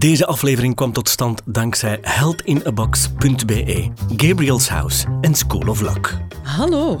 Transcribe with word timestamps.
Deze 0.00 0.26
aflevering 0.26 0.74
kwam 0.74 0.92
tot 0.92 1.08
stand 1.08 1.42
dankzij 1.44 1.98
heldinabox.be, 2.02 3.90
Gabriel's 4.16 4.68
House 4.68 5.06
en 5.20 5.34
School 5.34 5.68
of 5.68 5.80
Luck. 5.80 6.18
Hallo, 6.42 7.00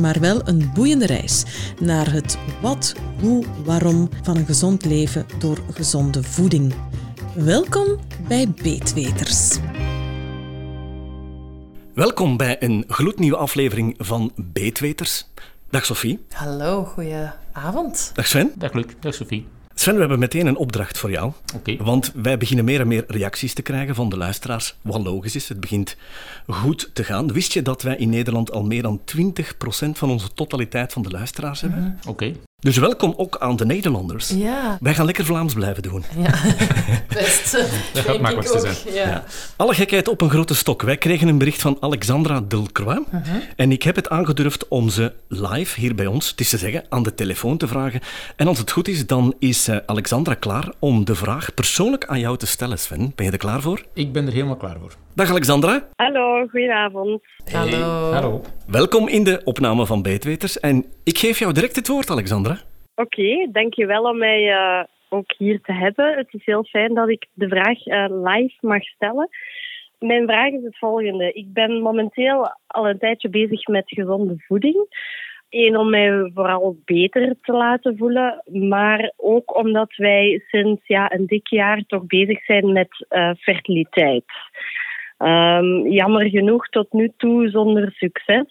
maar 0.00 0.20
wel 0.20 0.48
een 0.48 0.70
boeiende 0.74 1.06
reis 1.06 1.44
naar 1.80 2.12
het 2.12 2.38
wat, 2.60 2.94
hoe, 3.20 3.44
waarom 3.64 4.08
van 4.22 4.36
een 4.36 4.46
gezond 4.46 4.84
leven 4.84 5.26
door 5.38 5.58
gezonde 5.72 6.22
voeding. 6.22 6.74
Welkom 7.34 7.98
bij 8.28 8.48
Beetweters. 8.62 9.58
Welkom 11.94 12.36
bij 12.36 12.56
een 12.62 12.84
gloednieuwe 12.88 13.36
aflevering 13.36 13.94
van 13.98 14.32
Beetweters. 14.36 15.26
Dag 15.70 15.84
Sophie. 15.84 16.24
Hallo, 16.30 16.84
goedenavond. 16.84 18.10
Dag 18.14 18.26
Sven. 18.26 18.52
Dag 18.56 18.72
Luc, 18.72 18.86
dag 19.00 19.14
Sophie. 19.14 19.57
Sven, 19.78 19.94
we 19.94 20.00
hebben 20.00 20.18
meteen 20.18 20.46
een 20.46 20.56
opdracht 20.56 20.98
voor 20.98 21.10
jou. 21.10 21.32
Want 21.78 22.12
wij 22.14 22.38
beginnen 22.38 22.64
meer 22.64 22.80
en 22.80 22.88
meer 22.88 23.04
reacties 23.06 23.54
te 23.54 23.62
krijgen 23.62 23.94
van 23.94 24.08
de 24.08 24.16
luisteraars. 24.16 24.76
Wat 24.82 25.02
logisch 25.02 25.34
is, 25.34 25.48
het 25.48 25.60
begint 25.60 25.96
goed 26.46 26.90
te 26.92 27.04
gaan. 27.04 27.32
Wist 27.32 27.52
je 27.52 27.62
dat 27.62 27.82
wij 27.82 27.96
in 27.96 28.08
Nederland 28.08 28.52
al 28.52 28.64
meer 28.64 28.82
dan 28.82 29.00
20% 29.16 29.88
van 29.92 30.10
onze 30.10 30.32
totaliteit 30.34 30.92
van 30.92 31.02
de 31.02 31.10
luisteraars 31.10 31.60
hebben? 31.60 31.98
Oké. 32.06 32.32
Dus 32.60 32.76
welkom 32.76 33.14
ook 33.16 33.36
aan 33.38 33.56
de 33.56 33.66
Nederlanders. 33.66 34.28
Ja, 34.28 34.78
Wij 34.80 34.94
gaan 34.94 35.04
lekker 35.04 35.24
Vlaams 35.24 35.54
blijven 35.54 35.82
doen. 35.82 36.04
ja. 36.16 36.30
best. 37.14 37.52
Dat 37.52 38.04
gaat 38.04 38.30
ik 38.30 38.36
ook, 38.36 38.60
zijn. 38.60 38.94
Ja. 38.94 39.08
Ja. 39.08 39.24
Alle 39.56 39.74
gekheid 39.74 40.08
op 40.08 40.20
een 40.20 40.30
grote 40.30 40.54
stok. 40.54 40.82
Wij 40.82 40.96
kregen 40.96 41.28
een 41.28 41.38
bericht 41.38 41.60
van 41.60 41.76
Alexandra 41.80 42.40
Delcroix. 42.40 43.00
En 43.56 43.72
ik 43.72 43.82
heb 43.82 43.96
het 43.96 44.08
aangedurfd 44.08 44.68
om 44.68 44.88
ze 44.88 45.12
live 45.28 45.80
hier 45.80 45.94
bij 45.94 46.06
ons, 46.06 46.30
het 46.30 46.40
is 46.40 46.48
te 46.48 46.58
zeggen, 46.58 46.84
aan 46.88 47.02
de 47.02 47.14
telefoon 47.14 47.56
te 47.56 47.68
vragen. 47.68 48.00
En 48.36 48.46
als 48.46 48.58
het 48.58 48.70
goed 48.70 48.88
is, 48.88 49.06
dan 49.06 49.34
is 49.38 49.68
eh, 49.68 49.76
Alexandra 49.86 50.34
klaar 50.34 50.72
om 50.78 51.04
de 51.04 51.14
vraag 51.14 51.54
persoonlijk 51.54 52.04
aan 52.06 52.20
jou 52.20 52.36
te 52.36 52.46
stellen, 52.46 52.78
Sven. 52.78 53.12
Ben 53.14 53.26
je 53.26 53.32
er 53.32 53.38
klaar 53.38 53.60
voor? 53.60 53.84
Ik 53.94 54.12
ben 54.12 54.26
er 54.26 54.32
helemaal 54.32 54.56
klaar 54.56 54.76
voor. 54.80 54.92
Dag 55.18 55.30
Alexandra. 55.30 55.88
Hallo, 55.96 56.46
goedenavond. 56.46 57.22
Hallo. 57.52 58.12
Hallo. 58.12 58.40
Welkom 58.66 59.08
in 59.08 59.24
de 59.24 59.40
opname 59.44 59.86
van 59.86 60.02
Beetweters. 60.02 60.60
En 60.60 60.84
ik 61.04 61.18
geef 61.18 61.38
jou 61.38 61.52
direct 61.52 61.76
het 61.76 61.88
woord, 61.88 62.10
Alexandra. 62.10 62.56
Oké, 62.94 63.48
dankjewel 63.52 64.02
om 64.02 64.18
mij 64.18 64.52
eh, 64.52 64.84
ook 65.08 65.34
hier 65.38 65.60
te 65.60 65.72
hebben. 65.72 66.16
Het 66.16 66.28
is 66.30 66.44
heel 66.44 66.64
fijn 66.64 66.94
dat 66.94 67.08
ik 67.08 67.26
de 67.32 67.48
vraag 67.48 67.86
eh, 67.86 68.06
live 68.08 68.54
mag 68.60 68.82
stellen. 68.82 69.28
Mijn 69.98 70.26
vraag 70.26 70.52
is 70.52 70.62
het 70.62 70.78
volgende. 70.78 71.32
Ik 71.32 71.52
ben 71.52 71.80
momenteel 71.82 72.54
al 72.66 72.88
een 72.88 72.98
tijdje 72.98 73.28
bezig 73.28 73.66
met 73.66 73.84
gezonde 73.86 74.34
voeding. 74.46 74.86
Eén, 75.50 75.76
om 75.76 75.90
mij 75.90 76.30
vooral 76.34 76.76
beter 76.84 77.34
te 77.42 77.52
laten 77.52 77.96
voelen, 77.96 78.42
maar 78.44 79.12
ook 79.16 79.56
omdat 79.56 79.96
wij 79.96 80.42
sinds 80.46 80.86
ja, 80.86 81.12
een 81.12 81.26
dik 81.26 81.48
jaar 81.48 81.82
toch 81.86 82.06
bezig 82.06 82.44
zijn 82.44 82.72
met 82.72 83.06
eh, 83.08 83.30
fertiliteit. 83.38 84.24
Ehm, 85.18 85.86
jammer 85.86 86.28
genoeg 86.28 86.68
tot 86.68 86.92
nu 86.92 87.12
toe 87.16 87.48
zonder 87.48 87.92
succes. 87.92 88.46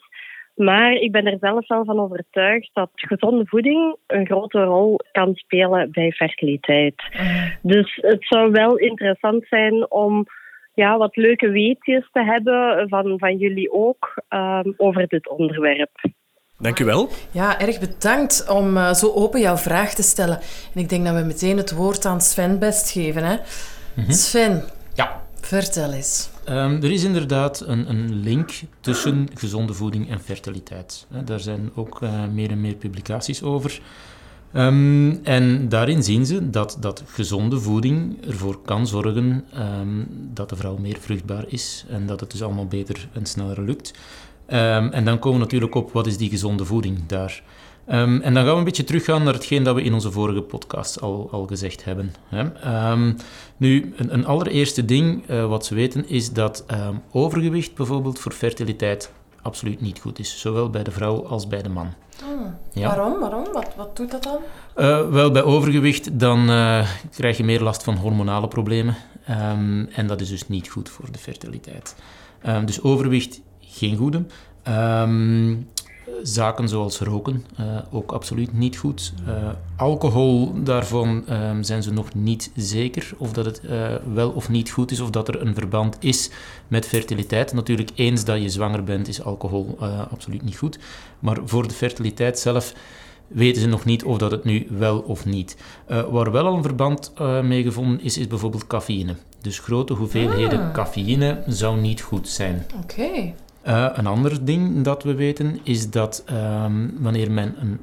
Maar 0.55 0.93
ik 0.93 1.11
ben 1.11 1.25
er 1.25 1.37
zelf 1.39 1.67
wel 1.67 1.85
van 1.85 1.99
overtuigd 1.99 2.69
dat 2.73 2.89
gezonde 2.93 3.45
voeding 3.45 3.95
een 4.07 4.25
grote 4.25 4.63
rol 4.63 4.99
kan 5.11 5.35
spelen 5.35 5.91
bij 5.91 6.11
fertiliteit. 6.11 7.03
Dus 7.61 7.99
het 8.01 8.25
zou 8.25 8.51
wel 8.51 8.77
interessant 8.77 9.45
zijn 9.47 9.91
om 9.91 10.25
ja, 10.73 10.97
wat 10.97 11.15
leuke 11.15 11.49
weetjes 11.49 12.09
te 12.11 12.23
hebben 12.23 12.89
van, 12.89 13.19
van 13.19 13.37
jullie 13.37 13.71
ook 13.71 14.23
ehm, 14.27 14.71
over 14.77 15.07
dit 15.07 15.29
onderwerp. 15.29 15.91
Dank 16.59 16.79
u 16.79 16.85
wel. 16.85 17.09
Ja, 17.31 17.59
erg 17.59 17.79
bedankt 17.79 18.49
om 18.49 18.77
eh, 18.77 18.93
zo 18.93 19.11
open 19.13 19.39
jouw 19.39 19.57
vraag 19.57 19.93
te 19.93 20.03
stellen. 20.03 20.39
En 20.73 20.81
ik 20.81 20.89
denk 20.89 21.05
dat 21.05 21.15
we 21.15 21.21
meteen 21.21 21.57
het 21.57 21.75
woord 21.75 22.05
aan 22.05 22.21
Sven 22.21 22.59
best 22.59 22.91
geven. 22.91 23.23
Hè? 23.23 23.35
Sven, 24.07 24.63
Ja. 24.93 25.26
Vertel 25.41 25.91
eens. 25.91 26.29
Ehm, 26.43 26.75
er 26.75 26.91
is 26.91 27.03
inderdaad 27.03 27.59
een, 27.59 27.89
een 27.89 28.13
link 28.13 28.51
tussen 28.79 29.27
gezonde 29.33 29.73
voeding 29.73 30.09
en 30.09 30.19
fertiliteit. 30.19 31.07
Daar 31.25 31.39
zijn 31.39 31.71
ook 31.75 32.01
eh, 32.01 32.27
meer 32.33 32.51
en 32.51 32.61
meer 32.61 32.75
publicaties 32.75 33.43
over. 33.43 33.81
Ehm, 34.53 35.15
en 35.23 35.69
daarin 35.69 36.03
zien 36.03 36.25
ze 36.25 36.49
dat, 36.49 36.77
dat 36.79 37.03
gezonde 37.05 37.59
voeding 37.59 38.25
ervoor 38.25 38.61
kan 38.61 38.87
zorgen 38.87 39.45
ehm, 39.53 40.03
dat 40.09 40.49
de 40.49 40.55
vrouw 40.55 40.77
meer 40.77 40.97
vruchtbaar 40.99 41.45
is 41.47 41.85
en 41.89 42.05
dat 42.05 42.19
het 42.19 42.31
dus 42.31 42.43
allemaal 42.43 42.67
beter 42.67 43.09
en 43.13 43.25
sneller 43.25 43.61
lukt. 43.61 43.93
En 44.45 45.05
dan 45.05 45.19
komen 45.19 45.39
we 45.39 45.43
natuurlijk 45.43 45.75
op 45.75 45.91
wat 45.91 46.07
is 46.07 46.17
die 46.17 46.29
gezonde 46.29 46.65
voeding 46.65 47.05
daar. 47.07 47.43
Ehm, 47.87 48.21
en 48.21 48.33
dan 48.33 48.43
gaan 48.43 48.51
we 48.51 48.57
een 48.57 48.63
beetje 48.63 48.83
teruggaan 48.83 49.23
naar 49.23 49.33
hetgeen 49.33 49.63
dat 49.63 49.75
we 49.75 49.83
in 49.83 49.93
onze 49.93 50.11
vorige 50.11 50.41
podcast 50.41 51.01
al, 51.01 51.27
al 51.31 51.45
gezegd 51.45 51.83
hebben. 51.83 52.13
Hè. 52.27 52.53
Ehm, 52.53 53.13
nu, 53.57 53.93
een, 53.97 54.13
een 54.13 54.25
allereerste 54.25 54.85
ding 54.85 55.27
eh, 55.27 55.47
wat 55.47 55.65
ze 55.65 55.75
weten 55.75 56.09
is 56.09 56.31
dat 56.33 56.63
ehm, 56.67 56.95
overgewicht 57.11 57.75
bijvoorbeeld 57.75 58.19
voor 58.19 58.31
fertiliteit 58.31 59.11
absoluut 59.41 59.81
niet 59.81 59.99
goed 59.99 60.19
is. 60.19 60.39
Zowel 60.39 60.69
bij 60.69 60.83
de 60.83 60.91
vrouw 60.91 61.25
als 61.25 61.47
bij 61.47 61.61
de 61.61 61.69
man. 61.69 61.93
Ja. 62.71 62.87
Waarom? 62.87 63.19
Waarom? 63.19 63.45
Wat, 63.53 63.67
wat 63.77 63.95
doet 63.97 64.11
dat 64.11 64.23
dan? 64.23 64.37
Eh, 64.75 65.09
wel, 65.09 65.31
bij 65.31 65.43
overgewicht 65.43 66.19
dan 66.19 66.49
eh, 66.49 66.89
krijg 67.11 67.37
je 67.37 67.43
meer 67.43 67.61
last 67.61 67.83
van 67.83 67.95
hormonale 67.95 68.47
problemen. 68.47 68.95
En 69.91 70.07
dat 70.07 70.21
is 70.21 70.29
dus 70.29 70.47
niet 70.47 70.69
goed 70.69 70.89
voor 70.89 71.11
de 71.11 71.17
fertiliteit. 71.17 71.95
Dus 72.65 72.81
overgewicht, 72.81 73.41
geen 73.59 73.95
goede. 73.95 74.25
Ehm, 74.63 75.55
zaken 76.23 76.69
zoals 76.69 76.99
roken, 76.99 77.45
eh, 77.57 77.65
ook 77.91 78.11
absoluut 78.11 78.53
niet 78.53 78.77
goed. 78.77 79.13
Eh, 79.25 79.33
alcohol, 79.75 80.53
daarvan 80.63 81.27
ehm, 81.27 81.63
zijn 81.63 81.83
ze 81.83 81.93
nog 81.93 82.13
niet 82.13 82.51
zeker 82.55 83.11
of 83.17 83.33
dat 83.33 83.45
het 83.45 83.59
eh, 83.59 83.95
wel 84.13 84.29
of 84.29 84.49
niet 84.49 84.69
goed 84.69 84.91
is, 84.91 84.99
of 84.99 85.09
dat 85.09 85.27
er 85.27 85.41
een 85.41 85.55
verband 85.55 85.97
is 85.99 86.29
met 86.67 86.85
fertiliteit. 86.85 87.53
Natuurlijk, 87.53 87.91
eens 87.95 88.25
dat 88.25 88.41
je 88.41 88.49
zwanger 88.49 88.83
bent, 88.83 89.07
is 89.07 89.23
alcohol 89.23 89.77
absoluut 90.11 90.43
niet 90.43 90.57
goed. 90.57 90.79
Maar 91.19 91.37
voor 91.45 91.67
de 91.67 91.73
fertiliteit 91.73 92.39
zelf 92.39 92.73
weten 93.27 93.61
ze 93.61 93.67
nog 93.67 93.85
niet 93.85 94.03
of 94.03 94.17
dat 94.17 94.31
het 94.31 94.43
nu 94.43 94.67
wel 94.69 94.99
of 94.99 95.25
niet. 95.25 95.57
Waar 95.87 96.31
wel 96.31 96.45
al 96.45 96.55
een 96.55 96.63
verband 96.63 97.13
mee 97.43 97.63
gevonden 97.63 98.01
is, 98.01 98.17
is 98.17 98.27
bijvoorbeeld 98.27 98.67
cafeïne. 98.67 99.15
Dus 99.41 99.59
grote 99.59 99.93
hoeveelheden 99.93 100.71
cafeïne 100.71 101.43
zou 101.47 101.79
niet 101.79 102.01
goed 102.01 102.27
zijn. 102.27 102.65
Oké. 102.83 103.33
Eh, 103.67 103.87
een 103.93 104.07
ander 104.07 104.45
ding 104.45 104.83
dat 104.83 105.03
we 105.03 105.15
weten 105.15 105.59
is 105.63 105.89
dat 105.89 106.23
ehm, 106.25 106.87
wanneer 106.99 107.31
men 107.31 107.55
een, 107.59 107.79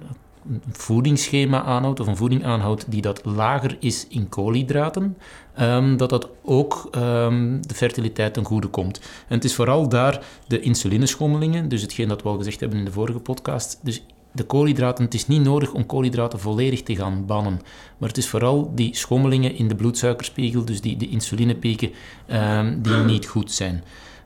een 0.49 0.63
voedingsschema 0.73 1.63
aanhoudt 1.63 2.01
of 2.01 2.07
een 2.07 2.17
voeding 2.17 2.45
aanhoudt 2.45 2.91
die 2.91 3.03
dat 3.03 3.25
lager 3.25 3.77
is 3.81 4.07
in 4.09 4.29
koolhydraten, 4.29 5.17
ehm, 5.55 5.97
dat 5.97 6.11
dat 6.11 6.29
ook 6.43 6.89
ehm, 6.91 7.61
de 7.61 7.75
fertiliteit 7.75 8.35
ten 8.35 8.45
goede 8.45 8.67
komt. 8.67 8.99
En 8.99 9.35
het 9.35 9.45
is 9.45 9.55
vooral 9.55 9.89
daar 9.89 10.25
de 10.47 10.61
insulineschommelingen, 10.61 11.69
dus 11.69 11.83
hetgeen 11.83 12.09
dat 12.09 12.23
we 12.23 12.29
al 12.29 12.37
gezegd 12.37 12.61
hebben 12.61 12.79
in 12.79 12.85
de 12.85 12.93
vorige 12.93 13.19
podcast. 13.19 13.81
Dus 13.83 14.05
de 14.33 14.45
koolhydraten, 14.45 15.05
het 15.05 15.15
is 15.15 15.27
niet 15.27 15.43
nodig 15.43 15.73
om 15.73 15.87
koolhydraten 15.87 16.39
volledig 16.39 16.83
te 16.83 16.97
gaan 16.97 17.27
bannen. 17.27 17.61
Maar 17.99 18.09
het 18.09 18.19
is 18.19 18.29
vooral 18.29 18.73
die 18.75 18.97
schommelingen 18.97 19.55
in 19.55 19.69
de 19.69 19.75
bloedsuikerspiegel, 19.75 20.65
dus 20.65 20.81
die, 20.81 20.97
de 20.97 21.09
insulinepieken, 21.09 21.91
die 22.83 22.97
niet 22.97 23.27
goed 23.27 23.53
zijn. 23.53 23.83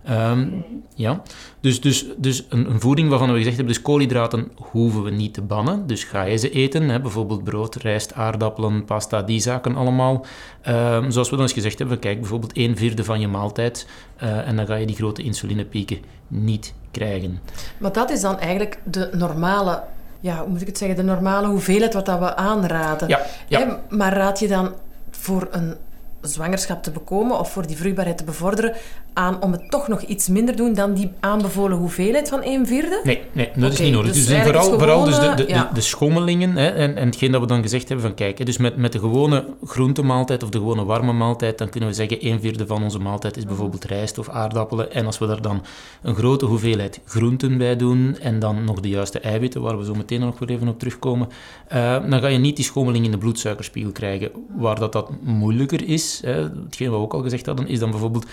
Ehm, 0.08 0.48
ja, 0.94 1.22
dus, 1.60 1.80
dus, 1.80 2.06
dus 2.16 2.46
een, 2.48 2.70
een 2.70 2.80
voeding 2.80 3.08
waarvan 3.08 3.30
we 3.32 3.36
gezegd 3.36 3.56
hebben, 3.56 3.74
dus 3.74 3.82
koolhydraten 3.82 4.50
hoeven 4.54 5.02
we 5.02 5.10
niet 5.10 5.34
te 5.34 5.42
bannen. 5.42 5.86
Dus 5.86 6.04
ga 6.04 6.22
je 6.22 6.36
ze 6.36 6.50
eten, 6.50 6.88
hè, 6.88 7.00
bijvoorbeeld 7.00 7.44
brood, 7.44 7.74
rijst, 7.74 8.14
aardappelen, 8.14 8.84
pasta, 8.84 9.22
die 9.22 9.40
zaken 9.40 9.76
allemaal. 9.76 10.26
Ehm, 10.62 11.10
zoals 11.10 11.30
we 11.30 11.36
dan 11.36 11.44
eens 11.44 11.54
gezegd 11.54 11.78
hebben, 11.78 11.98
kijk 11.98 12.20
bijvoorbeeld 12.20 12.56
een 12.56 12.76
vierde 12.76 13.04
van 13.04 13.20
je 13.20 13.28
maaltijd 13.28 13.86
eh, 14.16 14.48
en 14.48 14.56
dan 14.56 14.66
ga 14.66 14.74
je 14.74 14.86
die 14.86 14.96
grote 14.96 15.22
insulinepieken 15.22 15.98
niet 16.28 16.74
krijgen. 16.90 17.40
Maar 17.78 17.92
dat 17.92 18.10
is 18.10 18.20
dan 18.20 18.38
eigenlijk 18.38 18.80
de 18.84 19.10
normale, 19.12 19.82
ja, 20.20 20.38
hoe 20.38 20.48
moet 20.48 20.60
ik 20.60 20.66
het 20.66 20.78
zeggen, 20.78 20.96
de 20.96 21.02
normale 21.02 21.46
hoeveelheid 21.46 21.94
wat 21.94 22.06
dat 22.06 22.18
we 22.18 22.36
aanraden. 22.36 23.08
Ja, 23.08 23.20
ja. 23.48 23.58
Hè, 23.58 23.96
maar 23.96 24.12
raad 24.12 24.38
je 24.38 24.48
dan 24.48 24.74
voor 25.10 25.48
een 25.50 25.76
zwangerschap 26.20 26.82
te 26.82 26.90
bekomen 26.90 27.38
of 27.38 27.52
voor 27.52 27.66
die 27.66 27.76
vruchtbaarheid 27.76 28.18
te 28.18 28.24
bevorderen 28.24 28.74
aan 29.18 29.42
om 29.42 29.52
het 29.52 29.70
toch 29.70 29.88
nog 29.88 30.02
iets 30.02 30.28
minder 30.28 30.56
doen 30.56 30.74
dan 30.74 30.94
die 30.94 31.10
aanbevolen 31.20 31.78
hoeveelheid 31.78 32.28
van 32.28 32.42
1 32.42 32.66
vierde? 32.66 33.00
Nee, 33.04 33.20
nee 33.32 33.50
dat 33.54 33.72
is 33.72 33.78
niet 33.78 33.92
nodig. 33.92 34.12
dus 34.12 34.26
Dus, 34.26 34.42
vooral, 34.42 34.78
vooral 34.78 35.04
dus 35.04 35.18
de, 35.18 35.34
de, 35.34 35.44
de, 35.44 35.52
ja. 35.52 35.70
de 35.74 35.80
schommelingen 35.80 36.56
hè, 36.56 36.68
en, 36.68 36.96
en 36.96 37.06
hetgeen 37.06 37.32
dat 37.32 37.40
we 37.40 37.46
dan 37.46 37.62
gezegd 37.62 37.88
hebben 37.88 38.06
van 38.06 38.14
kijk, 38.14 38.38
hè, 38.38 38.44
dus 38.44 38.56
met, 38.56 38.76
met 38.76 38.92
de 38.92 38.98
gewone 38.98 39.44
groentemaaltijd 39.64 40.42
of 40.42 40.50
de 40.50 40.58
gewone 40.58 40.84
warme 40.84 41.12
maaltijd, 41.12 41.58
dan 41.58 41.68
kunnen 41.68 41.88
we 41.88 41.94
zeggen 41.94 42.20
1 42.20 42.40
vierde 42.40 42.66
van 42.66 42.82
onze 42.82 42.98
maaltijd 42.98 43.36
is 43.36 43.44
bijvoorbeeld 43.44 43.84
rijst 43.84 44.18
of 44.18 44.28
aardappelen. 44.28 44.92
En 44.92 45.06
als 45.06 45.18
we 45.18 45.26
daar 45.26 45.42
dan 45.42 45.64
een 46.02 46.14
grote 46.14 46.44
hoeveelheid 46.44 47.00
groenten 47.04 47.58
bij 47.58 47.76
doen 47.76 48.16
en 48.20 48.38
dan 48.38 48.64
nog 48.64 48.80
de 48.80 48.88
juiste 48.88 49.20
eiwitten, 49.20 49.62
waar 49.62 49.78
we 49.78 49.84
zo 49.84 49.94
meteen 49.94 50.20
nog 50.20 50.38
weer 50.38 50.50
even 50.50 50.68
op 50.68 50.78
terugkomen, 50.78 51.28
eh, 51.68 52.10
dan 52.10 52.20
ga 52.20 52.26
je 52.26 52.38
niet 52.38 52.56
die 52.56 52.64
schommeling 52.64 53.04
in 53.04 53.10
de 53.10 53.18
bloedsuikerspiegel 53.18 53.92
krijgen. 53.92 54.30
Waar 54.56 54.78
dat, 54.78 54.92
dat 54.92 55.10
moeilijker 55.22 55.88
is, 55.88 56.20
hè, 56.24 56.42
hetgeen 56.64 56.90
wat 56.90 56.98
we 56.98 57.04
ook 57.04 57.14
al 57.14 57.22
gezegd 57.22 57.46
hadden, 57.46 57.68
is 57.68 57.78
dan 57.78 57.90
bijvoorbeeld 57.90 58.26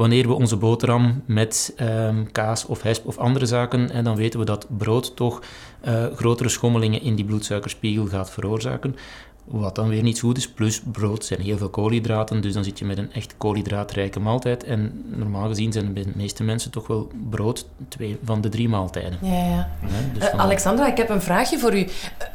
wanneer 0.00 0.26
we 0.28 0.34
onze 0.34 0.56
boterham 0.56 1.22
met 1.26 1.72
ehm, 1.76 2.24
kaas 2.32 2.66
of 2.66 2.82
hesp 2.82 3.06
of 3.06 3.18
andere 3.18 3.46
zaken, 3.46 3.90
en 3.90 4.04
dan 4.04 4.16
weten 4.16 4.38
we 4.38 4.44
dat 4.44 4.66
brood 4.76 5.16
toch 5.16 5.42
eh, 5.80 6.04
grotere 6.14 6.48
schommelingen 6.48 7.02
in 7.02 7.14
die 7.14 7.24
bloedsuikerspiegel 7.24 8.06
gaat 8.06 8.30
veroorzaken. 8.30 8.96
Wat 9.44 9.74
dan 9.74 9.88
weer 9.88 10.02
niet 10.02 10.18
zo 10.18 10.26
goed 10.28 10.36
is. 10.36 10.48
Plus 10.48 10.80
brood 10.92 11.24
zijn 11.24 11.40
heel 11.40 11.56
veel 11.56 11.68
koolhydraten, 11.68 12.40
dus 12.40 12.52
dan 12.52 12.64
zit 12.64 12.78
je 12.78 12.84
met 12.84 12.98
een 12.98 13.12
echt 13.12 13.34
koolhydraatrijke 13.36 14.20
maaltijd. 14.20 14.64
En 14.64 15.04
normaal 15.16 15.48
gezien 15.48 15.72
zijn 15.72 15.92
bij 15.92 16.02
de 16.02 16.12
meeste 16.14 16.42
mensen 16.42 16.70
toch 16.70 16.86
wel 16.86 17.10
brood 17.30 17.66
twee 17.88 18.18
van 18.24 18.40
de 18.40 18.48
drie 18.48 18.68
maaltijden. 18.68 19.18
Ja, 19.22 19.44
ja. 19.44 19.68
Dus 20.14 20.30
Eh. 20.30 20.38
Alexandra, 20.40 20.86
ik 20.86 20.96
heb 20.96 21.08
een 21.08 21.22
vraagje 21.22 21.58
voor 21.58 21.74
u. 21.74 21.80
Eh, 21.82 21.88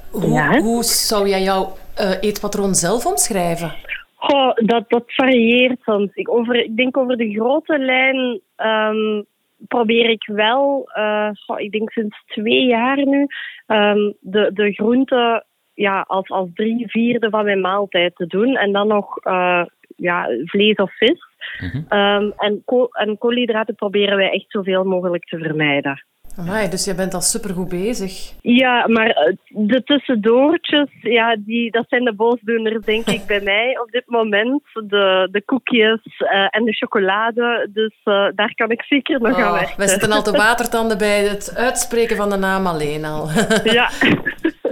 hoe, 0.09 0.29
Ja? 0.31 0.59
hoe 0.61 0.83
zou 0.83 1.29
jij 1.29 1.43
jouw 1.43 1.77
eh, 1.93 2.09
eetpatroon 2.21 2.75
zelf 2.75 3.05
omschrijven? 3.05 3.75
Goh, 4.15 4.53
dat, 4.55 4.89
dat 4.89 5.03
varieert 5.05 5.81
soms. 5.81 6.13
Ik, 6.13 6.29
over, 6.29 6.55
ik 6.55 6.77
denk 6.77 6.97
over 6.97 7.17
de 7.17 7.33
grote 7.33 7.79
lijn 7.79 8.41
ehm, 8.55 9.21
probeer 9.67 10.09
ik 10.09 10.25
wel, 10.25 10.89
eh, 10.93 11.29
goh, 11.33 11.59
ik 11.59 11.71
denk 11.71 11.91
sinds 11.91 12.23
twee 12.25 12.65
jaar 12.65 13.05
nu, 13.05 13.27
ehm, 13.65 14.11
de, 14.19 14.51
de 14.53 14.71
groenten 14.71 15.45
ja, 15.73 16.05
als, 16.07 16.29
als 16.29 16.49
drie 16.53 16.87
vierde 16.87 17.29
van 17.29 17.43
mijn 17.43 17.61
maaltijd 17.61 18.15
te 18.15 18.27
doen. 18.27 18.55
En 18.55 18.71
dan 18.71 18.87
nog 18.87 19.17
eh, 19.17 19.65
ja, 19.95 20.27
vlees 20.45 20.75
of 20.75 20.97
vis. 20.97 21.23
Mhm. 21.59 21.83
Ehm, 21.87 22.31
en, 22.37 22.63
en 22.91 23.17
koolhydraten 23.17 23.75
proberen 23.75 24.17
wij 24.17 24.31
echt 24.31 24.45
zoveel 24.47 24.83
mogelijk 24.83 25.25
te 25.25 25.37
vermijden. 25.37 26.05
Amai, 26.37 26.69
dus 26.69 26.85
je 26.85 26.95
bent 26.95 27.13
al 27.13 27.21
supergoed 27.21 27.69
bezig. 27.69 28.31
Ja, 28.41 28.87
maar 28.87 29.09
eh, 29.09 29.35
de 29.47 29.83
tussendoortjes, 29.83 30.89
ja, 31.01 31.37
die, 31.39 31.71
dat 31.71 31.85
zijn 31.89 32.03
de 32.03 32.13
boosdoeners, 32.13 32.85
denk 32.85 33.05
ik, 33.07 33.25
bij 33.25 33.41
mij 33.41 33.79
op 33.79 33.91
dit 33.91 34.03
moment. 34.05 34.61
De, 34.73 35.27
de 35.31 35.41
koekjes 35.45 36.01
eh, 36.17 36.47
en 36.49 36.63
de 36.65 36.73
chocolade. 36.73 37.69
Dus 37.73 37.93
eh, 38.03 38.27
daar 38.35 38.53
kan 38.55 38.71
ik 38.71 38.81
zeker 38.81 39.21
nog 39.21 39.37
aan 39.37 39.43
Oh, 39.47 39.53
werken. 39.53 39.77
we 39.77 39.87
zitten 39.87 40.11
al 40.11 40.23
te 40.23 40.31
watertanden 40.31 40.97
bij 40.97 41.23
het 41.23 41.53
uitspreken 41.55 42.15
van 42.15 42.29
de 42.29 42.37
naam 42.37 42.67
alleen 42.67 43.05
al. 43.05 43.27
Ja. 43.63 43.89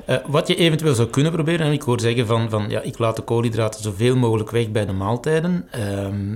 Eh, 0.06 0.18
wat 0.26 0.48
je 0.48 0.56
eventueel 0.56 0.94
zou 0.94 1.10
kunnen 1.10 1.32
proberen, 1.32 1.66
en 1.66 1.72
ik 1.72 1.82
hoor 1.82 2.00
zeggen 2.00 2.28
van, 2.28 2.50
van 2.50 2.70
ja, 2.70 2.82
ik 2.82 2.98
laat 3.00 3.16
de 3.16 3.22
koolhydraten 3.22 3.84
zoveel 3.84 4.16
mogelijk 4.16 4.52
weg 4.52 4.72
bij 4.72 4.86
de 4.86 4.92
maaltijden. 4.92 5.68
Ehm, 5.72 6.36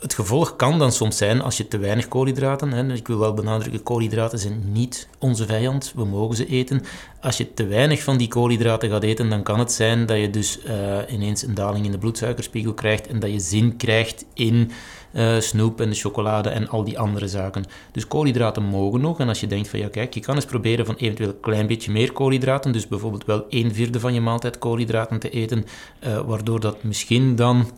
het 0.00 0.14
gevolg 0.14 0.56
kan 0.56 0.78
dan 0.78 0.92
soms 0.92 1.16
zijn 1.16 1.42
als 1.42 1.56
je 1.56 1.68
te 1.68 1.78
weinig 1.78 2.08
koolhydraten, 2.08 2.72
hè, 2.72 2.92
ik 2.92 3.06
wil 3.06 3.18
wel 3.18 3.34
benadrukken, 3.34 3.82
koolhydraten 3.82 4.38
zijn 4.38 4.62
niet 4.72 5.08
onze 5.18 5.46
vijand, 5.46 5.92
we 5.96 6.04
mogen 6.04 6.36
ze 6.36 6.46
eten. 6.46 6.82
Als 7.20 7.36
je 7.36 7.54
te 7.54 7.66
weinig 7.66 8.02
van 8.02 8.16
die 8.16 8.28
koolhydraten 8.28 8.90
gaat 8.90 9.02
eten, 9.02 9.28
dan 9.28 9.42
kan 9.42 9.58
het 9.58 9.72
zijn 9.72 10.06
dat 10.06 10.18
je 10.18 10.30
dus 10.30 10.62
eh, 10.62 10.98
ineens 11.08 11.42
een 11.42 11.54
daling 11.54 11.84
in 11.84 11.90
de 11.90 11.98
bloedsuikerspiegel 11.98 12.74
krijgt 12.74 13.06
en 13.06 13.18
dat 13.18 13.30
je 13.30 13.40
zin 13.40 13.76
krijgt 13.76 14.24
in 14.34 14.70
eh, 15.12 15.38
snoep 15.38 15.80
en 15.80 15.88
de 15.88 15.96
chocolade 15.96 16.48
en 16.48 16.68
al 16.68 16.84
die 16.84 16.98
andere 16.98 17.28
zaken. 17.28 17.64
Dus 17.92 18.06
koolhydraten 18.06 18.62
mogen 18.62 19.00
nog. 19.00 19.20
En 19.20 19.28
als 19.28 19.40
je 19.40 19.46
denkt 19.46 19.68
van 19.68 19.78
ja, 19.78 19.88
kijk, 19.88 20.14
je 20.14 20.20
kan 20.20 20.34
eens 20.34 20.44
proberen 20.44 20.86
van 20.86 20.94
eventueel 20.94 21.28
een 21.28 21.40
klein 21.40 21.66
beetje 21.66 21.92
meer 21.92 22.12
koolhydraten, 22.12 22.72
dus 22.72 22.88
bijvoorbeeld 22.88 23.24
wel 23.24 23.44
een 23.48 23.74
vierde 23.74 24.00
van 24.00 24.14
je 24.14 24.20
maaltijd 24.20 24.58
koolhydraten 24.58 25.18
te 25.18 25.30
eten, 25.30 25.64
eh, 25.98 26.20
waardoor 26.20 26.60
dat 26.60 26.82
misschien 26.82 27.36
dan 27.36 27.70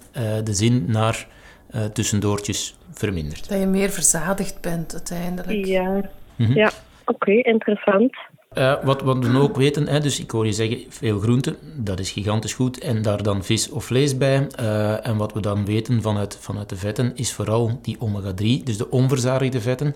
de 0.45 0.55
zin 0.55 0.85
naar 0.89 1.29
eh, 1.73 1.85
tussendoortjes 1.85 2.75
vermindert. 2.93 3.49
Dat 3.49 3.59
je 3.61 3.67
meer 3.67 3.91
verzadigd 3.91 4.61
bent 4.61 4.93
uiteindelijk. 4.93 5.67
Ja, 5.67 6.11
Mhm. 6.37 6.53
ja. 6.53 6.71
oké, 7.05 7.31
interessant. 7.33 8.17
Eh, 8.53 8.75
wat, 8.85 9.03
wat 9.03 9.17
we 9.19 9.33
dan 9.33 9.41
ook 9.41 9.57
weten, 9.57 9.87
hè, 9.89 10.01
dus 10.01 10.21
ik 10.21 10.31
hoor 10.31 10.47
je 10.47 10.53
zeggen, 10.53 10.79
veel 10.89 11.19
groenten, 11.19 11.57
dat 11.77 11.99
is 12.01 12.11
gigantisch 12.11 12.53
goed. 12.55 12.79
En 12.79 13.03
daar 13.03 13.23
dan 13.23 13.45
vis 13.45 13.71
of 13.71 13.85
vlees 13.85 14.17
bij. 14.17 14.47
Eh, 14.57 15.07
en 15.07 15.17
wat 15.17 15.33
we 15.33 15.41
dan 15.41 15.65
weten 15.65 16.03
vanuit, 16.03 16.37
vanuit 16.41 16.69
de 16.69 16.77
vetten, 16.77 17.13
is 17.17 17.33
vooral 17.33 17.79
die 17.83 17.97
omega-3, 18.01 18.63
dus 18.65 18.77
de 18.77 18.91
onverzadigde 18.91 19.61
vetten. 19.61 19.95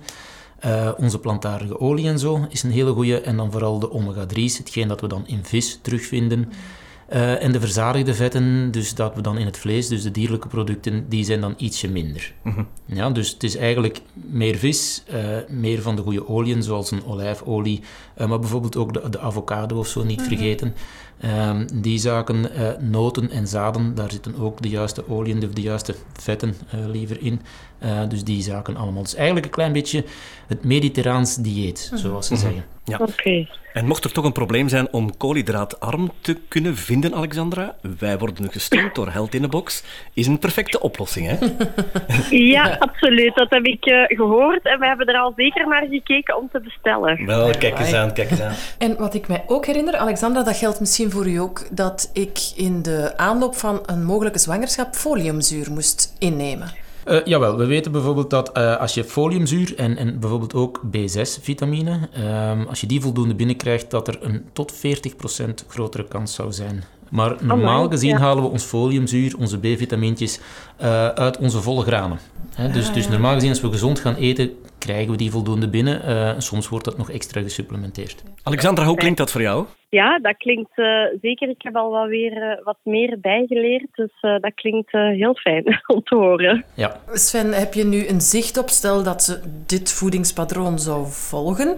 Eh, 0.58 0.90
onze 0.96 1.18
plantaardige 1.18 1.80
olie 1.80 2.08
en 2.08 2.18
zo 2.18 2.46
is 2.48 2.62
een 2.62 2.70
hele 2.70 2.92
goede. 2.92 3.20
En 3.20 3.36
dan 3.36 3.52
vooral 3.52 3.78
de 3.78 3.90
omega-3's, 3.90 4.58
hetgeen 4.58 4.88
dat 4.88 5.00
we 5.00 5.08
dan 5.08 5.26
in 5.26 5.44
vis 5.44 5.78
terugvinden. 5.82 6.52
Eh, 7.08 7.42
en 7.42 7.52
de 7.52 7.60
verzadigde 7.60 8.14
vetten, 8.14 8.70
dus 8.70 8.94
dat 8.94 9.14
we 9.14 9.20
dan 9.20 9.38
in 9.38 9.46
het 9.46 9.58
vlees, 9.58 9.88
dus 9.88 10.02
de 10.02 10.10
dierlijke 10.10 10.48
producten, 10.48 11.08
die 11.08 11.24
zijn 11.24 11.40
dan 11.40 11.54
ietsje 11.56 11.88
minder. 11.88 12.34
Ja, 12.86 13.10
dus 13.10 13.30
het 13.30 13.42
is 13.42 13.56
eigenlijk 13.56 14.00
meer 14.12 14.56
vis, 14.56 15.02
eh, 15.06 15.24
meer 15.48 15.82
van 15.82 15.96
de 15.96 16.02
goede 16.02 16.28
oliën, 16.28 16.62
zoals 16.62 16.90
een 16.90 17.04
olijfolie, 17.04 17.80
eh, 18.14 18.28
maar 18.28 18.38
bijvoorbeeld 18.38 18.76
ook 18.76 18.92
de, 18.92 19.08
de 19.08 19.20
avocado 19.20 19.78
of 19.78 19.86
zo 19.86 20.04
niet 20.04 20.22
vergeten. 20.22 20.74
Ehm, 21.20 21.66
die 21.74 21.98
zaken, 21.98 22.52
eh, 22.52 22.78
noten 22.80 23.30
en 23.30 23.48
zaden, 23.48 23.94
daar 23.94 24.10
zitten 24.10 24.38
ook 24.38 24.62
de 24.62 24.68
juiste 24.68 25.08
oliën, 25.08 25.40
de, 25.40 25.48
de 25.48 25.60
juiste 25.60 25.94
vetten 26.12 26.54
eh, 26.70 26.86
liever 26.86 27.20
in. 27.20 27.40
Eh, 27.78 28.08
dus 28.08 28.24
die 28.24 28.42
zaken 28.42 28.76
allemaal. 28.76 29.02
Dus 29.02 29.14
eigenlijk 29.14 29.46
een 29.46 29.52
klein 29.52 29.72
beetje 29.72 30.04
het 30.46 30.64
mediterraans 30.64 31.36
dieet, 31.36 31.90
zoals 31.94 32.26
ze 32.26 32.36
zeggen. 32.36 32.64
Ja. 32.86 32.98
Oké. 33.00 33.46
En 33.72 33.86
mocht 33.86 34.04
er 34.04 34.12
toch 34.12 34.24
een 34.24 34.32
probleem 34.32 34.68
zijn 34.68 34.92
om 34.92 35.16
koolhydraatarm 35.16 36.10
te 36.20 36.36
kunnen 36.48 36.76
vinden, 36.76 37.14
Alexandra, 37.14 37.74
wij 37.98 38.18
worden 38.18 38.52
gesteund 38.52 38.94
door 38.94 39.10
Held 39.10 39.34
in 39.34 39.44
a 39.44 39.48
Box, 39.48 39.84
is 40.14 40.26
een 40.26 40.38
perfecte 40.38 40.80
oplossing, 40.80 41.26
hè? 41.26 41.36
Ja, 42.54 42.76
absoluut. 42.78 43.34
Dat 43.34 43.50
heb 43.50 43.64
ik 43.64 43.84
eh, 43.84 44.16
gehoord. 44.16 44.64
En 44.66 44.78
we 44.78 44.86
hebben 44.86 45.06
er 45.06 45.20
al 45.20 45.32
zeker 45.36 45.68
naar 45.68 45.86
gekeken 45.90 46.36
om 46.36 46.48
te 46.52 46.60
bestellen. 46.60 47.26
Wel, 47.26 47.50
kijk 47.58 47.78
eens 47.78 47.92
aan, 47.92 48.12
kijk 48.12 48.30
eens 48.30 48.40
aan. 48.40 48.54
En 48.88 48.96
wat 48.96 49.14
ik 49.14 49.28
mij 49.28 49.44
ook 49.46 49.66
herinner, 49.66 49.96
Alexandra, 49.96 50.42
dat 50.42 50.56
geldt 50.56 50.80
misschien 50.80 51.10
voor 51.10 51.26
u 51.26 51.36
ook, 51.36 51.76
dat 51.76 52.10
ik 52.12 52.38
in 52.56 52.82
de 52.82 53.12
aanloop 53.16 53.54
van 53.54 53.82
een 53.86 54.04
mogelijke 54.04 54.38
zwangerschap 54.38 54.94
foliumzuur 54.94 55.72
moest 55.72 56.14
innemen. 56.18 56.85
Eh, 57.06 57.24
jawel, 57.24 57.56
we 57.56 57.66
weten 57.66 57.92
bijvoorbeeld 57.92 58.30
dat 58.30 58.52
eh, 58.52 58.76
als 58.76 58.94
je 58.94 59.04
foliumzuur 59.04 59.74
en, 59.76 59.96
en 59.96 60.20
bijvoorbeeld 60.20 60.54
ook 60.54 60.80
B6-vitamine, 60.86 62.08
ehm, 62.12 62.64
als 62.68 62.80
je 62.80 62.86
die 62.86 63.00
voldoende 63.00 63.34
binnenkrijgt, 63.34 63.90
dat 63.90 64.08
er 64.08 64.18
een 64.20 64.44
tot 64.52 64.72
40% 64.72 65.64
grotere 65.68 66.04
kans 66.08 66.34
zou 66.34 66.52
zijn. 66.52 66.84
Maar 67.10 67.36
normaal 67.40 67.74
Amai, 67.74 67.90
gezien 67.90 68.10
ja. 68.10 68.18
halen 68.18 68.42
we 68.42 68.48
ons 68.48 68.64
foliumzuur, 68.64 69.34
onze 69.38 69.58
B-vitamintjes, 69.58 70.40
eh, 70.76 71.08
uit 71.08 71.38
onze 71.38 71.60
volle 71.60 71.82
granen. 71.82 72.18
Hè, 72.54 72.68
dus, 72.68 72.92
dus 72.92 73.08
normaal 73.08 73.34
gezien, 73.34 73.50
als 73.50 73.60
we 73.60 73.70
gezond 73.70 74.00
gaan 74.00 74.14
eten, 74.14 74.50
krijgen 74.78 75.10
we 75.10 75.16
die 75.16 75.30
voldoende 75.30 75.68
binnen. 75.68 76.02
Eh, 76.02 76.34
soms 76.38 76.68
wordt 76.68 76.84
dat 76.84 76.98
nog 76.98 77.10
extra 77.10 77.40
gesupplementeerd. 77.40 78.22
Alexandra, 78.42 78.84
hoe 78.84 78.96
klinkt 78.96 79.18
dat 79.18 79.30
voor 79.30 79.40
jou? 79.40 79.66
Ja, 79.88 80.18
dat 80.18 80.36
klinkt 80.36 80.78
eh, 80.78 80.86
zeker. 81.20 81.48
Ik 81.48 81.62
heb 81.62 81.76
al 81.76 81.90
wel 81.90 82.06
weer 82.06 82.42
eh, 82.42 82.64
wat 82.64 82.78
meer 82.82 83.18
bijgeleerd. 83.20 83.88
Dus 83.92 84.12
eh, 84.20 84.36
dat 84.40 84.54
klinkt 84.54 84.92
eh, 84.92 85.08
heel 85.08 85.34
fijn 85.34 85.64
om 85.94 86.02
te 86.02 86.14
horen. 86.14 86.64
Ja, 86.74 87.00
Sven, 87.12 87.52
heb 87.52 87.74
je 87.74 87.84
nu 87.84 88.08
een 88.08 88.20
zicht 88.20 88.58
op, 88.58 88.68
stel 88.68 89.02
dat 89.02 89.22
ze 89.22 89.40
dit 89.66 89.92
voedingspatroon 89.92 90.78
zou 90.78 91.06
volgen, 91.06 91.76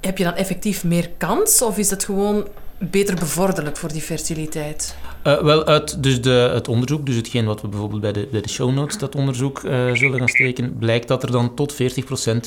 heb 0.00 0.18
je 0.18 0.24
dan 0.24 0.34
effectief 0.34 0.84
meer 0.84 1.10
kans 1.18 1.62
of 1.62 1.78
is 1.78 1.90
het 1.90 2.04
gewoon 2.04 2.46
beter 2.78 3.14
bevorderlijk 3.14 3.76
voor 3.76 3.92
die 3.92 4.00
fertiliteit? 4.02 4.96
Eh, 5.22 5.38
wel, 5.38 5.66
uit 5.66 6.02
dus 6.02 6.22
de, 6.22 6.50
het 6.54 6.68
onderzoek, 6.68 7.06
dus 7.06 7.16
hetgeen 7.16 7.44
wat 7.44 7.60
we 7.60 7.68
bijvoorbeeld 7.68 8.00
bij 8.00 8.12
de, 8.12 8.28
bij 8.30 8.40
de 8.40 8.48
show 8.48 8.72
notes, 8.74 8.98
dat 8.98 9.14
onderzoek 9.14 9.64
eh, 9.64 9.92
zullen 9.92 10.18
gaan 10.18 10.28
steken, 10.28 10.76
blijkt 10.78 11.08
dat 11.08 11.22
er 11.22 11.30
dan 11.30 11.54
tot 11.54 11.74
40% 11.74 11.76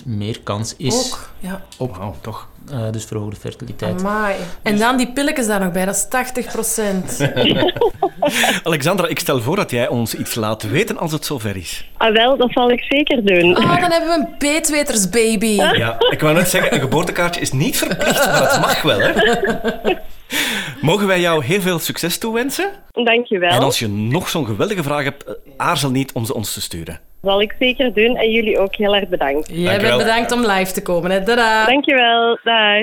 meer 0.05 0.39
kans 0.43 0.75
is 0.77 0.95
Ook, 0.95 1.29
ja. 1.39 1.61
op 1.77 2.15
toch. 2.21 2.47
eh, 2.71 2.91
dus 2.91 3.05
verhoogde 3.05 3.35
fertiliteit. 3.39 3.99
Amai. 3.99 4.35
En 4.61 4.77
dan 4.77 4.97
die 4.97 5.11
pilletjes 5.11 5.47
daar 5.47 5.59
nog 5.59 5.71
bij, 5.71 5.85
dat 5.85 5.95
is 5.95 6.07
80 6.09 6.51
procent. 6.51 7.31
Alexandra, 8.63 9.07
ik 9.07 9.19
stel 9.19 9.41
voor 9.41 9.55
dat 9.55 9.71
jij 9.71 9.87
ons 9.87 10.13
iets 10.15 10.35
laat 10.35 10.63
weten 10.69 10.97
als 10.97 11.11
het 11.11 11.25
zover 11.25 11.55
is. 11.55 11.89
Ah, 11.97 12.13
wel, 12.13 12.37
dat 12.37 12.51
zal 12.51 12.71
ik 12.71 12.81
zeker 12.83 13.25
doen. 13.25 13.57
Oh, 13.57 13.79
dan 13.79 13.91
hebben 13.91 14.09
we 14.09 14.15
een 14.19 14.37
peetweters 14.37 15.09
baby. 15.09 15.45
Ja, 15.55 15.95
ik 16.09 16.19
wou 16.19 16.33
net 16.33 16.49
zeggen, 16.49 16.73
een 16.73 16.79
geboortekaartje 16.79 17.41
is 17.41 17.51
niet 17.51 17.77
verplicht, 17.77 18.25
maar 18.25 18.51
het 18.51 18.61
mag 18.61 18.81
wel, 18.81 18.99
hè? 18.99 19.11
Mogen 20.81 21.07
wij 21.07 21.19
jou 21.21 21.43
heel 21.45 21.61
veel 21.61 21.79
succes 21.79 22.17
toewensen? 22.17 22.69
Dankjewel. 22.91 23.49
En 23.49 23.59
als 23.61 23.79
je 23.79 23.87
nog 23.87 24.29
zo'n 24.29 24.45
geweldige 24.45 24.83
vraag 24.83 25.03
hebt, 25.03 25.25
aarzel 25.57 25.91
niet 25.91 26.11
om 26.11 26.25
ze 26.25 26.33
ons 26.33 26.53
te 26.53 26.61
sturen. 26.61 26.99
zal 27.21 27.41
ik 27.41 27.55
zeker 27.59 27.93
doen. 27.93 28.15
En 28.15 28.31
jullie 28.31 28.59
ook 28.59 28.75
heel 28.75 28.95
erg 28.95 29.07
bedankt. 29.09 29.47
Jij 29.51 29.63
Dankjewel. 29.63 29.97
bent 29.97 30.09
bedankt 30.09 30.31
om 30.31 30.45
live 30.45 30.71
te 30.71 30.81
komen. 30.81 31.11
Hè. 31.11 31.23
Tada. 31.23 31.65
Dankjewel. 31.65 32.39
Dag. 32.43 32.81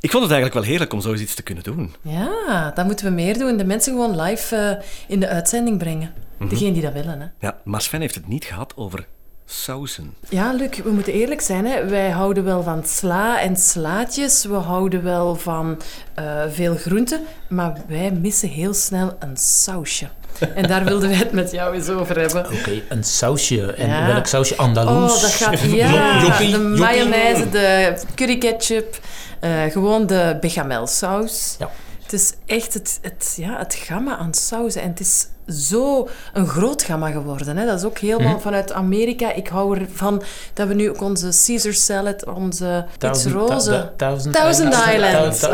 Ik 0.00 0.10
vond 0.10 0.22
het 0.22 0.32
eigenlijk 0.32 0.54
wel 0.54 0.62
heerlijk 0.62 0.92
om 0.92 1.00
zoiets 1.00 1.34
te 1.34 1.42
kunnen 1.42 1.64
doen. 1.64 1.94
Ja, 2.02 2.72
dat 2.74 2.84
moeten 2.84 3.06
we 3.06 3.12
meer 3.12 3.38
doen. 3.38 3.56
De 3.56 3.64
mensen 3.64 3.92
gewoon 3.92 4.20
live 4.20 4.56
eh, 4.56 4.84
in 5.08 5.20
de 5.20 5.28
uitzending 5.28 5.78
brengen. 5.78 6.14
Degene 6.48 6.72
die 6.72 6.82
dat 6.82 6.92
willen, 6.92 7.20
hè. 7.20 7.26
Ja, 7.46 7.56
maar 7.64 7.80
Sven 7.82 8.00
heeft 8.00 8.14
het 8.14 8.28
niet 8.28 8.44
gehad 8.44 8.72
over 8.76 9.06
sausen. 9.46 10.14
Ja, 10.28 10.52
Luc, 10.52 10.78
we 10.84 10.90
moeten 10.90 11.12
eerlijk 11.12 11.40
zijn. 11.40 11.66
Hè. 11.66 11.84
Wij 11.88 12.10
houden 12.10 12.44
wel 12.44 12.62
van 12.62 12.84
sla 12.86 13.40
en 13.40 13.56
slaatjes. 13.56 14.44
We 14.44 14.54
houden 14.54 15.02
wel 15.02 15.34
van 15.36 15.80
eh, 16.14 16.42
veel 16.50 16.74
groenten. 16.76 17.20
Maar 17.48 17.76
wij 17.88 18.10
missen 18.12 18.48
heel 18.48 18.74
snel 18.74 19.16
een 19.18 19.36
sausje. 19.36 20.08
En 20.54 20.62
daar 20.68 20.84
wilden 20.84 21.08
wij 21.08 21.18
het 21.18 21.32
met 21.32 21.50
jou 21.50 21.74
eens 21.74 21.88
over 21.88 22.20
hebben. 22.20 22.46
Oké, 22.46 22.82
een 22.88 23.04
sausje. 23.04 23.72
En 23.72 23.88
Ja. 23.88 24.06
welk 24.06 24.26
sausje? 24.26 24.56
Andaloes? 24.56 25.14
Oh, 25.14 25.20
dat 25.20 25.30
gaat... 25.30 25.60
Ja, 25.60 26.22
Joppie, 26.22 26.50
de 26.50 26.58
mayonaise, 26.58 27.48
de 27.48 27.96
curry 28.14 28.38
ketchup, 28.38 28.98
eh, 29.40 29.64
gewoon 29.64 30.06
de 30.06 30.36
bechamelsaus. 30.40 31.56
Ja. 31.58 31.70
Het 32.02 32.12
is 32.12 32.32
echt 32.46 32.74
het, 32.74 32.98
het, 33.02 33.34
ja, 33.36 33.58
het 33.58 33.74
gamma 33.74 34.16
aan 34.16 34.34
sauzen. 34.34 34.82
En 34.82 34.88
het 34.88 35.00
is 35.00 35.26
zo 35.48 36.08
een 36.32 36.46
groot 36.46 36.82
gamma 36.82 37.10
geworden. 37.10 37.56
Hè. 37.56 37.66
Dat 37.66 37.78
is 37.78 37.84
ook 37.84 37.98
helemaal 37.98 38.32
Mhm. 38.32 38.40
vanuit 38.40 38.72
Amerika. 38.72 39.32
Ik 39.32 39.48
hou 39.48 39.78
ervan 39.80 40.22
dat 40.54 40.68
we 40.68 40.74
nu 40.74 40.90
ook 40.90 41.00
onze 41.02 41.42
Caesar 41.46 41.72
salad, 41.72 42.24
onze 42.34 42.84
iets 42.88 42.98
Thousand- 42.98 43.34
roze... 43.34 43.70
ta- 43.70 43.92
Thousand, 43.96 44.34
Thousand 44.34 44.74
Islands. 44.74 45.44
Oh, 45.44 45.50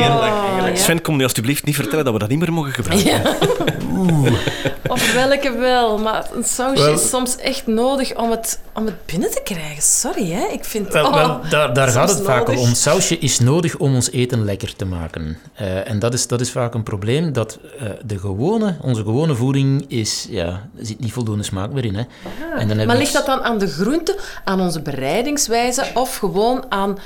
ja, 0.00 0.66
ja. 0.68 0.76
Sven, 0.76 1.02
kom 1.02 1.16
nu 1.16 1.22
alsjeblieft 1.22 1.64
niet 1.64 1.74
vertellen 1.74 2.04
dat 2.04 2.12
we 2.12 2.18
dat 2.18 2.28
niet 2.28 2.38
meer 2.38 2.52
mogen 2.52 2.72
gebruiken. 2.72 3.10
Ja. 3.10 3.22
Of 4.88 5.12
welke 5.12 5.52
wel. 5.58 5.98
Maar 5.98 6.26
een 6.34 6.44
sausje 6.44 6.84
Wel- 6.84 6.92
is 6.94 7.08
soms 7.08 7.36
echt 7.36 7.66
nodig 7.66 8.16
om 8.16 8.30
het, 8.30 8.60
om 8.74 8.86
het 8.86 9.06
binnen 9.06 9.30
te 9.30 9.40
krijgen. 9.44 9.82
Sorry, 9.82 10.30
hè. 10.30 10.46
Ik 10.52 10.64
vind... 10.64 10.92
Wel, 10.92 11.06
oh, 11.06 11.14
wel, 11.14 11.40
daar, 11.50 11.74
daar 11.74 11.88
gaat 11.88 12.08
het 12.08 12.22
vaak 12.22 12.46
nodig. 12.46 12.62
om. 12.62 12.74
Sausje 12.74 13.18
is 13.18 13.38
nodig 13.40 13.76
om 13.76 13.94
ons 13.94 14.10
eten 14.10 14.44
lekker 14.44 14.76
te 14.76 14.84
maken. 14.84 15.38
Eh, 15.54 15.90
en 15.90 15.98
dat 15.98 16.14
is, 16.14 16.26
dat 16.26 16.40
is 16.40 16.50
vaak 16.50 16.74
een 16.74 16.82
probleem, 16.82 17.32
dat 17.32 17.58
eh, 17.78 17.88
de 18.04 18.18
gewone, 18.18 18.76
onze 18.82 19.02
gewone 19.02 19.34
voeding 19.34 19.84
is, 19.88 20.26
ja, 20.30 20.46
er 20.78 20.86
zit 20.86 21.00
niet 21.00 21.12
voldoende 21.12 21.42
smaak 21.44 21.70
meer 21.72 21.84
in. 21.84 21.94
Hè. 21.94 22.00
En 22.02 22.06
dan 22.48 22.58
hebben 22.58 22.78
Ah. 22.80 22.86
Maar 22.86 22.96
ligt 22.96 23.12
dat 23.12 23.26
dan 23.26 23.42
aan 23.42 23.58
de 23.58 23.68
groente, 23.68 24.18
aan 24.44 24.60
onze 24.60 24.80
bereidingswijze 24.82 25.84
of 25.94 26.16
gewoon 26.16 26.64
aan 26.68 26.98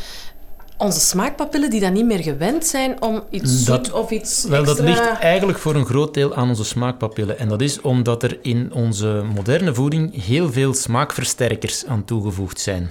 onze 0.81 1.01
smaakpapillen 1.01 1.71
die 1.71 1.81
dan 1.81 1.93
niet 1.93 2.05
meer 2.05 2.23
gewend 2.23 2.67
zijn 2.67 3.03
om 3.03 3.23
iets 3.31 3.65
Dat- 3.65 3.87
zoet 3.87 3.95
of 3.95 4.11
iets 4.11 4.45
Wel, 4.45 4.65
dat 4.65 4.79
ligt 4.81 5.19
eigenlijk 5.19 5.59
voor 5.59 5.75
een 5.75 5.85
groot 5.87 6.15
deel 6.15 6.35
aan 6.35 6.49
onze 6.49 6.65
smaakpapillen. 6.65 7.39
En 7.39 7.49
dat 7.49 7.61
is 7.61 7.81
omdat 7.81 8.23
er 8.23 8.39
in 8.43 8.73
onze 8.73 9.23
moderne 9.35 9.75
voeding 9.75 10.25
heel 10.25 10.53
veel 10.53 10.75
smaakversterkers 10.75 11.87
aan 11.87 12.05
toegevoegd 12.05 12.61
zijn. 12.61 12.91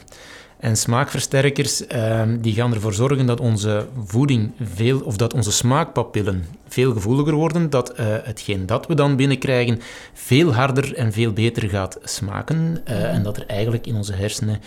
En 0.60 0.78
smaakversterkers 0.78 1.88
ehm, 1.88 2.38
die 2.42 2.54
gaan 2.54 2.74
ervoor 2.74 2.94
zorgen 2.94 3.26
dat 3.26 3.40
onze 3.40 3.86
voeding 4.06 4.52
veel, 4.74 5.00
of 5.00 5.16
dat 5.18 5.34
onze 5.34 5.52
smaakpapillen 5.52 6.46
veel 6.68 6.94
gevoeliger 6.94 7.34
worden, 7.34 7.70
dat 7.70 7.90
eh, 7.92 8.06
hetgeen 8.24 8.66
dat 8.66 8.88
we 8.88 8.94
dan 8.94 9.16
binnenkrijgen 9.16 9.80
veel 10.14 10.54
harder 10.54 10.96
en 10.96 11.12
veel 11.14 11.32
beter 11.34 11.70
gaat 11.70 11.98
smaken. 12.04 12.82
eh, 12.86 13.14
En 13.14 13.24
dat 13.24 13.38
er 13.38 13.46
eigenlijk 13.48 13.88
in 13.88 13.96
onze 13.96 14.14
hersenen 14.14 14.62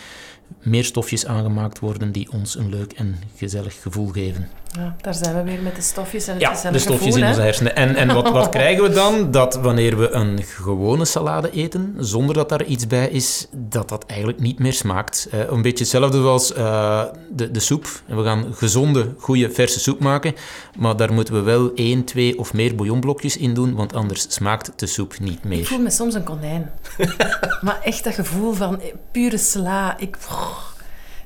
meer 0.58 0.84
stofjes 0.84 1.26
aangemaakt 1.26 1.78
worden 1.78 2.12
die 2.12 2.32
ons 2.32 2.56
een 2.56 2.68
leuk 2.68 2.92
en 2.92 3.18
gezellig 3.36 3.82
gevoel 3.82 4.08
geven. 4.08 4.48
Ja, 4.78 4.94
daar 5.00 5.14
zijn 5.14 5.34
we 5.34 5.42
weer 5.42 5.62
met 5.62 5.76
de 5.76 5.82
stofjes 5.82 6.26
en 6.26 6.32
het 6.32 6.42
Ja, 6.42 6.70
de 6.70 6.78
stofjes 6.78 7.06
gevoel, 7.06 7.22
in 7.22 7.28
onze 7.28 7.40
hersenen. 7.40 7.76
En, 7.76 7.96
en 7.96 8.14
wat, 8.14 8.30
wat 8.30 8.48
krijgen 8.48 8.82
we 8.82 8.90
dan? 8.90 9.30
Dat 9.30 9.54
wanneer 9.54 9.98
we 9.98 10.10
een 10.10 10.42
gewone 10.42 11.04
salade 11.04 11.50
eten, 11.50 11.94
zonder 11.98 12.34
dat 12.34 12.48
daar 12.48 12.64
iets 12.64 12.86
bij 12.86 13.08
is, 13.08 13.46
dat 13.50 13.88
dat 13.88 14.04
eigenlijk 14.06 14.40
niet 14.40 14.58
meer 14.58 14.72
smaakt. 14.72 15.28
Eh, 15.30 15.40
een 15.48 15.62
beetje 15.62 15.84
hetzelfde 15.84 16.18
zoals 16.18 16.52
eh, 16.52 17.02
de, 17.30 17.50
de 17.50 17.60
soep. 17.60 17.86
En 18.06 18.16
we 18.16 18.24
gaan 18.24 18.44
gezonde, 18.54 19.14
goede, 19.18 19.50
verse 19.50 19.80
soep 19.80 20.00
maken, 20.00 20.34
maar 20.78 20.96
daar 20.96 21.12
moeten 21.12 21.34
we 21.34 21.40
wel 21.40 21.70
één, 21.74 22.04
twee 22.04 22.38
of 22.38 22.52
meer 22.52 22.74
bouillonblokjes 22.74 23.36
in 23.36 23.54
doen, 23.54 23.74
want 23.74 23.94
anders 23.94 24.26
smaakt 24.34 24.72
de 24.76 24.86
soep 24.86 25.18
niet 25.18 25.38
Ik 25.38 25.44
meer. 25.44 25.64
voel 25.64 25.78
me 25.78 25.90
soms 25.90 26.14
een 26.14 26.24
konijn. 26.24 26.70
maar 27.60 27.80
echt 27.82 28.04
dat 28.04 28.14
gevoel 28.14 28.52
van 28.52 28.80
eh, 28.80 28.94
pure 29.10 29.38
sla. 29.38 29.98
Ik... 29.98 30.16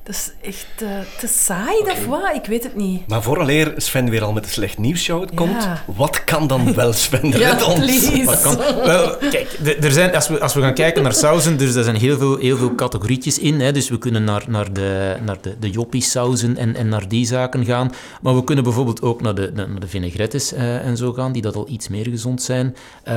Dat 0.06 0.14
is 0.14 0.30
echt 0.42 0.66
eh, 0.82 0.88
te 1.18 1.26
saai, 1.26 1.78
of 1.80 2.06
wat? 2.06 2.34
Ik 2.34 2.44
weet 2.46 2.62
het 2.62 2.76
niet. 2.76 3.06
Maar 3.08 3.22
vooraleer 3.22 3.72
Sven 3.76 4.10
weer 4.10 4.22
al 4.25 4.32
met 4.32 4.44
een 4.44 4.50
slecht 4.50 4.78
nieuwsshow 4.78 5.34
komt, 5.34 5.62
Ja. 5.62 5.82
wat 5.96 6.25
kan 6.25 6.46
dan 6.46 6.75
wel 6.75 6.92
Sven? 6.92 7.28
Ja, 7.38 7.50
Red 7.50 7.62
ons. 7.62 7.78
please. 7.78 8.25
Wat 8.25 8.40
kan? 8.40 8.56
Wel, 8.84 9.16
kijk, 9.16 9.58
er 9.80 9.90
zijn, 9.92 10.14
als, 10.14 10.28
we, 10.28 10.40
als 10.40 10.54
we 10.54 10.60
gaan 10.60 10.75
kijken 10.75 11.02
naar 11.02 11.12
sauzen, 11.14 11.56
dus 11.56 11.75
er 11.75 11.84
zijn 11.84 11.96
heel 11.96 12.18
veel, 12.18 12.36
heel 12.38 12.56
veel 12.56 12.75
categorietjes 12.75 13.38
in. 13.38 13.60
Hè, 13.60 13.72
dus 13.72 13.88
we 13.88 13.98
kunnen 13.98 14.25
naar, 14.25 14.44
naar 14.48 14.72
de, 14.72 15.16
naar 15.25 15.36
de, 15.40 15.56
de 15.60 15.70
joppie-sauzen 15.70 16.56
en, 16.56 16.76
en 16.76 16.88
naar 16.88 17.08
die 17.08 17.26
zaken 17.26 17.64
gaan. 17.64 17.92
Maar 18.22 18.34
we 18.34 18.44
kunnen 18.44 18.64
bijvoorbeeld 18.64 19.02
ook 19.02 19.22
naar 19.22 19.34
de, 19.34 19.50
naar 19.54 19.80
de 19.80 19.88
vinaigrettes 19.88 20.52
eh, 20.52 20.86
en 20.86 20.96
zo 20.96 21.12
gaan, 21.12 21.32
die 21.32 21.42
dat 21.42 21.56
al 21.56 21.68
iets 21.68 21.88
meer 21.88 22.06
gezond 22.08 22.42
zijn. 22.42 22.76
Eh, 23.02 23.14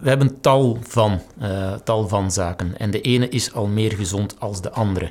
we 0.00 0.08
hebben 0.08 0.40
tal 0.40 0.78
van, 0.88 1.20
eh, 1.40 1.72
tal 1.84 2.08
van 2.08 2.30
zaken. 2.32 2.74
En 2.78 2.90
de 2.90 3.00
ene 3.00 3.28
is 3.28 3.52
al 3.52 3.66
meer 3.66 3.92
gezond 3.92 4.34
als 4.38 4.60
de 4.60 4.70
andere. 4.70 5.10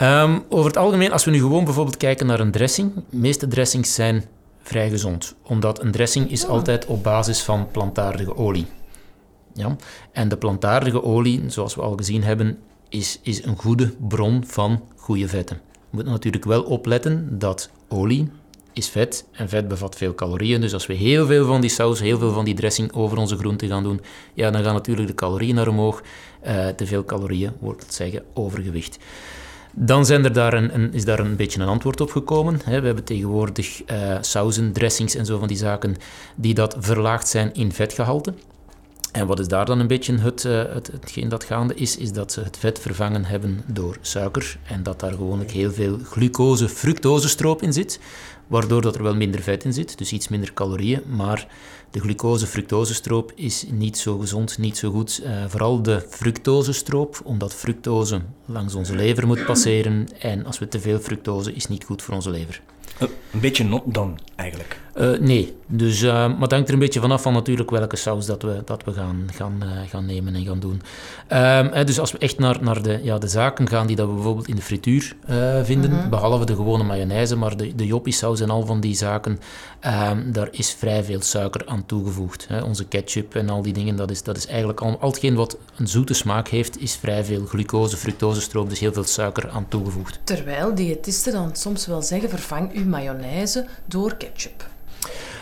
Ehm, 0.00 0.38
over 0.48 0.66
het 0.66 0.76
algemeen, 0.76 1.12
als 1.12 1.24
we 1.24 1.30
nu 1.30 1.38
gewoon 1.38 1.64
bijvoorbeeld 1.64 1.96
kijken 1.96 2.26
naar 2.26 2.40
een 2.40 2.50
dressing, 2.50 2.94
de 2.94 3.16
meeste 3.16 3.48
dressings 3.48 3.94
zijn 3.94 4.24
vrij 4.62 4.90
gezond. 4.90 5.34
Omdat 5.42 5.80
een 5.82 5.90
dressing 5.90 6.30
is 6.30 6.46
altijd 6.46 6.86
op 6.86 7.02
basis 7.02 7.42
van 7.42 7.68
plantaardige 7.70 8.36
olie. 8.36 8.66
Ja? 9.54 9.76
En 10.12 10.28
de 10.28 10.36
plantaardige 10.36 11.02
olie, 11.02 11.42
zoals 11.46 11.74
we 11.74 11.82
al 11.82 11.96
gezien 11.96 12.22
hebben, 12.22 12.58
is, 12.88 13.18
is 13.22 13.44
een 13.44 13.56
goede 13.56 13.92
bron 14.08 14.44
van 14.46 14.82
goede 14.96 15.28
vetten. 15.28 15.60
We 15.72 15.96
moeten 15.96 16.12
natuurlijk 16.12 16.44
wel 16.44 16.62
opletten 16.62 17.38
dat 17.38 17.70
olie 17.88 18.30
is 18.72 18.88
vet 18.88 19.24
en 19.32 19.48
vet 19.48 19.68
bevat 19.68 19.96
veel 19.96 20.14
calorieën. 20.14 20.60
Dus 20.60 20.72
als 20.72 20.86
we 20.86 20.94
heel 20.94 21.26
veel 21.26 21.46
van 21.46 21.60
die 21.60 21.70
saus, 21.70 22.00
heel 22.00 22.18
veel 22.18 22.32
van 22.32 22.44
die 22.44 22.54
dressing 22.54 22.92
over 22.92 23.18
onze 23.18 23.36
groenten 23.36 23.68
gaan 23.68 23.82
doen, 23.82 24.00
ja, 24.34 24.50
dan 24.50 24.62
gaan 24.62 24.74
natuurlijk 24.74 25.08
de 25.08 25.14
calorieën 25.14 25.54
naar 25.54 25.68
omhoog. 25.68 26.02
Eh, 26.40 26.68
te 26.68 26.86
veel 26.86 27.04
calorieën 27.04 27.52
wordt 27.58 27.82
het 27.82 27.94
zeggen 27.94 28.22
overgewicht. 28.34 28.98
Dan 29.72 30.06
zijn 30.06 30.24
er 30.24 30.32
daar 30.32 30.52
een, 30.52 30.92
is 30.92 31.04
daar 31.04 31.18
een 31.18 31.36
beetje 31.36 31.60
een 31.60 31.68
antwoord 31.68 32.00
op 32.00 32.10
gekomen. 32.10 32.60
We 32.64 32.70
hebben 32.70 33.04
tegenwoordig 33.04 33.82
eh 33.84 34.16
sauzen, 34.20 34.72
dressings 34.72 35.14
en 35.14 35.26
zo 35.26 35.38
van 35.38 35.48
die 35.48 35.56
zaken 35.56 35.96
die 36.36 36.54
dat 36.54 36.76
verlaagd 36.78 37.28
zijn 37.28 37.54
in 37.54 37.72
vetgehalte. 37.72 38.34
En 39.12 39.26
wat 39.26 39.38
is 39.38 39.48
daar 39.48 39.64
dan 39.64 39.80
een 39.80 39.86
beetje 39.86 40.18
het, 40.18 40.44
eh, 40.44 40.62
het, 40.72 40.86
hetgeen 40.86 41.28
dat 41.28 41.44
gaande 41.44 41.74
is, 41.74 41.96
is 41.96 42.12
dat 42.12 42.32
ze 42.32 42.40
het 42.40 42.56
vet 42.56 42.78
vervangen 42.78 43.24
hebben 43.24 43.60
door 43.66 43.96
suiker 44.00 44.58
en 44.62 44.82
dat 44.82 45.00
daar 45.00 45.12
gewoonlijk 45.12 45.50
heel 45.50 45.72
veel 45.72 45.98
glucose, 46.04 46.68
fructosestroop 46.68 47.62
in 47.62 47.72
zit, 47.72 48.00
waardoor 48.50 48.80
dat 48.82 48.94
er 48.94 49.02
wel 49.02 49.14
minder 49.14 49.42
vet 49.42 49.64
in 49.64 49.72
zit, 49.72 49.98
dus 49.98 50.12
iets 50.12 50.28
minder 50.28 50.52
calorieën, 50.52 51.02
maar 51.06 51.46
de 51.90 52.00
glucose, 52.00 52.46
fructosestroop 52.46 53.32
is 53.34 53.64
niet 53.70 53.98
zo 53.98 54.18
gezond, 54.18 54.58
niet 54.58 54.76
zo 54.78 54.90
goed. 54.90 55.20
Eh, 55.24 55.44
vooral 55.48 55.82
de 55.82 56.06
fructosestroop, 56.08 57.20
omdat 57.24 57.54
fructose 57.54 58.20
langs 58.44 58.74
onze 58.74 58.94
lever 58.94 59.26
moet 59.26 59.44
passeren 59.44 60.08
en 60.18 60.46
als 60.46 60.58
we 60.58 60.68
te 60.68 60.80
veel 60.80 60.98
fructose 60.98 61.52
is 61.52 61.66
niet 61.66 61.84
goed 61.84 62.02
voor 62.02 62.14
onze 62.14 62.30
lever. 62.30 62.60
Eh, 62.98 63.08
Een 63.32 63.40
beetje 63.40 63.64
not 63.64 63.82
done, 63.86 64.12
eigenlijk. 64.36 64.80
Eh, 65.00 65.18
nee, 65.20 65.56
dus, 65.66 66.02
eh, 66.02 66.12
maar 66.12 66.40
het 66.40 66.50
hangt 66.50 66.68
er 66.68 66.74
een 66.74 66.80
beetje 66.80 67.00
vanaf 67.00 67.22
van 67.22 67.32
natuurlijk 67.32 67.70
welke 67.70 67.96
saus 67.96 68.26
dat 68.26 68.42
we, 68.42 68.62
dat 68.64 68.84
we 68.84 68.92
gaan, 68.92 69.28
gaan, 69.32 69.62
eh, 69.62 69.68
gaan 69.88 70.06
nemen 70.06 70.34
en 70.34 70.44
gaan 70.44 70.60
doen. 70.60 70.82
Ehm, 71.26 71.68
hè, 71.72 71.84
dus 71.84 71.98
als 71.98 72.12
we 72.12 72.18
echt 72.18 72.38
naar, 72.38 72.58
naar 72.62 72.82
de, 72.82 73.00
ja, 73.02 73.18
de 73.18 73.28
zaken 73.28 73.68
gaan 73.68 73.86
die 73.86 73.96
dat 73.96 74.08
we 74.08 74.14
bijvoorbeeld 74.14 74.48
in 74.48 74.56
de 74.56 74.62
frituur 74.62 75.16
vinden, 75.62 76.10
behalve 76.10 76.44
de 76.44 76.54
gewone 76.54 76.84
mayonaise, 76.84 77.36
maar 77.36 77.56
de, 77.56 77.74
de 77.74 77.86
joppiesaus 77.86 78.40
en 78.40 78.50
al 78.50 78.66
van 78.66 78.80
die 78.80 78.94
zaken, 78.94 79.38
ehm, 79.80 80.32
daar 80.32 80.48
is 80.50 80.72
vrij 80.72 81.04
veel 81.04 81.22
suiker 81.22 81.66
aan 81.66 81.86
toegevoegd. 81.86 82.46
Hè. 82.48 82.62
Onze 82.62 82.84
ketchup 82.84 83.34
en 83.34 83.48
al 83.48 83.62
die 83.62 83.72
dingen, 83.72 83.96
dat 83.96 84.10
is, 84.10 84.22
dat 84.22 84.36
is 84.36 84.46
eigenlijk 84.46 84.80
al, 84.80 84.98
al 85.00 85.08
hetgeen 85.08 85.34
wat 85.34 85.56
een 85.76 85.88
zoete 85.88 86.14
smaak 86.14 86.48
heeft, 86.48 86.80
is 86.80 86.96
vrij 86.96 87.24
veel 87.24 87.46
glucose, 87.46 87.96
fructosestroop, 87.96 88.68
dus 88.68 88.80
heel 88.80 88.92
veel 88.92 89.04
suiker 89.04 89.50
aan 89.50 89.68
toegevoegd. 89.68 90.20
Terwijl 90.24 90.74
diëtisten 90.74 91.32
dan 91.32 91.56
soms 91.56 91.86
wel 91.86 92.02
zeggen, 92.02 92.28
vervang 92.28 92.72
uw 92.72 92.84
mayonaise 92.84 93.66
door 93.86 94.16
ketchup. 94.16 94.68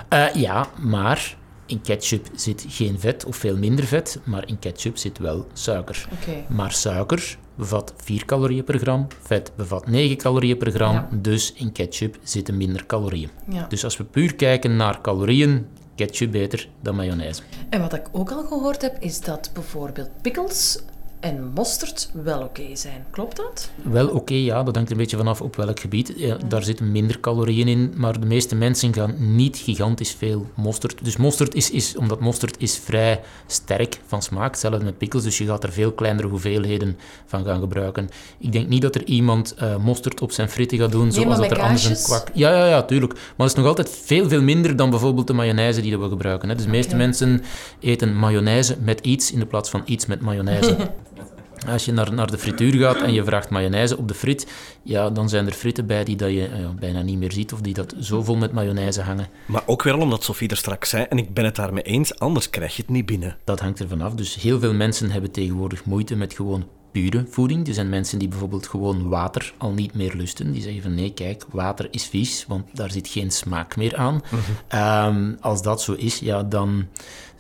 Eh, 0.09 0.35
ja, 0.35 0.67
maar 0.81 1.37
in 1.67 1.81
ketchup 1.81 2.27
zit 2.35 2.65
geen 2.69 3.01
vet 3.01 3.25
of 3.25 3.37
veel 3.37 3.57
minder 3.57 3.85
vet, 3.85 4.21
maar 4.25 4.49
in 4.49 4.59
ketchup 4.59 4.97
zit 4.97 5.19
wel 5.19 5.47
suiker. 5.53 6.09
Maar 6.49 6.73
suiker 6.73 7.39
bevat 7.55 7.93
4 7.97 8.25
calorieën 8.25 8.65
per 8.65 8.79
gram, 8.79 9.07
vet 9.23 9.53
bevat 9.57 9.87
9 9.87 10.17
calorieën 10.17 10.57
per 10.59 10.71
gram, 10.71 10.93
Ja. 10.95 11.09
dus 11.13 11.53
in 11.53 11.73
ketchup 11.73 12.19
zitten 12.23 12.57
minder 12.57 12.87
calorieën. 12.87 13.31
Ja. 13.49 13.67
Dus 13.69 13.85
als 13.85 13.97
we 13.97 14.05
puur 14.05 14.35
kijken 14.35 14.77
naar 14.77 15.01
calorieën, 15.01 15.67
ketchup 15.95 16.31
beter 16.33 16.69
dan 16.83 16.95
mayonaise. 16.97 17.43
En 17.71 17.81
wat 17.81 17.95
ik 17.95 18.09
ook 18.13 18.31
al 18.31 18.43
gehoord 18.45 18.83
heb, 18.83 18.97
is 19.01 19.21
dat 19.21 19.51
bijvoorbeeld 19.55 20.11
pickles 20.23 20.79
en 21.21 21.51
mosterd 21.55 22.11
wel 22.23 22.43
oké 22.43 22.77
zijn. 22.77 23.05
Klopt 23.11 23.37
dat? 23.37 23.71
Wel 23.83 24.09
oké, 24.09 24.35
ja. 24.35 24.63
Dat 24.63 24.75
hangt 24.75 24.91
een 24.91 24.97
beetje 24.97 25.17
vanaf 25.17 25.41
op 25.41 25.57
welk 25.57 25.81
gebied. 25.81 26.13
Ja, 26.17 26.37
daar 26.49 26.63
zitten 26.63 26.93
minder 26.93 27.21
calorieën 27.21 27.69
in, 27.69 27.93
maar 27.97 28.21
de 28.21 28.27
meeste 28.27 28.55
mensen 28.55 28.95
gaan 28.95 29.15
niet 29.37 29.57
gigantisch 29.57 30.13
veel 30.13 30.47
mosterd. 30.55 31.05
Dus 31.05 31.17
mosterd 31.17 31.55
is, 31.55 31.71
is 31.71 31.97
omdat 31.97 32.21
mosterd 32.21 32.61
is 32.61 32.79
vrij 32.79 33.21
sterk 33.47 34.01
van 34.07 34.23
smaak, 34.23 34.51
hetzelfde 34.51 34.85
met 34.85 34.99
pickles, 34.99 35.23
dus 35.23 35.39
je 35.39 35.47
gaat 35.47 35.65
er 35.65 35.73
veel 35.73 35.93
kleinere 35.93 36.29
hoeveelheden 36.29 36.99
van 37.27 37.45
gaan 37.45 37.61
gebruiken. 37.61 38.09
Ik 38.39 38.53
denk 38.53 38.69
niet 38.69 38.83
dat 38.83 38.95
er 38.95 39.05
iemand 39.05 39.55
uh, 39.63 39.77
mosterd 39.77 40.21
op 40.21 40.33
zijn 40.33 40.49
fritten 40.49 40.79
gaat 40.79 40.93
doen, 40.93 41.03
Nee, 41.03 41.11
zoals 41.11 41.39
dat 41.39 41.51
er 41.51 41.61
anders 41.61 41.85
een 41.85 42.03
kwak... 42.03 42.29
Ja, 42.35 42.51
ja, 42.51 42.67
ja, 42.67 42.83
tuurlijk. 42.83 43.13
Maar 43.13 43.47
het 43.47 43.47
is 43.47 43.55
nog 43.55 43.67
altijd 43.67 43.91
veel, 43.91 44.29
veel 44.29 44.43
minder 44.43 44.77
dan 44.77 44.91
bijvoorbeeld 44.91 45.27
de 45.27 45.33
mayonaise 45.33 45.81
die 45.81 45.99
we 45.99 46.09
gebruiken. 46.09 46.49
Hè. 46.49 46.55
Dus 46.55 46.65
de 46.65 46.71
meeste 46.71 46.97
mensen 46.97 47.43
eten 47.81 48.17
mayonaise 48.17 48.77
met 48.81 49.01
iets 49.01 49.33
in 49.33 49.39
de 49.39 49.47
plaats 49.47 49.71
van 49.71 49.83
iets 49.85 50.07
met 50.07 50.21
mayonaise. 50.21 50.77
Als 51.67 51.85
je 51.85 51.93
naar, 51.93 52.13
naar 52.13 52.31
de 52.31 52.39
frituur 52.39 52.73
gaat 52.73 53.03
en 53.03 53.13
je 53.13 53.25
vraagt 53.25 53.51
mayonaise 53.51 53.97
op 53.97 54.09
de 54.09 54.15
frit, 54.15 54.47
ja, 54.83 55.11
dan 55.11 55.29
zijn 55.29 55.47
er 55.47 55.53
fritten 55.53 55.87
bij 55.87 56.05
die 56.05 56.17
dat 56.17 56.31
je 56.31 56.47
eh, 56.47 56.61
ja, 56.61 56.69
bijna 56.79 57.03
niet 57.03 57.19
meer 57.19 57.33
ziet 57.33 57.53
of 57.53 57.61
die 57.61 57.75
dat 57.75 57.95
zo 58.01 58.23
vol 58.23 58.37
met 58.37 58.53
mayonaise 58.53 59.03
hangen. 59.03 59.29
Maar 59.47 59.63
ook 59.67 59.83
wel 59.83 59.99
omdat 59.99 60.25
Sophie 60.25 60.49
er 60.49 60.57
straks 60.57 60.91
zei, 60.91 61.07
en 61.09 61.19
ik 61.19 61.35
ben 61.35 61.45
het 61.45 61.57
daarmee 61.57 61.83
eens, 61.83 62.19
anders 62.19 62.51
krijg 62.51 62.77
je 62.77 62.83
het 62.83 62.91
niet 62.91 63.07
binnen. 63.07 63.37
Dat 63.45 63.61
hangt 63.61 63.79
er 63.79 63.89
vanaf. 63.89 64.15
Dus 64.15 64.35
heel 64.35 64.59
veel 64.59 64.75
mensen 64.75 65.11
hebben 65.11 65.31
tegenwoordig 65.31 65.85
moeite 65.85 66.17
met 66.17 66.35
gewoon 66.35 66.67
pure 66.93 67.27
voeding. 67.31 67.69
Er 67.69 67.75
zijn 67.75 67.89
mensen 67.89 68.19
die 68.19 68.29
bijvoorbeeld 68.29 68.67
gewoon 68.67 69.09
water 69.09 69.53
al 69.59 69.73
niet 69.73 69.95
meer 69.95 70.15
lusten. 70.15 70.53
Die 70.53 70.63
zeggen 70.63 70.83
van 70.83 70.95
nee, 70.95 71.13
kijk, 71.13 71.45
water 71.51 71.89
is 71.91 72.05
vies, 72.07 72.45
want 72.49 72.65
daar 72.73 72.91
zit 72.91 73.09
geen 73.09 73.31
smaak 73.31 73.77
meer 73.77 73.97
aan. 73.97 74.23
Ehm, 74.69 75.35
als 75.41 75.63
dat 75.63 75.83
zo 75.83 75.93
is, 75.93 76.19
ja, 76.19 76.43
dan 76.43 76.87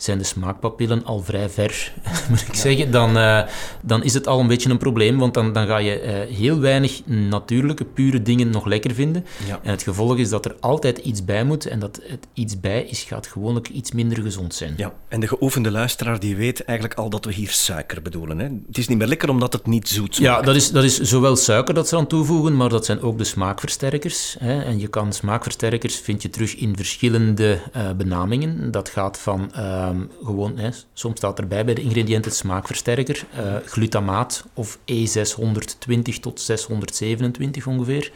zijn 0.02 0.19
de 0.19 0.25
smaakpapillen 0.25 1.05
al 1.05 1.21
vrij 1.21 1.49
ver, 1.49 1.93
moet 2.28 2.45
ik 2.49 2.55
zeggen. 2.55 2.90
Dan, 2.90 3.17
eh, 3.17 3.43
dan 3.83 4.02
is 4.02 4.14
het 4.14 4.26
al 4.26 4.40
een 4.40 4.47
beetje 4.47 4.71
een 4.71 4.78
probleem, 4.78 5.19
want 5.19 5.35
dan, 5.35 5.52
dan 5.52 5.67
ga 5.67 5.76
je 5.78 6.00
eh, 6.00 6.37
heel 6.37 6.59
weinig 6.59 7.00
natuurlijke, 7.07 7.85
pure 7.85 8.23
dingen 8.23 8.50
nog 8.50 8.64
lekker 8.67 8.95
vinden. 8.95 9.26
Ja. 9.47 9.61
En 9.62 9.71
het 9.71 9.83
gevolg 9.83 10.17
is 10.17 10.28
dat 10.28 10.45
er 10.45 10.57
altijd 10.61 10.99
iets 10.99 11.25
bij 11.25 11.45
moet 11.45 11.67
en 11.67 11.78
dat 11.78 12.00
het 12.02 12.26
iets 12.33 12.61
bij 12.61 12.83
is, 12.83 13.02
gaat 13.02 13.26
gewoonlijk 13.26 13.69
iets 13.69 13.93
minder 13.93 14.23
gezond 14.23 14.55
zijn. 14.55 14.75
Ja, 14.76 14.93
en 15.09 15.21
de 15.21 15.28
geoefende 15.28 15.71
luisteraar 15.71 16.21
die 16.21 16.37
weet 16.37 16.64
eigenlijk 16.64 16.99
al 16.99 17.11
dat 17.11 17.25
we 17.25 17.33
hier 17.33 17.50
suiker 17.50 18.02
bedoelen. 18.02 18.38
Hè? 18.38 18.45
Het 18.67 18.78
is 18.78 18.88
niet 18.88 18.99
meer 18.99 19.07
lekker 19.07 19.28
omdat 19.28 19.52
het 19.52 19.67
niet 19.67 19.88
zoet 19.88 20.17
Ja, 20.17 20.23
smaakt. 20.33 20.47
dat 20.47 20.55
is, 20.55 20.71
dat 20.71 20.85
is 20.85 21.00
zowel 21.00 21.37
suiker 21.37 21.75
dat 21.75 21.88
ze 21.88 21.97
aan 21.97 22.07
toevoegen, 22.07 22.57
maar 22.57 22.69
dat 22.69 22.85
zijn 22.85 23.00
ook 23.00 23.19
de 23.19 23.25
smaakversterkers. 23.25 24.37
Hè. 24.38 24.62
En 24.62 24.78
je 24.78 24.88
kan 24.88 25.12
smaakversterkers 25.12 25.97
vind 25.97 26.23
je 26.23 26.31
terug 26.31 26.57
in 26.57 26.76
verschillende 26.76 27.59
eh, 27.73 27.90
benamingen. 27.93 28.71
Dat 28.71 28.88
gaat 28.88 29.19
van 29.19 29.50
ehm, 29.88 30.00
gewoon, 30.25 30.59
soms 30.92 31.16
staat 31.16 31.38
erbij 31.38 31.64
bij 31.64 31.75
de 31.75 31.83
ingrediënten 31.83 32.33
smaakversterker, 32.33 33.25
eh, 33.35 33.54
glutamaat 33.64 34.45
of 34.54 34.78
E620 34.85 36.18
tot 36.21 36.40
627 36.40 37.66
ongeveer. 37.66 38.12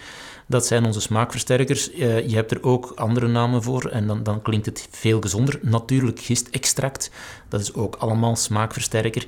Dat 0.52 0.66
zijn 0.66 0.84
onze 0.84 1.00
smaakversterkers. 1.00 1.90
Eh, 1.90 2.28
je 2.28 2.34
hebt 2.34 2.50
er 2.50 2.62
ook 2.62 2.92
andere 2.94 3.28
namen 3.28 3.62
voor 3.62 3.84
en 3.84 4.06
dan, 4.06 4.22
dan 4.22 4.42
klinkt 4.42 4.66
het 4.66 4.88
veel 4.90 5.20
gezonder. 5.20 5.58
Natuurlijk 5.62 6.20
gistextract, 6.20 7.10
dat 7.48 7.60
is 7.60 7.74
ook 7.74 7.96
allemaal 7.96 8.36
smaakversterker. 8.36 9.26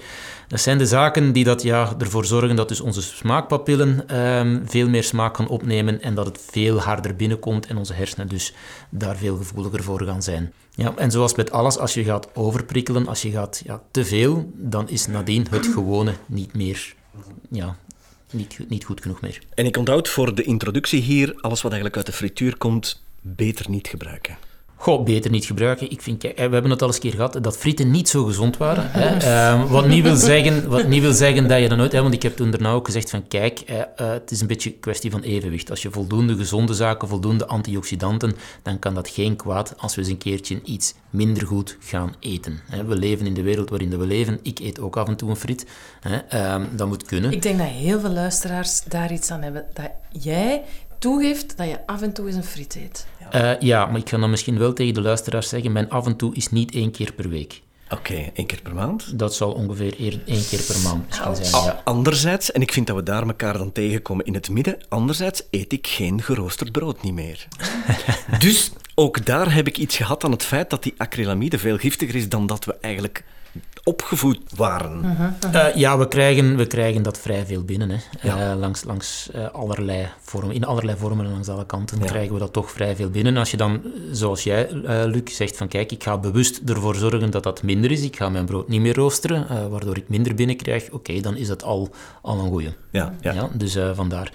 Dat 0.48 0.60
zijn 0.60 0.78
de 0.78 0.86
zaken 0.86 1.32
die 1.32 1.44
dat, 1.44 1.62
ja, 1.62 1.94
ervoor 1.98 2.24
zorgen 2.24 2.56
dat 2.56 2.68
dus 2.68 2.80
onze 2.80 3.02
smaakpapillen 3.02 4.08
ehm, 4.08 4.60
veel 4.64 4.88
meer 4.88 5.04
smaak 5.04 5.36
gaan 5.36 5.48
opnemen 5.48 6.02
en 6.02 6.14
dat 6.14 6.26
het 6.26 6.40
veel 6.50 6.80
harder 6.80 7.16
binnenkomt 7.16 7.66
en 7.66 7.76
onze 7.76 7.94
hersenen 7.94 8.28
dus 8.28 8.54
daar 8.90 9.16
veel 9.16 9.36
gevoeliger 9.36 9.82
voor 9.82 10.02
gaan 10.02 10.22
zijn. 10.22 10.52
Ja, 10.70 10.92
en 10.96 11.10
zoals 11.10 11.34
met 11.34 11.50
alles, 11.50 11.78
als 11.78 11.94
je 11.94 12.04
gaat 12.04 12.34
overprikkelen, 12.34 13.08
als 13.08 13.22
je 13.22 13.30
gaat 13.30 13.62
ja, 13.64 13.82
te 13.90 14.04
veel, 14.04 14.50
dan 14.54 14.88
is 14.88 15.06
nadien 15.06 15.46
het 15.50 15.66
gewone 15.66 16.14
niet 16.26 16.54
meer, 16.54 16.94
ja, 17.50 17.76
niet, 18.34 18.58
niet 18.68 18.84
goed 18.84 19.00
genoeg 19.00 19.20
meer. 19.20 19.38
En 19.54 19.66
ik 19.66 19.76
onthoud 19.76 20.08
voor 20.08 20.34
de 20.34 20.42
introductie 20.42 21.00
hier, 21.00 21.34
alles 21.40 21.62
wat 21.62 21.72
eigenlijk 21.72 21.96
uit 21.96 22.06
de 22.06 22.12
frituur 22.12 22.56
komt, 22.56 23.02
beter 23.20 23.70
niet 23.70 23.88
gebruiken. 23.88 24.36
Goh, 24.84 25.04
beter 25.04 25.30
niet 25.30 25.44
gebruiken. 25.44 25.90
Ik 25.90 26.02
vind, 26.02 26.18
kijk, 26.18 26.36
we 26.36 26.42
hebben 26.42 26.70
het 26.70 26.82
al 26.82 26.86
eens 26.86 26.96
een 26.96 27.02
keer 27.02 27.12
gehad, 27.12 27.38
dat 27.42 27.56
frieten 27.56 27.90
niet 27.90 28.08
zo 28.08 28.24
gezond 28.24 28.56
waren. 28.56 28.90
Hè. 28.90 29.16
Ehm, 29.16 29.66
wat, 29.66 29.86
niet 29.86 30.02
wil 30.02 30.16
zeggen, 30.16 30.68
wat 30.68 30.86
niet 30.86 31.02
wil 31.02 31.12
zeggen 31.12 31.48
dat 31.48 31.60
je 31.60 31.68
dat 31.68 31.78
nooit... 31.78 31.92
Hè, 31.92 32.02
want 32.02 32.14
ik 32.14 32.22
heb 32.22 32.36
toen 32.36 32.50
daarna 32.50 32.72
ook 32.72 32.86
gezegd 32.86 33.10
van, 33.10 33.28
kijk, 33.28 33.60
eh, 33.60 33.80
eh, 33.80 33.86
het 33.96 34.30
is 34.30 34.40
een 34.40 34.46
beetje 34.46 34.70
een 34.70 34.80
kwestie 34.80 35.10
van 35.10 35.20
evenwicht. 35.20 35.70
Als 35.70 35.82
je 35.82 35.90
voldoende 35.90 36.36
gezonde 36.36 36.74
zaken, 36.74 37.08
voldoende 37.08 37.46
antioxidanten, 37.46 38.36
dan 38.62 38.78
kan 38.78 38.94
dat 38.94 39.08
geen 39.08 39.36
kwaad 39.36 39.74
als 39.76 39.94
we 39.94 40.00
eens 40.00 40.10
een 40.10 40.18
keertje 40.18 40.60
iets 40.64 40.94
minder 41.10 41.46
goed 41.46 41.76
gaan 41.80 42.14
eten. 42.20 42.60
Hè. 42.70 42.84
We 42.84 42.96
leven 42.96 43.26
in 43.26 43.34
de 43.34 43.42
wereld 43.42 43.70
waarin 43.70 43.98
we 43.98 44.06
leven. 44.06 44.38
Ik 44.42 44.58
eet 44.58 44.80
ook 44.80 44.96
af 44.96 45.08
en 45.08 45.16
toe 45.16 45.30
een 45.30 45.36
friet. 45.36 45.66
Hè. 46.00 46.16
Ehm, 46.16 46.64
dat 46.76 46.88
moet 46.88 47.04
kunnen. 47.04 47.32
Ik 47.32 47.42
denk 47.42 47.58
dat 47.58 47.66
heel 47.66 48.00
veel 48.00 48.10
luisteraars 48.10 48.82
daar 48.82 49.12
iets 49.12 49.30
aan 49.30 49.42
hebben. 49.42 49.64
Dat 49.72 49.90
jij 50.10 50.62
toegeeft 51.04 51.56
dat 51.56 51.68
je 51.68 51.86
af 51.86 52.02
en 52.02 52.12
toe 52.12 52.26
eens 52.26 52.36
een 52.36 52.44
friet 52.44 52.76
eet. 52.76 53.06
Eh, 53.30 53.50
ja, 53.60 53.86
maar 53.86 54.00
ik 54.00 54.08
ga 54.08 54.18
dan 54.18 54.30
misschien 54.30 54.58
wel 54.58 54.72
tegen 54.72 54.94
de 54.94 55.00
luisteraars 55.00 55.48
zeggen, 55.48 55.72
mijn 55.72 55.90
af 55.90 56.06
en 56.06 56.16
toe 56.16 56.34
is 56.34 56.50
niet 56.50 56.74
één 56.74 56.90
keer 56.90 57.12
per 57.12 57.28
week. 57.28 57.62
Oké, 57.90 58.14
één 58.34 58.46
keer 58.46 58.60
per 58.62 58.74
maand. 58.74 59.18
Dat 59.18 59.34
zal 59.34 59.52
ongeveer 59.52 59.94
eer- 60.00 60.20
één 60.26 60.46
keer 60.48 60.62
per 60.66 60.80
maand 60.84 61.06
misschien 61.06 61.36
zijn. 61.36 61.52
Ah, 61.54 61.64
Ja. 61.64 61.80
Anderzijds, 61.84 62.52
en 62.52 62.62
ik 62.62 62.72
vind 62.72 62.86
dat 62.86 62.96
we 62.96 63.02
daar 63.02 63.26
elkaar 63.26 63.58
dan 63.58 63.72
tegenkomen 63.72 64.24
in 64.24 64.34
het 64.34 64.48
midden, 64.50 64.76
anderzijds 64.88 65.42
eet 65.50 65.72
ik 65.72 65.86
geen 65.86 66.22
geroosterd 66.22 66.72
brood 66.72 67.02
niet 67.02 67.14
meer. 67.14 67.46
dus 68.38 68.70
ook 68.94 69.24
daar 69.26 69.54
heb 69.54 69.66
ik 69.66 69.78
iets 69.78 69.96
gehad 69.96 70.24
aan 70.24 70.30
het 70.30 70.42
feit 70.42 70.70
dat 70.70 70.82
die 70.82 70.94
acrylamide 70.96 71.58
veel 71.58 71.76
giftiger 71.78 72.14
is 72.14 72.28
dan 72.28 72.46
dat 72.46 72.64
we 72.64 72.76
eigenlijk 72.80 73.24
opgevoed 73.84 74.38
waren. 74.56 75.16
Eh, 75.52 75.74
ja, 75.74 75.98
we 75.98 76.08
krijgen, 76.08 76.56
we 76.56 76.66
krijgen 76.66 77.02
dat 77.02 77.18
vrij 77.18 77.46
veel 77.46 77.62
binnen. 77.64 77.90
Hè. 77.90 77.96
Eh, 78.28 78.58
langs 78.58 78.84
langs 78.84 79.30
eh, 79.32 79.48
allerlei 79.52 80.08
vormen, 80.20 80.54
in 80.54 80.64
allerlei 80.64 80.96
vormen 80.98 81.24
en 81.26 81.32
langs 81.32 81.48
alle 81.48 81.66
kanten 81.66 81.98
Ja. 81.98 82.04
krijgen 82.04 82.32
we 82.32 82.38
dat 82.38 82.52
toch 82.52 82.70
vrij 82.70 82.96
veel 82.96 83.10
binnen. 83.10 83.36
Als 83.36 83.50
je 83.50 83.56
dan, 83.56 83.82
zoals 84.12 84.44
jij, 84.44 84.68
eh, 84.68 85.04
Luc, 85.04 85.36
zegt 85.36 85.56
van 85.56 85.68
kijk, 85.68 85.92
ik 85.92 86.02
ga 86.02 86.18
bewust 86.18 86.60
ervoor 86.66 86.94
zorgen 86.94 87.30
dat 87.30 87.42
dat 87.42 87.62
minder 87.62 87.90
is. 87.90 88.02
Ik 88.02 88.16
ga 88.16 88.28
mijn 88.28 88.44
brood 88.44 88.68
niet 88.68 88.80
meer 88.80 88.94
roosteren, 88.94 89.48
eh, 89.48 89.66
waardoor 89.66 89.96
ik 89.96 90.08
minder 90.08 90.34
binnenkrijg. 90.34 90.90
Oké, 90.90 91.20
dan 91.20 91.36
is 91.36 91.46
dat 91.46 91.62
al, 91.62 91.90
al 92.22 92.38
een 92.38 92.48
goeie. 92.50 92.72
Ja, 92.90 93.14
ja. 93.20 93.32
Ja, 93.32 93.48
dus 93.52 93.74
eh, 93.74 93.90
vandaar. 93.94 94.32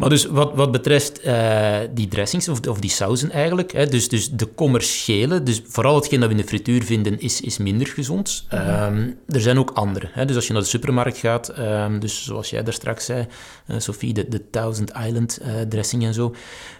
Maar 0.00 0.08
dus 0.08 0.24
wat, 0.24 0.54
wat 0.54 0.72
betreft 0.72 1.20
eh, 1.20 1.78
die 1.94 2.08
dressings, 2.08 2.48
of, 2.48 2.66
of 2.66 2.78
die 2.78 2.90
sauzen 2.90 3.30
eigenlijk, 3.30 3.72
hè, 3.72 3.86
dus, 3.86 4.08
dus 4.08 4.30
de 4.30 4.54
commerciële, 4.54 5.42
dus 5.42 5.62
vooral 5.66 5.94
hetgeen 5.94 6.20
dat 6.20 6.28
we 6.28 6.34
in 6.34 6.40
de 6.40 6.48
frituur 6.48 6.84
vinden, 6.84 7.20
is, 7.20 7.40
is 7.40 7.58
minder 7.58 7.86
gezond. 7.86 8.44
Ehm, 8.48 9.10
er 9.28 9.40
zijn 9.40 9.58
ook 9.58 9.70
andere. 9.70 10.08
Hè, 10.12 10.24
dus 10.24 10.36
als 10.36 10.46
je 10.46 10.52
naar 10.52 10.62
de 10.62 10.68
supermarkt 10.68 11.18
gaat, 11.18 11.48
ehm, 11.48 11.98
dus 11.98 12.24
zoals 12.24 12.50
jij 12.50 12.62
daar 12.62 12.72
straks 12.72 13.04
zei, 13.04 13.26
eh, 13.66 13.76
Sophie, 13.78 14.12
de, 14.12 14.28
de 14.28 14.50
Thousand 14.50 14.92
Island 15.06 15.38
eh, 15.38 15.60
dressing 15.68 16.04
en 16.04 16.14
zo, 16.14 16.34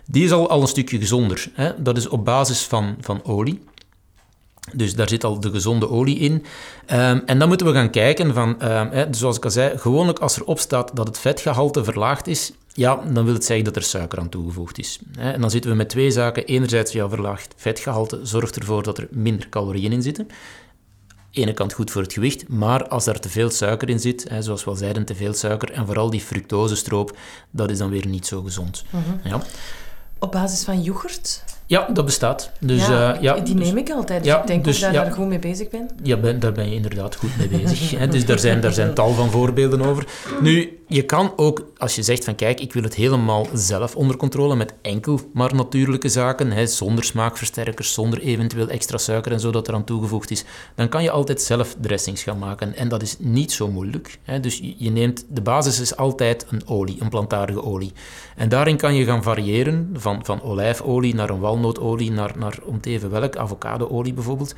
die 0.07 0.25
is 0.25 0.33
al, 0.33 0.49
al 0.49 0.61
een 0.61 0.69
stukje 0.69 0.99
gezonder. 0.99 1.51
Hè. 1.53 1.83
Dat 1.83 1.97
is 1.97 2.09
op 2.09 2.25
basis 2.25 2.63
van, 2.63 2.97
van 3.01 3.25
olie. 3.25 3.61
Dus 4.75 4.95
daar 4.95 5.09
zit 5.09 5.25
al 5.25 5.41
de 5.41 5.51
gezonde 5.51 5.89
olie 5.89 6.19
in. 6.19 6.45
Ehm, 6.87 7.21
en 7.27 7.39
dan 7.39 7.49
moeten 7.49 7.67
we 7.67 7.73
gaan 7.73 7.91
kijken 7.91 8.35
van, 8.35 8.61
ehm, 8.61 8.89
hè, 8.91 9.07
zoals 9.11 9.37
ik 9.37 9.45
al 9.45 9.51
zei, 9.51 9.79
gewoonlijk 9.79 10.19
als 10.19 10.41
erop 10.41 10.59
staat 10.59 10.97
dat 10.97 11.07
het 11.07 11.19
vetgehalte 11.19 11.85
verlaagd 11.85 12.27
is, 12.27 12.53
ja, 12.73 13.03
dan 13.13 13.25
wil 13.25 13.35
het 13.35 13.45
zeggen 13.45 13.65
dat 13.65 13.77
er 13.77 13.83
suiker 13.83 14.19
aan 14.19 14.29
toegevoegd 14.29 14.79
is. 14.79 14.99
Hè. 15.19 15.31
En 15.33 15.41
dan 15.41 15.51
zitten 15.51 15.71
we 15.71 15.77
met 15.77 15.89
twee 15.89 16.11
zaken. 16.11 16.45
Enerzijds, 16.45 16.93
ja, 16.93 17.09
verlaagd 17.09 17.55
vetgehalte 17.57 18.21
zorgt 18.23 18.57
ervoor 18.57 18.83
dat 18.83 18.99
er 18.99 19.09
minder 19.11 19.49
calorieën 19.49 19.93
in 19.93 20.03
zitten. 20.03 20.29
ene 21.31 21.53
kant 21.53 21.73
goed 21.73 21.91
voor 21.91 22.03
het 22.03 22.13
gewicht, 22.13 22.49
maar 22.49 22.89
als 22.89 23.05
daar 23.05 23.21
te 23.21 23.29
veel 23.29 23.51
suiker 23.51 23.89
in 23.89 24.01
zit, 24.01 24.29
hè, 24.29 24.43
zoals 24.43 24.65
we 24.65 24.71
al 24.71 24.77
zeiden, 24.77 25.05
te 25.05 25.15
veel 25.15 25.35
suiker 25.35 25.73
en 25.73 25.87
vooral 25.87 26.11
die 26.11 26.21
fructosestroop, 26.21 27.17
dat 27.51 27.71
is 27.71 27.79
dan 27.79 27.91
weer 27.91 28.07
niet 28.07 28.27
zo 28.27 28.43
gezond. 28.43 28.85
ja. 29.25 29.43
Op 30.19 30.33
basis 30.33 30.65
van 30.65 30.83
yoghurt? 30.83 31.45
Ja, 31.71 31.89
dat 31.93 32.05
bestaat. 32.05 32.51
Dus, 32.61 32.87
ja, 32.87 33.15
eh, 33.15 33.23
ja, 33.23 33.35
die 33.35 33.55
dus- 33.55 33.67
neem 33.67 33.77
ik 33.77 33.91
altijd. 33.91 34.23
Dus 34.23 34.33
ja, 34.33 34.41
ik 34.41 34.47
denk 34.47 34.65
dus, 34.65 34.81
dat 34.81 34.93
ja. 34.93 34.99
ik 34.99 35.07
daar 35.07 35.17
goed 35.17 35.27
mee 35.27 35.39
bezig 35.39 35.69
ben. 35.69 35.89
Ja, 36.03 36.17
ben, 36.17 36.41
daar 36.41 36.53
ben 36.53 36.69
je 36.69 36.75
inderdaad 36.75 37.17
goed 37.17 37.37
mee 37.39 37.49
bezig. 37.49 37.91
hè. 37.99 38.09
Dus 38.09 38.27
daar 38.27 38.39
zijn, 38.39 38.61
daar 38.61 38.73
zijn 38.73 38.95
tal 38.95 39.13
van 39.13 39.31
voorbeelden 39.31 39.83
over. 39.83 40.07
Nu, 40.41 40.81
je 40.87 41.03
kan 41.03 41.33
ook, 41.37 41.73
als 41.77 41.95
je 41.95 42.03
zegt 42.03 42.25
van 42.25 42.35
kijk, 42.35 42.61
ik 42.61 42.73
wil 42.73 42.83
het 42.83 42.95
helemaal 42.95 43.47
zelf 43.55 43.97
onder 43.97 44.17
controle 44.17 44.57
met 44.57 44.75
enkel 44.83 45.21
maar 45.33 45.55
natuurlijke 45.55 46.09
zaken, 46.09 46.51
hè, 46.53 46.67
zonder 46.67 47.05
smaakversterkers, 47.05 47.93
zonder 47.93 48.21
eventueel 48.21 48.69
extra 48.69 48.99
suiker 48.99 49.33
en 49.33 49.41
zo 49.41 49.51
dat 49.51 49.69
eraan 49.69 49.85
toegevoegd 49.85 50.31
is, 50.31 50.45
dan 50.75 50.89
kan 50.89 51.03
je 51.03 51.11
altijd 51.11 51.43
zelf 51.43 51.77
dressings 51.81 52.23
gaan 52.23 52.39
maken. 52.39 52.77
En 52.77 52.89
dat 52.89 53.03
is 53.03 53.17
niet 53.19 53.53
zo 53.53 53.69
moeilijk. 53.69 54.19
Hè. 54.23 54.41
Dus 54.41 54.59
je, 54.59 54.75
je 54.77 54.91
neemt, 54.91 55.25
de 55.29 55.43
basis 55.43 55.81
is 55.81 55.97
altijd 55.97 56.47
een 56.51 56.63
olie, 56.67 56.97
een 57.01 57.09
plantaardige 57.09 57.63
olie. 57.63 57.93
En 58.37 58.49
daarin 58.49 58.77
kan 58.77 58.95
je 58.95 59.05
gaan 59.05 59.23
variëren 59.23 59.91
van, 59.93 60.25
van 60.25 60.43
olijfolie 60.43 61.15
naar 61.15 61.31
een 61.31 61.41
walnootolie, 61.63 62.11
naar, 62.11 62.33
naar 62.39 62.59
om 62.65 62.81
te 62.81 62.91
even 62.91 63.11
welk, 63.11 63.37
avocadoolie 63.37 64.13
bijvoorbeeld. 64.13 64.55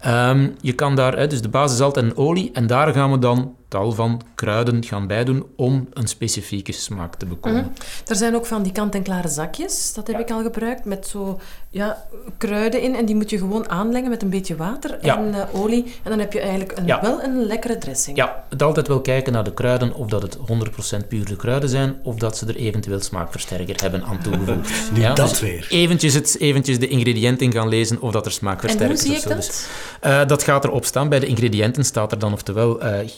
Ehm, 0.00 0.50
je 0.60 0.72
kan 0.72 0.96
daar, 0.96 1.28
dus 1.28 1.42
de 1.42 1.48
basis 1.48 1.78
is 1.78 1.84
altijd 1.84 2.06
een 2.06 2.16
olie 2.16 2.50
en 2.52 2.66
daar 2.66 2.92
gaan 2.92 3.10
we 3.10 3.18
dan 3.18 3.56
tal 3.68 3.92
van 3.92 4.20
kruiden 4.34 4.84
gaan 4.84 5.06
bijdoen 5.06 5.46
om 5.56 5.88
een 5.92 6.06
specifieke 6.06 6.72
smaak 6.72 7.14
te 7.14 7.26
bekomen. 7.26 7.60
Mhm. 7.60 7.70
Er 8.06 8.16
zijn 8.16 8.34
ook 8.34 8.46
van 8.46 8.62
die 8.62 8.72
kant-en-klare 8.72 9.28
zakjes, 9.28 9.92
dat 9.94 10.06
heb 10.06 10.18
ik 10.20 10.30
al 10.30 10.42
gebruikt, 10.42 10.84
met 10.84 11.06
zo 11.06 11.40
ja, 11.70 12.06
kruiden 12.38 12.82
in. 12.82 12.94
En 12.94 13.04
die 13.04 13.14
moet 13.14 13.30
je 13.30 13.38
gewoon 13.38 13.68
aanlengen 13.70 14.10
met 14.10 14.22
een 14.22 14.30
beetje 14.30 14.56
water 14.56 14.98
Ja. 15.02 15.18
en 15.18 15.34
eh, 15.34 15.60
olie. 15.60 15.84
En 16.02 16.10
dan 16.10 16.18
heb 16.18 16.32
je 16.32 16.40
eigenlijk 16.40 16.78
een, 16.78 16.86
Ja. 16.86 17.00
wel 17.00 17.22
een 17.22 17.44
lekkere 17.46 17.78
dressing. 17.78 18.16
Ja, 18.16 18.44
het 18.48 18.62
altijd 18.62 18.88
wel 18.88 19.00
kijken 19.00 19.32
naar 19.32 19.44
de 19.44 19.54
kruiden, 19.54 19.94
of 19.94 20.06
dat 20.08 20.22
het 20.22 20.36
100% 20.46 21.08
pure 21.08 21.36
kruiden 21.36 21.68
zijn, 21.68 21.96
of 22.02 22.14
dat 22.16 22.36
ze 22.36 22.46
er 22.46 22.56
eventueel 22.56 23.00
smaakversterker 23.00 23.80
hebben 23.82 24.04
aan 24.04 24.18
toegevoegd. 24.22 24.70
Nu 24.92 25.00
Ja, 25.00 25.14
dat 25.14 25.28
dus 25.28 25.40
weer. 25.40 25.66
Eventjes, 25.70 26.14
het, 26.14 26.36
eventjes 26.38 26.78
de 26.78 26.88
ingrediënten 26.88 27.52
gaan 27.52 27.68
lezen 27.68 28.00
of 28.00 28.12
dat 28.12 28.24
er 28.24 28.30
En 28.30 28.36
smaakversterkers 28.36 29.00
hoe 29.02 29.08
zie 29.10 29.18
ik 29.22 29.28
dat? 29.28 29.36
Dus, 29.36 29.66
eh, 30.00 30.26
dat 30.26 30.42
gaat 30.42 30.64
erop 30.64 30.84
staan. 30.84 31.08
Bij 31.08 31.18
de 31.18 31.26
ingrediënten 31.26 31.84
staat 31.84 32.12
er 32.12 32.18
dan 32.18 32.32
oftewel 32.32 32.80
eh 32.80 33.08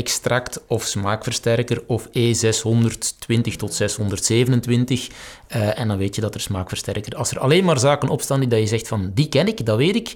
gistextract 0.00 0.60
of 0.66 0.84
smaakversterker 0.84 1.82
of 1.86 2.08
E620 2.08 3.56
tot 3.56 3.74
627. 3.74 5.08
eh, 5.46 5.78
en 5.78 5.88
dan 5.88 5.98
weet 5.98 6.14
je 6.14 6.20
dat 6.20 6.34
er 6.34 6.40
smaakversterker... 6.40 7.16
Als 7.16 7.30
er 7.30 7.38
alleen 7.38 7.64
maar 7.64 7.78
zaken 7.78 8.08
op 8.08 8.20
staan 8.20 8.40
die 8.40 8.48
dat 8.48 8.58
je 8.58 8.66
zegt 8.66 8.88
van 8.88 9.10
die 9.14 9.28
ken 9.28 9.46
ik, 9.46 9.66
dat 9.66 9.76
weet 9.76 9.96
ik, 9.96 10.12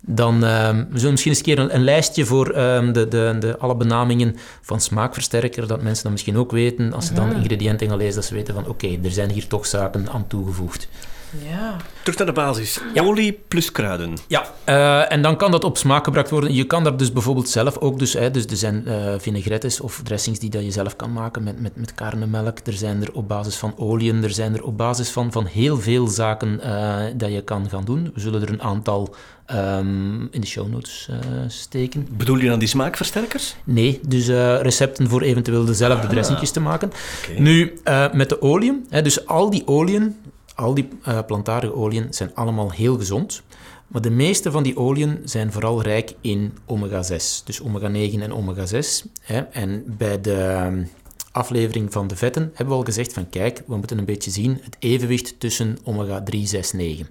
dan 0.00 0.44
ehm, 0.44 0.84
we 0.90 0.98
zullen 0.98 1.10
misschien 1.10 1.30
eens 1.30 1.38
een 1.38 1.44
keer 1.44 1.58
een, 1.58 1.74
een 1.74 1.84
lijstje 1.84 2.24
voor 2.24 2.50
ehm, 2.50 2.92
de, 2.92 3.08
de, 3.08 3.36
de, 3.40 3.58
alle 3.58 3.76
benamingen 3.76 4.36
van 4.62 4.80
smaakversterker, 4.80 5.66
dat 5.66 5.82
mensen 5.82 6.02
dat 6.02 6.12
misschien 6.12 6.36
ook 6.36 6.50
weten. 6.50 6.92
Als 6.92 7.06
ze 7.06 7.14
dan 7.14 7.34
ingrediënten 7.34 7.88
gaan 7.88 7.96
lezen, 7.96 8.14
dat 8.14 8.24
ze 8.24 8.34
weten 8.34 8.54
van 8.54 8.68
oké, 8.68 8.98
er 9.02 9.10
zijn 9.10 9.30
hier 9.30 9.46
toch 9.46 9.66
zaken 9.66 10.08
aan 10.08 10.26
toegevoegd. 10.26 10.88
Ja. 11.30 11.76
Terug 12.02 12.18
naar 12.18 12.26
de 12.26 12.32
basis. 12.32 12.80
Olie 12.94 13.40
plus 13.48 13.72
kruiden. 13.72 14.16
Ja, 14.26 14.46
eh, 14.64 15.12
en 15.12 15.22
dan 15.22 15.36
kan 15.36 15.50
dat 15.50 15.64
op 15.64 15.76
smaak 15.76 16.04
gebruikt 16.04 16.30
worden. 16.30 16.54
Je 16.54 16.64
kan 16.64 16.84
daar 16.84 16.96
dus 16.96 17.12
bijvoorbeeld 17.12 17.48
zelf 17.48 17.78
ook, 17.78 17.98
dus, 17.98 18.12
hè, 18.12 18.30
dus 18.30 18.44
er 18.44 18.56
zijn 18.56 18.86
eh 18.86 19.14
vinaigrettes 19.18 19.80
of 19.80 20.00
dressings 20.04 20.38
die 20.38 20.50
dat 20.50 20.64
je 20.64 20.70
zelf 20.70 20.96
kan 20.96 21.12
maken 21.12 21.42
met, 21.42 21.60
met, 21.60 21.76
met 21.76 21.94
karnemelk. 21.94 22.58
Er 22.64 22.72
zijn 22.72 23.02
er 23.02 23.12
op 23.12 23.28
basis 23.28 23.56
van 23.56 23.74
oliën, 23.76 24.22
er 24.22 24.30
zijn 24.30 24.54
er 24.54 24.62
op 24.62 24.76
basis 24.78 25.10
van, 25.10 25.32
van 25.32 25.46
heel 25.46 25.78
veel 25.80 26.06
zaken 26.06 26.60
eh, 26.60 26.96
dat 27.14 27.32
je 27.32 27.42
kan 27.42 27.68
gaan 27.68 27.84
doen. 27.84 28.10
We 28.14 28.20
zullen 28.20 28.42
er 28.42 28.50
een 28.50 28.62
aantal 28.62 29.14
ehm, 29.46 30.22
in 30.30 30.40
de 30.40 30.46
show 30.46 30.68
notes 30.68 31.08
steken. 31.46 32.08
Bedoel 32.10 32.36
je 32.38 32.48
dan 32.48 32.58
die 32.58 32.68
smaakversterkers? 32.68 33.56
Nee, 33.64 34.00
dus 34.06 34.28
recepten 34.62 35.08
voor 35.08 35.22
eventueel 35.22 35.64
dezelfde 35.64 36.06
dressingjes 36.06 36.50
te 36.50 36.60
maken. 36.60 36.92
Nu, 37.38 37.80
met 38.12 38.28
de 38.28 38.42
oliën, 38.42 38.86
hè, 38.88 39.02
dus 39.02 39.26
al 39.26 39.50
die 39.50 39.66
oliën, 39.66 40.16
al 40.58 40.74
die 40.74 40.88
eh, 41.02 41.18
plantaardige 41.26 41.74
oliën 41.74 42.06
zijn 42.10 42.34
allemaal 42.34 42.70
heel 42.70 42.96
gezond. 42.96 43.42
Maar 43.88 44.02
de 44.02 44.10
meeste 44.10 44.50
van 44.50 44.62
die 44.62 44.76
oliën 44.76 45.20
zijn 45.24 45.52
vooral 45.52 45.82
rijk 45.82 46.14
in 46.20 46.52
omega-6. 46.66 47.44
Dus 47.44 47.62
omega-9 47.62 48.20
en 48.20 48.32
omega-6. 48.32 49.10
Hè. 49.22 49.40
En 49.40 49.84
bij 49.86 50.20
de 50.20 50.34
ehm, 50.34 50.84
aflevering 51.32 51.92
van 51.92 52.06
de 52.06 52.16
vetten 52.16 52.42
hebben 52.42 52.68
we 52.68 52.80
al 52.80 52.84
gezegd 52.84 53.12
van 53.12 53.28
kijk, 53.28 53.62
we 53.66 53.76
moeten 53.76 53.98
een 53.98 54.04
beetje 54.04 54.30
zien 54.30 54.58
het 54.62 54.76
evenwicht 54.78 55.40
tussen 55.40 55.78
omega-3, 55.84 56.38
6, 56.42 56.72
9. 56.72 57.08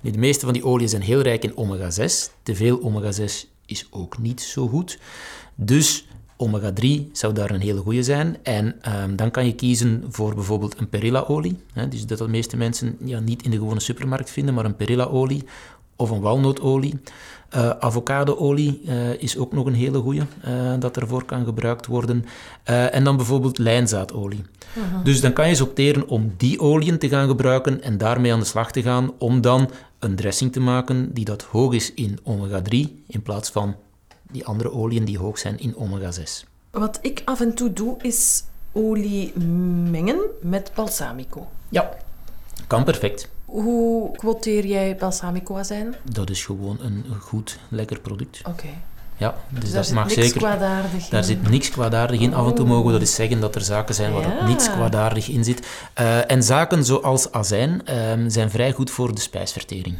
Nu, 0.00 0.10
de 0.10 0.18
meeste 0.18 0.44
van 0.44 0.54
die 0.54 0.64
oliën 0.64 0.88
zijn 0.88 1.02
heel 1.02 1.20
rijk 1.20 1.44
in 1.44 1.56
omega-6. 1.56 2.32
Te 2.42 2.54
veel 2.54 2.80
omega-6 2.82 3.48
is 3.66 3.86
ook 3.90 4.18
niet 4.18 4.40
zo 4.40 4.68
goed. 4.68 4.98
Dus 5.54 6.05
omega-3 6.36 7.10
zou 7.12 7.32
daar 7.32 7.50
een 7.50 7.60
hele 7.60 7.80
goede 7.80 8.02
zijn. 8.02 8.36
En 8.42 8.74
ehm, 8.80 9.16
dan 9.16 9.30
kan 9.30 9.46
je 9.46 9.54
kiezen 9.54 10.04
voor 10.08 10.34
bijvoorbeeld 10.34 10.78
een 10.78 10.88
perilla-olie. 10.88 11.56
Hè, 11.72 11.88
dus 11.88 12.06
dat 12.06 12.18
de 12.18 12.28
meeste 12.28 12.56
mensen 12.56 12.96
ja, 13.04 13.20
niet 13.20 13.42
in 13.42 13.50
de 13.50 13.56
gewone 13.56 13.80
supermarkt 13.80 14.30
vinden, 14.30 14.54
maar 14.54 14.64
een 14.64 14.76
perilla-olie 14.76 15.44
of 15.96 16.10
een 16.10 16.20
walnootolie. 16.20 16.94
Eh 17.48 17.70
avocado-olie 17.70 18.80
eh, 18.86 19.22
is 19.22 19.36
ook 19.36 19.52
nog 19.52 19.66
een 19.66 19.74
hele 19.74 19.98
goede 19.98 20.26
eh, 20.40 20.72
dat 20.78 20.96
ervoor 20.96 21.24
kan 21.24 21.44
gebruikt 21.44 21.86
worden. 21.86 22.24
En 22.64 23.04
dan 23.04 23.16
bijvoorbeeld 23.16 23.58
lijnzaadolie. 23.58 24.44
Dus 25.04 25.20
dan 25.20 25.32
kan 25.32 25.44
je 25.44 25.50
eens 25.50 25.60
opteren 25.60 26.08
om 26.08 26.32
die 26.36 26.60
oliën 26.60 26.98
te 26.98 27.08
gaan 27.08 27.28
gebruiken 27.28 27.82
en 27.82 27.98
daarmee 27.98 28.32
aan 28.32 28.38
de 28.38 28.44
slag 28.44 28.72
te 28.72 28.82
gaan 28.82 29.12
om 29.18 29.40
dan 29.40 29.70
een 29.98 30.16
dressing 30.16 30.52
te 30.52 30.60
maken 30.60 31.14
die 31.14 31.24
dat 31.24 31.42
hoog 31.42 31.72
is 31.72 31.94
in 31.94 32.18
omega-3 32.24 32.76
in 33.06 33.22
plaats 33.22 33.50
van 33.50 33.76
die 34.30 34.44
andere 34.44 34.72
oliën 34.72 35.04
die 35.04 35.18
hoog 35.18 35.38
zijn 35.38 35.58
in 35.58 35.76
omega-6. 35.76 36.48
Wat 36.70 36.98
ik 37.02 37.22
af 37.24 37.40
en 37.40 37.54
toe 37.54 37.72
doe, 37.72 37.96
is 38.02 38.44
olie 38.72 39.38
mengen 39.90 40.20
met 40.40 40.70
balsamico. 40.74 41.48
Ja, 41.68 41.96
kan 42.66 42.84
perfect. 42.84 43.28
Hoe 43.44 44.16
quoteer 44.16 44.66
jij 44.66 44.96
balsamico-azijn? 44.96 45.94
Dat 46.12 46.30
is 46.30 46.44
gewoon 46.44 46.78
een 46.80 47.04
goed, 47.20 47.58
lekker 47.68 48.00
product. 48.00 48.42
Oké. 48.48 48.68
Ja, 49.18 49.34
dus 49.48 49.62
daar 49.64 49.72
dat 49.72 49.84
zit 49.86 49.94
mag 49.94 50.04
niks 50.06 50.14
zeker. 50.20 50.38
kwaadaardig 50.38 51.08
Daar 51.08 51.20
in. 51.20 51.26
zit 51.26 51.50
niks 51.50 51.70
kwaadaardig 51.70 52.20
in. 52.20 52.34
Af 52.34 52.46
en 52.46 52.54
toe 52.54 52.66
mogen 52.66 52.86
we 52.86 52.92
dat 52.92 53.00
eens 53.00 53.14
zeggen 53.14 53.40
dat 53.40 53.54
er 53.54 53.60
zaken 53.60 53.94
zijn 53.94 54.12
waar 54.12 54.22
Ja. 54.36 54.46
niets 54.46 54.70
kwaadaardig 54.70 55.28
in 55.28 55.44
zit. 55.44 55.66
Eh, 55.94 56.30
en 56.30 56.42
zaken 56.42 56.84
zoals 56.84 57.32
azijn 57.32 57.86
ehm, 57.86 58.28
zijn 58.28 58.50
vrij 58.50 58.72
goed 58.72 58.90
voor 58.90 59.14
de 59.14 59.20
spijsvertering. 59.20 59.96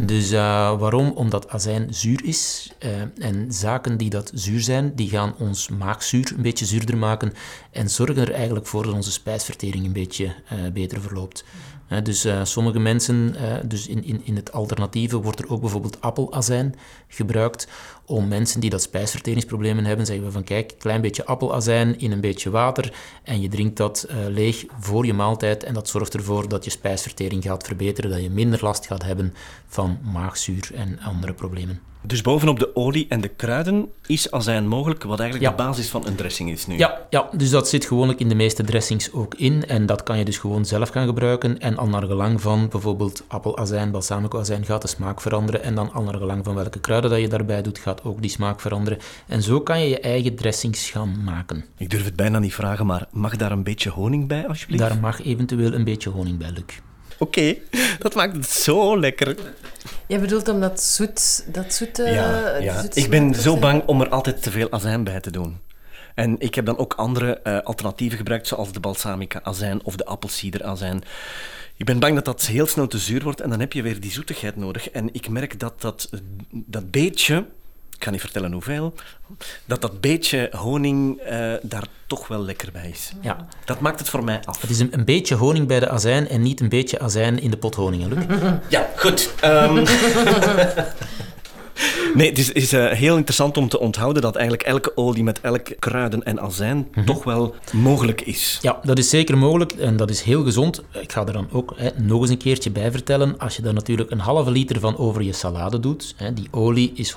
Dus 0.00 0.30
eh, 0.30 0.38
waarom? 0.78 1.10
Omdat 1.10 1.48
azijn 1.50 1.86
zuur 1.90 2.24
is. 2.24 2.70
eh, 2.78 2.90
en 3.18 3.46
zaken 3.52 3.96
die 3.96 4.10
dat 4.10 4.30
zuur 4.34 4.60
zijn, 4.60 4.92
die 4.94 5.08
gaan 5.08 5.34
ons 5.38 5.68
maagzuur 5.68 6.32
een 6.36 6.42
beetje 6.42 6.64
zuurder 6.64 6.96
maken 6.96 7.32
en 7.70 7.90
zorgen 7.90 8.16
er 8.16 8.32
eigenlijk 8.32 8.66
voor 8.66 8.84
dat 8.84 8.94
onze 8.94 9.12
spijsvertering 9.12 9.84
een 9.86 9.92
beetje 9.92 10.34
beter 10.72 11.00
verloopt. 11.00 11.44
Dus 12.02 12.24
eh, 12.24 12.44
sommige 12.44 12.78
mensen, 12.78 13.34
eh, 13.36 13.54
dus 13.64 13.86
in, 13.86 14.04
in, 14.04 14.20
in 14.24 14.36
het 14.36 14.52
alternatieve 14.52 15.16
wordt 15.16 15.38
er 15.38 15.50
ook 15.50 15.60
bijvoorbeeld 15.60 16.00
appelazijn 16.00 16.74
gebruikt 17.08 17.68
om 18.04 18.28
mensen 18.28 18.60
die 18.60 18.70
dat 18.70 18.82
spijsverteringsproblemen 18.82 19.84
hebben, 19.84 20.06
zeggen 20.06 20.24
we 20.24 20.30
van 20.30 20.44
kijk, 20.44 20.74
klein 20.78 21.00
beetje 21.00 21.24
appelazijn 21.24 21.98
in 21.98 22.12
een 22.12 22.20
beetje 22.20 22.50
water 22.50 22.92
en 23.22 23.40
je 23.40 23.48
drinkt 23.48 23.76
dat 23.76 24.02
eh, 24.02 24.16
leeg 24.28 24.64
voor 24.78 25.06
je 25.06 25.14
maaltijd 25.14 25.64
en 25.64 25.74
dat 25.74 25.88
zorgt 25.88 26.14
ervoor 26.14 26.48
dat 26.48 26.64
je 26.64 26.70
spijsvertering 26.70 27.42
gaat 27.42 27.66
verbeteren, 27.66 28.10
dat 28.10 28.22
je 28.22 28.30
minder 28.30 28.58
last 28.62 28.86
gaat 28.86 29.02
hebben 29.02 29.34
van 29.66 29.98
maagzuur 30.12 30.70
en 30.74 31.00
andere 31.00 31.32
problemen. 31.34 31.80
Dus 32.06 32.22
bovenop 32.22 32.58
de 32.58 32.76
olie 32.76 33.06
en 33.08 33.20
de 33.20 33.28
kruiden 33.28 33.88
is 34.06 34.30
azijn 34.30 34.68
mogelijk, 34.68 35.02
wat 35.02 35.20
eigenlijk 35.20 35.50
Ja. 35.50 35.56
de 35.56 35.62
basis 35.68 35.88
van 35.88 36.06
een 36.06 36.14
dressing 36.14 36.50
is 36.50 36.66
nu. 36.66 36.78
Ja, 36.78 37.00
ja, 37.10 37.28
dus 37.36 37.50
dat 37.50 37.68
zit 37.68 37.84
gewoonlijk 37.84 38.20
in 38.20 38.28
de 38.28 38.34
meeste 38.34 38.62
dressings 38.64 39.12
ook 39.12 39.34
in. 39.34 39.66
En 39.66 39.86
dat 39.86 40.02
kan 40.02 40.18
je 40.18 40.24
dus 40.24 40.38
gewoon 40.38 40.64
zelf 40.64 40.88
gaan 40.88 41.06
gebruiken. 41.06 41.58
En 41.58 41.76
al 41.76 41.86
naar 41.88 42.02
gelang 42.02 42.40
van 42.40 42.68
bijvoorbeeld 42.68 43.24
appelazijn, 43.28 43.90
balsamicoazijn 43.90 44.64
gaat 44.64 44.82
de 44.82 44.88
smaak 44.88 45.20
veranderen. 45.20 45.62
En 45.62 45.74
dan 45.74 45.92
al 45.92 46.02
naar 46.02 46.14
gelang 46.16 46.44
van 46.44 46.54
welke 46.54 46.78
kruiden 46.80 47.10
dat 47.10 47.20
je 47.20 47.28
daarbij 47.28 47.62
doet, 47.62 47.78
gaat 47.78 48.04
ook 48.04 48.20
die 48.20 48.30
smaak 48.30 48.60
veranderen. 48.60 48.98
En 49.26 49.42
zo 49.42 49.60
kan 49.60 49.80
je 49.80 49.88
je 49.88 50.00
eigen 50.00 50.34
dressings 50.36 50.90
gaan 50.90 51.24
maken. 51.24 51.64
Ik 51.76 51.90
durf 51.90 52.04
het 52.04 52.16
bijna 52.16 52.38
niet 52.38 52.54
vragen, 52.54 52.86
maar 52.86 53.06
mag 53.12 53.36
daar 53.36 53.52
een 53.52 53.62
beetje 53.62 53.90
honing 53.90 54.28
bij, 54.28 54.48
alsjeblieft? 54.48 54.82
Daar 54.82 54.98
mag 55.00 55.24
eventueel 55.24 55.72
een 55.72 55.84
beetje 55.84 56.10
honing 56.10 56.38
bij, 56.38 56.50
Luc. 56.50 56.78
Oké, 57.18 57.54
dat 57.98 58.14
maakt 58.14 58.36
het 58.36 58.50
zo 58.50 58.98
lekker. 58.98 59.36
Jij 60.06 60.20
bedoelt 60.20 60.48
om 60.48 60.60
dat 60.60 60.82
zoet... 60.82 61.44
Dat 61.52 61.74
zoete, 61.74 62.02
ja, 62.02 62.56
ja. 62.56 62.84
Ik 62.92 63.10
ben 63.10 63.34
zo 63.34 63.56
bang 63.56 63.82
om 63.86 64.00
er 64.00 64.08
altijd 64.08 64.42
te 64.42 64.50
veel 64.50 64.72
azijn 64.72 65.04
bij 65.04 65.20
te 65.20 65.30
doen. 65.30 65.60
En 66.14 66.36
ik 66.38 66.54
heb 66.54 66.66
dan 66.66 66.78
ook 66.78 66.94
andere 66.94 67.38
eh, 67.38 67.58
alternatieven 67.60 68.18
gebruikt, 68.18 68.46
zoals 68.46 68.72
de 68.72 68.80
balsamica-azijn 68.80 69.84
of 69.84 69.96
de 69.96 70.04
appelsiederazijn. 70.04 71.02
Ik 71.76 71.86
ben 71.86 71.98
bang 71.98 72.14
dat 72.14 72.24
dat 72.24 72.46
heel 72.46 72.66
snel 72.66 72.86
te 72.86 72.98
zuur 72.98 73.22
wordt 73.22 73.40
en 73.40 73.50
dan 73.50 73.60
heb 73.60 73.72
je 73.72 73.82
weer 73.82 74.00
die 74.00 74.10
zoetigheid 74.10 74.56
nodig. 74.56 74.90
En 74.90 75.14
ik 75.14 75.28
merk 75.28 75.60
dat 75.60 75.80
dat, 75.80 76.10
dat 76.50 76.90
beetje, 76.90 77.46
ik 77.96 78.04
ga 78.04 78.10
niet 78.10 78.20
vertellen 78.20 78.52
hoeveel, 78.52 78.94
dat 79.64 79.80
dat 79.80 80.00
beetje 80.00 80.50
honing 80.56 81.18
eh, 81.20 81.52
daar 81.62 81.84
toch 82.06 82.28
wel 82.28 82.44
lekker 82.44 82.72
bij 82.72 82.88
is. 82.88 83.12
Ja, 83.20 83.46
Dat 83.64 83.80
maakt 83.80 83.98
het 83.98 84.08
voor 84.08 84.24
mij 84.24 84.40
af. 84.44 84.60
het 84.60 84.70
is 84.70 84.78
een, 84.78 84.88
een 84.94 85.04
beetje 85.04 85.34
honing 85.34 85.66
bij 85.66 85.80
de 85.80 85.88
azijn 85.88 86.28
en 86.28 86.42
niet 86.42 86.60
een 86.60 86.68
beetje 86.68 86.98
azijn 87.00 87.38
in 87.40 87.50
de 87.50 87.56
pot 87.56 87.74
honing, 87.74 88.04
Luc. 88.06 88.24
Ja, 88.68 88.88
goed. 88.96 89.30
Ehm, 89.40 89.76
nee, 92.14 92.28
het 92.28 92.38
is, 92.38 92.52
is 92.52 92.72
eh, 92.72 92.90
heel 92.90 93.16
interessant 93.16 93.56
om 93.56 93.68
te 93.68 93.78
onthouden 93.78 94.22
dat 94.22 94.36
eigenlijk 94.36 94.68
elke 94.68 94.96
olie 94.96 95.22
met 95.22 95.40
elk 95.40 95.68
kruiden 95.78 96.24
en 96.24 96.40
azijn 96.40 96.88
toch 97.04 97.24
wel 97.24 97.54
mogelijk 97.72 98.20
is. 98.20 98.58
Ja, 98.62 98.80
dat 98.82 98.98
is 98.98 99.08
zeker 99.08 99.38
mogelijk 99.38 99.72
en 99.72 99.96
dat 99.96 100.10
is 100.10 100.22
heel 100.22 100.44
gezond. 100.44 100.82
Ik 101.00 101.12
ga 101.12 101.26
er 101.26 101.32
dan 101.32 101.48
ook 101.52 101.72
hè, 101.76 101.90
nog 101.96 102.20
eens 102.20 102.30
een 102.30 102.38
keertje 102.38 102.70
bij 102.70 102.90
vertellen. 102.90 103.38
Als 103.38 103.56
je 103.56 103.62
daar 103.62 103.74
natuurlijk 103.74 104.10
een 104.10 104.18
halve 104.18 104.50
liter 104.50 104.80
van 104.80 104.96
over 104.98 105.22
je 105.22 105.32
salade 105.32 105.80
doet, 105.80 106.14
hè, 106.16 106.32
die 106.32 106.48
olie 106.50 106.92
is 106.94 107.14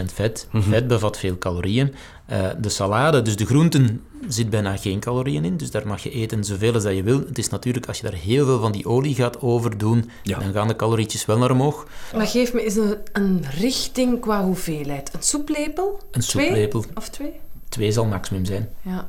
100% 0.00 0.04
vet. 0.14 0.48
Vet 0.52 0.86
bevat 0.86 1.18
veel 1.18 1.38
calorieën. 1.38 1.94
Eh, 2.28 2.46
de 2.58 2.68
salade, 2.68 3.22
dus 3.22 3.36
de 3.36 3.46
groenten, 3.46 4.02
zit 4.28 4.50
bijna 4.50 4.76
geen 4.76 5.00
calorieën 5.00 5.44
in, 5.44 5.56
dus 5.56 5.70
daar 5.70 5.86
mag 5.86 6.02
je 6.02 6.10
eten 6.10 6.44
zoveel 6.44 6.74
als 6.74 6.82
dat 6.82 6.94
je 6.94 7.02
wil. 7.02 7.18
Het 7.18 7.38
is 7.38 7.48
natuurlijk, 7.48 7.86
als 7.86 7.96
je 7.96 8.02
daar 8.02 8.12
heel 8.20 8.44
veel 8.44 8.60
van 8.60 8.72
die 8.72 8.86
olie 8.86 9.14
gaat 9.14 9.40
overdoen, 9.40 10.10
Ja. 10.22 10.38
dan 10.38 10.52
gaan 10.52 10.68
de 10.68 10.76
calorietjes 10.76 11.26
wel 11.26 11.38
naar 11.38 11.50
omhoog. 11.50 11.86
Maar 12.16 12.26
geef 12.26 12.52
me 12.52 12.64
eens 12.64 12.76
een, 12.76 12.96
een 13.12 13.44
richting 13.58 14.20
qua 14.20 14.44
hoeveelheid. 14.44 15.10
Een 15.14 15.22
soeplepel? 15.22 16.00
Een 16.10 16.20
Twee? 16.20 16.68
Of 16.94 17.08
twee? 17.08 17.32
twee 17.68 17.92
zal 17.92 18.04
maximum 18.04 18.44
zijn. 18.44 18.68
Ja. 18.82 19.08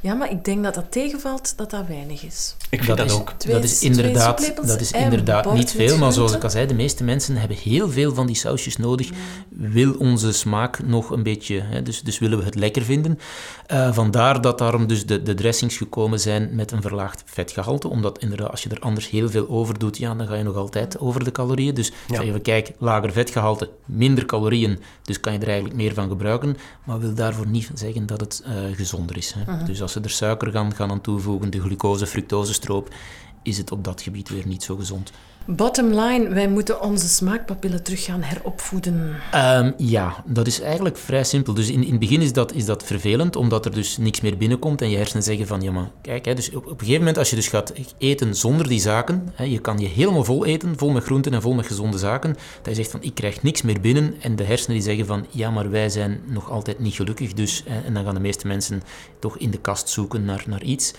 Ja, 0.00 0.14
maar 0.14 0.30
ik 0.30 0.44
denk 0.44 0.62
dat 0.64 0.74
dat 0.74 0.92
tegenvalt, 0.92 1.52
dat 1.56 1.70
dat 1.70 1.86
weinig 1.86 2.22
is. 2.24 2.56
Ik 2.70 2.84
vind 2.84 2.96
dat, 2.96 3.06
is, 3.06 3.12
ook. 3.12 3.30
Twee- 3.36 3.54
dat 3.54 3.64
is 3.64 3.82
inderdaad, 3.82 4.52
dat 4.66 4.80
is 4.80 4.92
inderdaad 4.92 5.52
niet 5.52 5.70
veel, 5.70 5.98
maar 5.98 6.12
zoals 6.12 6.34
ik 6.34 6.44
al 6.44 6.50
zei, 6.50 6.66
de 6.66 6.74
meeste 6.74 7.04
mensen 7.04 7.36
hebben 7.36 7.56
heel 7.56 7.90
veel 7.90 8.14
van 8.14 8.26
die 8.26 8.36
sausjes 8.36 8.76
nodig. 8.76 9.10
Wil 9.48 9.94
onze 9.94 10.32
smaak 10.32 10.82
nog 10.86 11.10
een 11.10 11.22
beetje, 11.22 11.60
hè, 11.60 11.82
dus, 11.82 12.02
dus 12.02 12.18
willen 12.18 12.38
we 12.38 12.44
het 12.44 12.54
lekker 12.54 12.82
vinden. 12.82 13.18
Eh, 13.66 13.92
vandaar 13.92 14.40
dat 14.40 14.58
daarom 14.58 14.86
dus 14.86 15.06
de, 15.06 15.22
de 15.22 15.34
dressings 15.34 15.76
gekomen 15.76 16.20
zijn 16.20 16.48
met 16.52 16.70
een 16.72 16.82
verlaagd 16.82 17.22
vetgehalte, 17.26 17.88
omdat 17.88 18.18
inderdaad, 18.18 18.50
als 18.50 18.62
je 18.62 18.68
er 18.68 18.80
anders 18.80 19.10
heel 19.10 19.28
veel 19.30 19.48
over 19.48 19.78
doet, 19.78 19.98
ja, 19.98 20.14
dan 20.14 20.26
ga 20.26 20.34
je 20.34 20.42
nog 20.42 20.56
altijd 20.56 20.98
over 20.98 21.24
de 21.24 21.32
calorieën. 21.32 21.74
Dus 21.74 21.92
Ja. 22.08 22.20
even, 22.20 22.42
kijk, 22.42 22.72
lager 22.78 23.12
vetgehalte, 23.12 23.70
minder 23.84 24.26
calorieën, 24.26 24.78
dus 25.02 25.20
kan 25.20 25.32
je 25.32 25.38
er 25.38 25.46
eigenlijk 25.46 25.76
meer 25.76 25.94
van 25.94 26.08
gebruiken, 26.08 26.56
maar 26.84 26.98
wil 27.00 27.14
daarvoor 27.14 27.46
niet 27.46 27.70
zeggen 27.74 28.06
dat 28.06 28.20
het 28.20 28.42
eh, 28.44 28.52
gezonder 28.76 29.16
is. 29.16 29.34
Hè. 29.38 29.64
Dus 29.64 29.82
als 29.86 29.94
ze 29.94 30.00
er 30.00 30.10
suiker 30.10 30.52
gaan, 30.52 30.74
gaan 30.74 30.90
aan 30.90 31.00
toevoegen, 31.00 31.50
de 31.50 31.60
glucose, 31.60 32.06
fructosestroop, 32.06 32.94
is 33.42 33.58
het 33.58 33.72
op 33.72 33.84
dat 33.84 34.02
gebied 34.02 34.28
weer 34.28 34.46
niet 34.46 34.62
zo 34.62 34.76
gezond. 34.76 35.12
Bottom 35.48 35.94
line, 35.94 36.28
wij 36.28 36.48
moeten 36.48 36.80
onze 36.80 37.08
smaakpapillen 37.08 37.82
terug 37.82 38.04
gaan 38.04 38.22
heropvoeden. 38.22 39.16
Ehm, 39.30 39.72
ja, 39.76 40.24
dat 40.24 40.46
is 40.46 40.60
eigenlijk 40.60 40.96
vrij 40.96 41.24
simpel. 41.24 41.54
Dus 41.54 41.70
in, 41.70 41.84
in 41.84 41.90
het 41.90 42.00
begin 42.00 42.20
is 42.20 42.32
dat, 42.32 42.52
is 42.52 42.64
dat 42.64 42.84
vervelend, 42.84 43.36
omdat 43.36 43.64
er 43.64 43.74
dus 43.74 43.96
niks 43.96 44.20
meer 44.20 44.36
binnenkomt 44.36 44.82
en 44.82 44.90
je 44.90 44.96
hersenen 44.96 45.22
zeggen 45.22 45.46
van, 45.46 45.62
ja 45.62 45.72
maar 45.72 45.90
kijk, 46.02 46.24
hè, 46.24 46.34
dus 46.34 46.48
op, 46.48 46.56
op 46.56 46.70
een 46.70 46.78
gegeven 46.78 46.98
moment 46.98 47.18
als 47.18 47.30
je 47.30 47.36
dus 47.36 47.48
gaat 47.48 47.72
eten 47.98 48.34
zonder 48.34 48.68
die 48.68 48.80
zaken, 48.80 49.28
hè, 49.34 49.44
je 49.44 49.58
kan 49.58 49.78
je 49.78 49.86
helemaal 49.86 50.24
vol 50.24 50.44
eten, 50.44 50.78
vol 50.78 50.90
met 50.90 51.04
groenten 51.04 51.34
en 51.34 51.42
vol 51.42 51.54
met 51.54 51.66
gezonde 51.66 51.98
zaken, 51.98 52.36
dat 52.62 52.66
je 52.66 52.74
zegt 52.74 52.90
van, 52.90 53.02
ik 53.02 53.14
krijg 53.14 53.42
niks 53.42 53.62
meer 53.62 53.80
binnen 53.80 54.14
en 54.20 54.36
de 54.36 54.44
hersenen 54.44 54.76
die 54.76 54.84
zeggen 54.84 55.06
van, 55.06 55.26
ja 55.30 55.50
maar 55.50 55.70
wij 55.70 55.88
zijn 55.88 56.20
nog 56.24 56.50
altijd 56.50 56.78
niet 56.78 56.94
gelukkig, 56.94 57.32
dus, 57.32 57.64
en 57.84 57.94
dan 57.94 58.04
gaan 58.04 58.14
de 58.14 58.20
meeste 58.20 58.46
mensen 58.46 58.82
toch 59.18 59.38
in 59.38 59.50
de 59.50 59.58
kast 59.58 59.88
zoeken 59.88 60.24
naar, 60.24 60.44
naar 60.46 60.62
iets. 60.62 60.92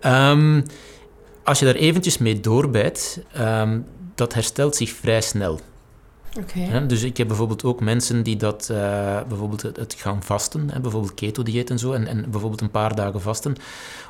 Ehm, 0.00 0.60
als 1.48 1.58
je 1.58 1.64
daar 1.64 1.74
eventjes 1.74 2.18
mee 2.18 2.40
doorbijt, 2.40 3.20
ehm, 3.32 3.80
dat 4.14 4.34
herstelt 4.34 4.76
zich 4.76 4.90
vrij 4.90 5.20
snel. 5.20 5.60
Dus 6.86 7.02
ik 7.02 7.16
heb 7.16 7.26
bijvoorbeeld 7.28 7.64
ook 7.64 7.80
mensen 7.80 8.22
die 8.22 8.36
dat, 8.36 8.68
eh, 8.70 9.20
bijvoorbeeld 9.28 9.62
het, 9.62 9.76
het 9.76 9.94
gaan 9.94 10.22
vasten, 10.22 10.70
hè, 10.70 10.80
bijvoorbeeld 10.80 11.14
keto-dieet 11.14 11.70
en 11.70 11.78
zo, 11.78 11.92
en, 11.92 12.06
en 12.06 12.30
bijvoorbeeld 12.30 12.60
een 12.60 12.70
paar 12.70 12.94
dagen 12.94 13.20
vasten. 13.20 13.56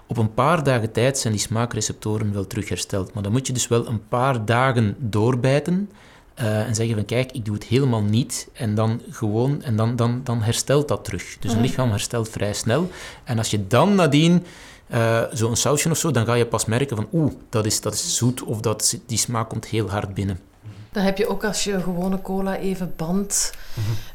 Op 0.06 0.16
een 0.16 0.34
paar 0.34 0.62
dagen 0.62 0.92
tijd 0.92 1.18
zijn 1.18 1.32
die 1.32 1.42
smaakreceptoren 1.42 2.32
wel 2.32 2.46
terug 2.46 2.68
hersteld. 2.68 3.14
Maar 3.14 3.22
dan 3.22 3.32
moet 3.32 3.46
je 3.46 3.52
dus 3.52 3.68
wel 3.68 3.86
een 3.86 4.08
paar 4.08 4.44
dagen 4.44 4.96
doorbijten 4.98 5.90
eh, 6.34 6.66
en 6.66 6.74
zeggen 6.74 6.94
van 6.94 7.04
kijk, 7.04 7.32
ik 7.32 7.44
doe 7.44 7.54
het 7.54 7.64
helemaal 7.64 8.02
niet. 8.02 8.48
En 8.52 8.74
dan 8.74 9.00
gewoon, 9.10 9.62
en 9.62 9.76
dan, 9.76 9.96
dan, 9.96 10.20
dan 10.24 10.42
herstelt 10.42 10.88
dat 10.88 11.04
terug. 11.04 11.36
Dus 11.40 11.52
een 11.52 11.60
lichaam 11.60 11.90
herstelt 11.90 12.28
vrij 12.28 12.52
snel. 12.52 12.90
En 13.24 13.38
als 13.38 13.50
je 13.50 13.66
dan 13.66 13.94
nadien 13.94 14.44
eh, 14.88 15.22
zo'n 15.32 15.56
sausje 15.56 15.90
of 15.90 15.98
zo, 15.98 16.10
dan 16.10 16.24
ga 16.24 16.34
je 16.34 16.46
pas 16.46 16.64
merken 16.64 16.96
van 16.96 17.08
oeh, 17.12 17.32
dat 17.48 17.66
is, 17.66 17.80
dat 17.80 17.94
is 17.94 18.16
zoet 18.16 18.42
of 18.42 18.60
dat, 18.60 18.98
die 19.06 19.18
smaak 19.18 19.48
komt 19.48 19.66
heel 19.66 19.90
hard 19.90 20.14
binnen. 20.14 20.40
Dan 20.92 21.04
heb 21.04 21.18
je 21.18 21.28
ook 21.28 21.44
als 21.44 21.64
je 21.64 21.80
gewone 21.80 22.22
cola 22.22 22.56
even 22.56 22.92
bandt. 22.96 23.52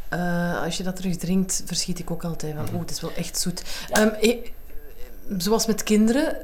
eh, 0.09 0.61
als 0.63 0.77
je 0.77 0.83
dat 0.83 0.95
terug 0.95 1.15
drinkt, 1.17 1.63
verschiet 1.65 1.99
ik 1.99 2.11
ook 2.11 2.23
altijd 2.23 2.55
van, 2.55 2.65
oeh, 2.71 2.81
het 2.81 2.91
is 2.91 3.01
wel 3.01 3.13
echt 3.15 3.39
zoet. 3.39 3.63
Ehm, 3.89 4.07
eh, 4.07 4.37
zoals 5.37 5.65
met 5.65 5.83
kinderen 5.83 6.37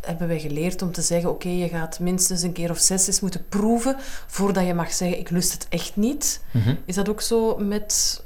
hebben 0.00 0.28
wij 0.28 0.40
geleerd 0.40 0.82
om 0.82 0.92
te 0.92 1.02
zeggen, 1.02 1.30
oké, 1.30 1.48
je 1.48 1.68
gaat 1.68 1.98
minstens 2.00 2.42
een 2.42 2.52
keer 2.52 2.70
of 2.70 2.78
zes 2.78 3.06
eens 3.06 3.20
moeten 3.20 3.44
proeven 3.48 3.96
voordat 4.26 4.66
je 4.66 4.74
mag 4.74 4.92
zeggen, 4.92 5.18
ik 5.18 5.30
lust 5.30 5.52
het 5.52 5.66
echt 5.68 5.96
niet. 5.96 6.40
Mhm. 6.50 6.74
Is 6.84 6.94
dat 6.94 7.08
ook 7.08 7.20
zo 7.20 7.56
met 7.56 8.23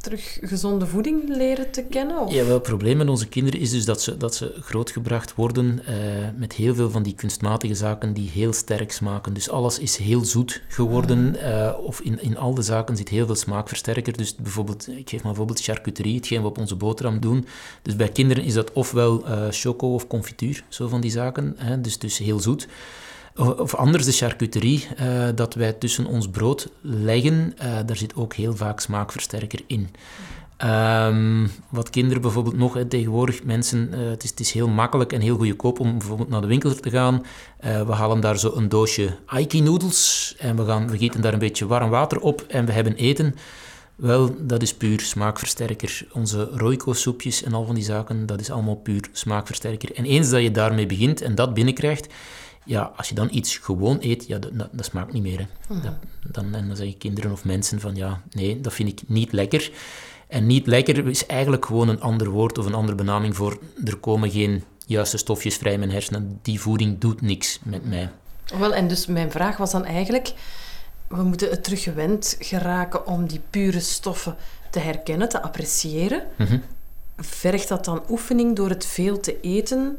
terug 0.00 0.38
gezonde 0.40 0.86
voeding 0.86 1.36
leren 1.36 1.70
te 1.70 1.82
kennen? 1.82 2.18
Of? 2.18 2.32
Ja, 2.32 2.44
wel, 2.44 2.54
het 2.54 2.62
probleem 2.62 2.96
met 2.96 3.08
onze 3.08 3.28
kinderen 3.28 3.60
is 3.60 3.70
dus 3.70 3.84
dat 3.84 4.02
ze, 4.02 4.16
dat 4.16 4.34
ze 4.34 4.54
grootgebracht 4.60 5.34
worden 5.34 5.86
eh, 5.86 5.94
met 6.36 6.52
heel 6.52 6.74
veel 6.74 6.90
van 6.90 7.02
die 7.02 7.14
kunstmatige 7.14 7.74
zaken 7.74 8.12
die 8.12 8.30
heel 8.30 8.52
sterk 8.52 8.92
smaken. 8.92 9.32
Dus 9.32 9.50
alles 9.50 9.78
is 9.78 9.96
heel 9.96 10.24
zoet 10.24 10.62
geworden, 10.68 11.36
eh, 11.36 11.78
of 11.78 12.00
in, 12.00 12.22
in 12.22 12.36
al 12.36 12.54
de 12.54 12.62
zaken 12.62 12.96
zit 12.96 13.08
heel 13.08 13.26
veel 13.26 13.34
smaakversterker. 13.34 14.16
Dus 14.16 14.36
bijvoorbeeld, 14.36 14.88
ik 14.88 15.08
geef 15.10 15.22
maar 15.22 15.32
bijvoorbeeld 15.32 15.60
charcuterie, 15.60 16.16
hetgeen 16.16 16.40
we 16.40 16.48
op 16.48 16.58
onze 16.58 16.76
boterham 16.76 17.20
doen. 17.20 17.46
Dus 17.82 17.96
bij 17.96 18.08
kinderen 18.08 18.44
is 18.44 18.54
dat 18.54 18.72
ofwel 18.72 19.26
eh 19.26 19.46
choco 19.50 19.94
of 19.94 20.06
confituur, 20.06 20.64
zo 20.68 20.88
van 20.88 21.00
die 21.00 21.10
zaken, 21.10 21.54
hè, 21.56 21.80
dus, 21.80 21.98
dus 21.98 22.18
heel 22.18 22.40
zoet. 22.40 22.68
Of 23.40 23.74
anders 23.74 24.04
de 24.04 24.12
charcuterie 24.12 24.86
eh, 24.96 25.28
dat 25.34 25.54
wij 25.54 25.72
tussen 25.72 26.06
ons 26.06 26.28
brood 26.28 26.68
leggen, 26.80 27.54
eh, 27.58 27.78
daar 27.86 27.96
zit 27.96 28.14
ook 28.14 28.34
heel 28.34 28.56
vaak 28.56 28.80
smaakversterker 28.80 29.60
in. 29.66 29.88
Ehm, 30.56 31.46
wat 31.68 31.90
kinderen 31.90 32.22
bijvoorbeeld 32.22 32.56
nog, 32.56 32.78
tegenwoordig 32.88 33.44
mensen, 33.44 33.88
eh, 33.92 34.10
het, 34.10 34.24
is, 34.24 34.30
het 34.30 34.40
is 34.40 34.52
heel 34.52 34.68
makkelijk 34.68 35.12
en 35.12 35.20
heel 35.20 35.36
goedkoop 35.36 35.80
om 35.80 35.98
bijvoorbeeld 35.98 36.28
naar 36.28 36.40
de 36.40 36.46
winkel 36.46 36.74
te 36.74 36.90
gaan. 36.90 37.22
We 37.60 37.92
halen 37.92 38.20
daar 38.20 38.38
zo 38.38 38.52
een 38.54 38.68
doosje 38.68 39.16
Aiki 39.26 39.60
noodles 39.60 40.34
en 40.38 40.56
we, 40.56 40.64
gaan, 40.64 40.88
we 40.90 40.98
gieten 40.98 41.20
daar 41.20 41.32
een 41.32 41.38
beetje 41.38 41.66
warm 41.66 41.90
water 41.90 42.20
op 42.20 42.44
en 42.48 42.66
we 42.66 42.72
hebben 42.72 42.94
eten. 42.94 43.34
Wel, 43.96 44.34
dat 44.38 44.62
is 44.62 44.74
puur 44.74 45.00
smaakversterker. 45.00 46.06
Onze 46.12 46.48
Royco-soepjes 46.52 47.42
en 47.42 47.52
al 47.52 47.64
van 47.64 47.74
die 47.74 47.84
zaken, 47.84 48.26
dat 48.26 48.40
is 48.40 48.50
allemaal 48.50 48.76
puur 48.76 49.08
smaakversterker. 49.12 49.94
En 49.94 50.04
eens 50.04 50.30
dat 50.30 50.42
je 50.42 50.50
daarmee 50.50 50.86
begint 50.86 51.20
en 51.20 51.34
dat 51.34 51.54
binnenkrijgt, 51.54 52.06
ja, 52.64 52.92
als 52.96 53.08
je 53.08 53.14
dan 53.14 53.28
iets 53.30 53.56
gewoon 53.56 53.98
eet, 54.00 54.26
ja, 54.26 54.38
dat, 54.38 54.50
dat, 54.58 54.68
dat 54.72 54.84
smaakt 54.84 55.12
niet 55.12 55.22
meer. 55.22 55.38
Hè. 55.38 55.80
Dat- 55.80 55.94
dan, 56.32 56.54
en 56.54 56.66
dan 56.66 56.76
zeggen 56.76 56.98
kinderen 56.98 57.32
of 57.32 57.44
mensen 57.44 57.80
van, 57.80 57.94
ja, 57.96 58.20
nee, 58.30 58.60
dat 58.60 58.72
vind 58.72 58.88
ik 58.88 59.08
niet 59.08 59.32
lekker. 59.32 59.70
En 60.28 60.46
niet 60.46 60.66
lekker 60.66 61.08
is 61.08 61.26
eigenlijk 61.26 61.64
gewoon 61.66 61.88
een 61.88 62.00
ander 62.00 62.28
woord 62.30 62.58
of 62.58 62.66
een 62.66 62.74
andere 62.74 62.96
benaming 62.96 63.36
voor 63.36 63.58
er 63.84 63.96
komen 63.96 64.30
geen 64.30 64.64
juiste 64.86 65.16
stofjes 65.16 65.56
vrij 65.56 65.72
in 65.72 65.78
mijn 65.78 65.90
hersenen. 65.90 66.38
Die 66.42 66.60
voeding 66.60 66.98
doet 66.98 67.20
niks 67.20 67.58
met 67.62 67.88
mij. 67.88 68.10
Wel, 68.58 68.74
en 68.74 68.88
dus 68.88 69.06
mijn 69.06 69.30
vraag 69.30 69.56
was 69.56 69.70
dan 69.70 69.84
eigenlijk, 69.84 70.32
we 71.08 71.22
moeten 71.22 71.50
het 71.50 71.64
terug 71.64 71.82
gewend 71.82 72.36
geraken 72.38 73.06
om 73.06 73.26
die 73.26 73.40
pure 73.50 73.80
stoffen 73.80 74.36
te 74.70 74.78
herkennen, 74.78 75.28
te 75.28 75.42
appreciëren. 75.42 76.22
Mhm. 76.36 76.58
Vergt 77.16 77.68
dat 77.68 77.84
dan 77.84 78.02
oefening 78.08 78.56
door 78.56 78.68
het 78.68 78.86
veel 78.86 79.20
te 79.20 79.40
eten, 79.40 79.98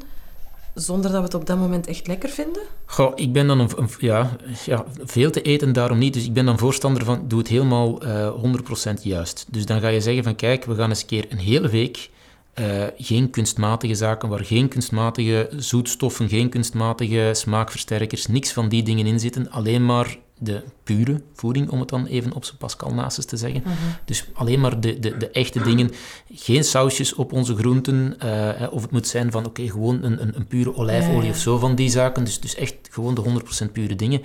zonder 0.73 1.11
dat 1.11 1.19
we 1.19 1.25
het 1.25 1.33
op 1.33 1.45
dat 1.45 1.57
moment 1.57 1.87
echt 1.87 2.07
lekker 2.07 2.29
vinden? 2.29 2.61
Goh, 2.85 3.11
ik 3.15 3.33
ben 3.33 3.47
dan 3.47 3.59
een, 3.59 3.69
ja, 3.99 4.35
ja, 4.65 4.85
veel 5.03 5.31
te 5.31 5.41
eten 5.41 5.73
daarom 5.73 5.97
niet. 5.97 6.13
Dus 6.13 6.25
ik 6.25 6.33
ben 6.33 6.45
dan 6.45 6.57
voorstander 6.57 7.05
van, 7.05 7.27
doe 7.27 7.39
het 7.39 7.47
helemaal 7.47 8.01
eh 8.01 8.31
100% 8.97 9.01
juist. 9.01 9.45
Dus 9.49 9.65
dan 9.65 9.79
ga 9.79 9.87
je 9.87 10.01
zeggen 10.01 10.23
van, 10.23 10.35
kijk, 10.35 10.65
we 10.65 10.75
gaan 10.75 10.89
eens 10.89 11.01
een 11.01 11.07
keer 11.07 11.25
een 11.29 11.37
hele 11.37 11.69
week 11.69 12.09
eh, 12.53 12.83
geen 12.97 13.29
kunstmatige 13.29 13.95
zaken, 13.95 14.29
waar 14.29 14.45
geen 14.45 14.67
kunstmatige 14.67 15.49
zoetstoffen, 15.55 16.29
geen 16.29 16.49
kunstmatige 16.49 17.29
smaakversterkers, 17.33 18.27
niks 18.27 18.51
van 18.53 18.69
die 18.69 18.83
dingen 18.83 19.05
in 19.05 19.19
zitten. 19.19 19.51
Alleen 19.51 19.85
maar 19.85 20.17
de 20.43 20.63
pure 20.83 21.21
voeding, 21.33 21.69
om 21.69 21.79
het 21.79 21.89
dan 21.89 22.05
even 22.05 22.33
op 22.33 22.45
zijn 22.45 22.57
Pascal 22.57 22.93
naast 22.93 23.27
te 23.27 23.37
zeggen. 23.37 23.63
Dus 24.05 24.25
alleen 24.33 24.59
maar 24.59 24.79
de, 24.79 24.99
de, 24.99 25.17
de 25.17 25.29
echte 25.29 25.61
dingen. 25.61 25.91
Geen 26.33 26.63
sausjes 26.63 27.13
op 27.13 27.31
onze 27.33 27.55
groenten. 27.55 28.19
eh, 28.19 28.29
hè, 28.31 28.65
of 28.65 28.81
het 28.81 28.91
moet 28.91 29.07
zijn 29.07 29.31
van, 29.31 29.45
oké, 29.45 29.69
gewoon 29.69 30.03
een, 30.03 30.21
een, 30.21 30.35
een 30.35 30.47
pure 30.47 30.75
olijfolie 30.75 31.23
Ja, 31.23 31.29
of 31.29 31.37
zo 31.37 31.57
van 31.57 31.75
die 31.75 31.89
zaken. 31.89 32.23
Dus, 32.23 32.39
dus 32.39 32.55
echt 32.55 32.75
gewoon 32.91 33.15
de 33.15 33.41
100% 33.67 33.71
pure 33.71 33.95
dingen. 33.95 34.21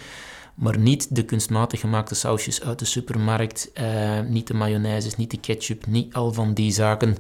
Maar 0.55 0.79
niet 0.79 1.15
de 1.15 1.25
kunstmatig 1.25 1.81
gemaakte 1.81 2.15
sausjes 2.15 2.63
uit 2.63 2.79
de 2.79 2.85
supermarkt. 2.85 3.71
eh, 3.75 4.21
niet 4.21 4.47
de 4.47 4.55
mayonaises, 4.55 5.17
niet 5.17 5.31
de 5.31 5.41
ketchup, 5.41 5.87
niet 5.87 6.15
al 6.15 6.33
van 6.33 6.55
die 6.55 6.73
zaken. 6.73 7.17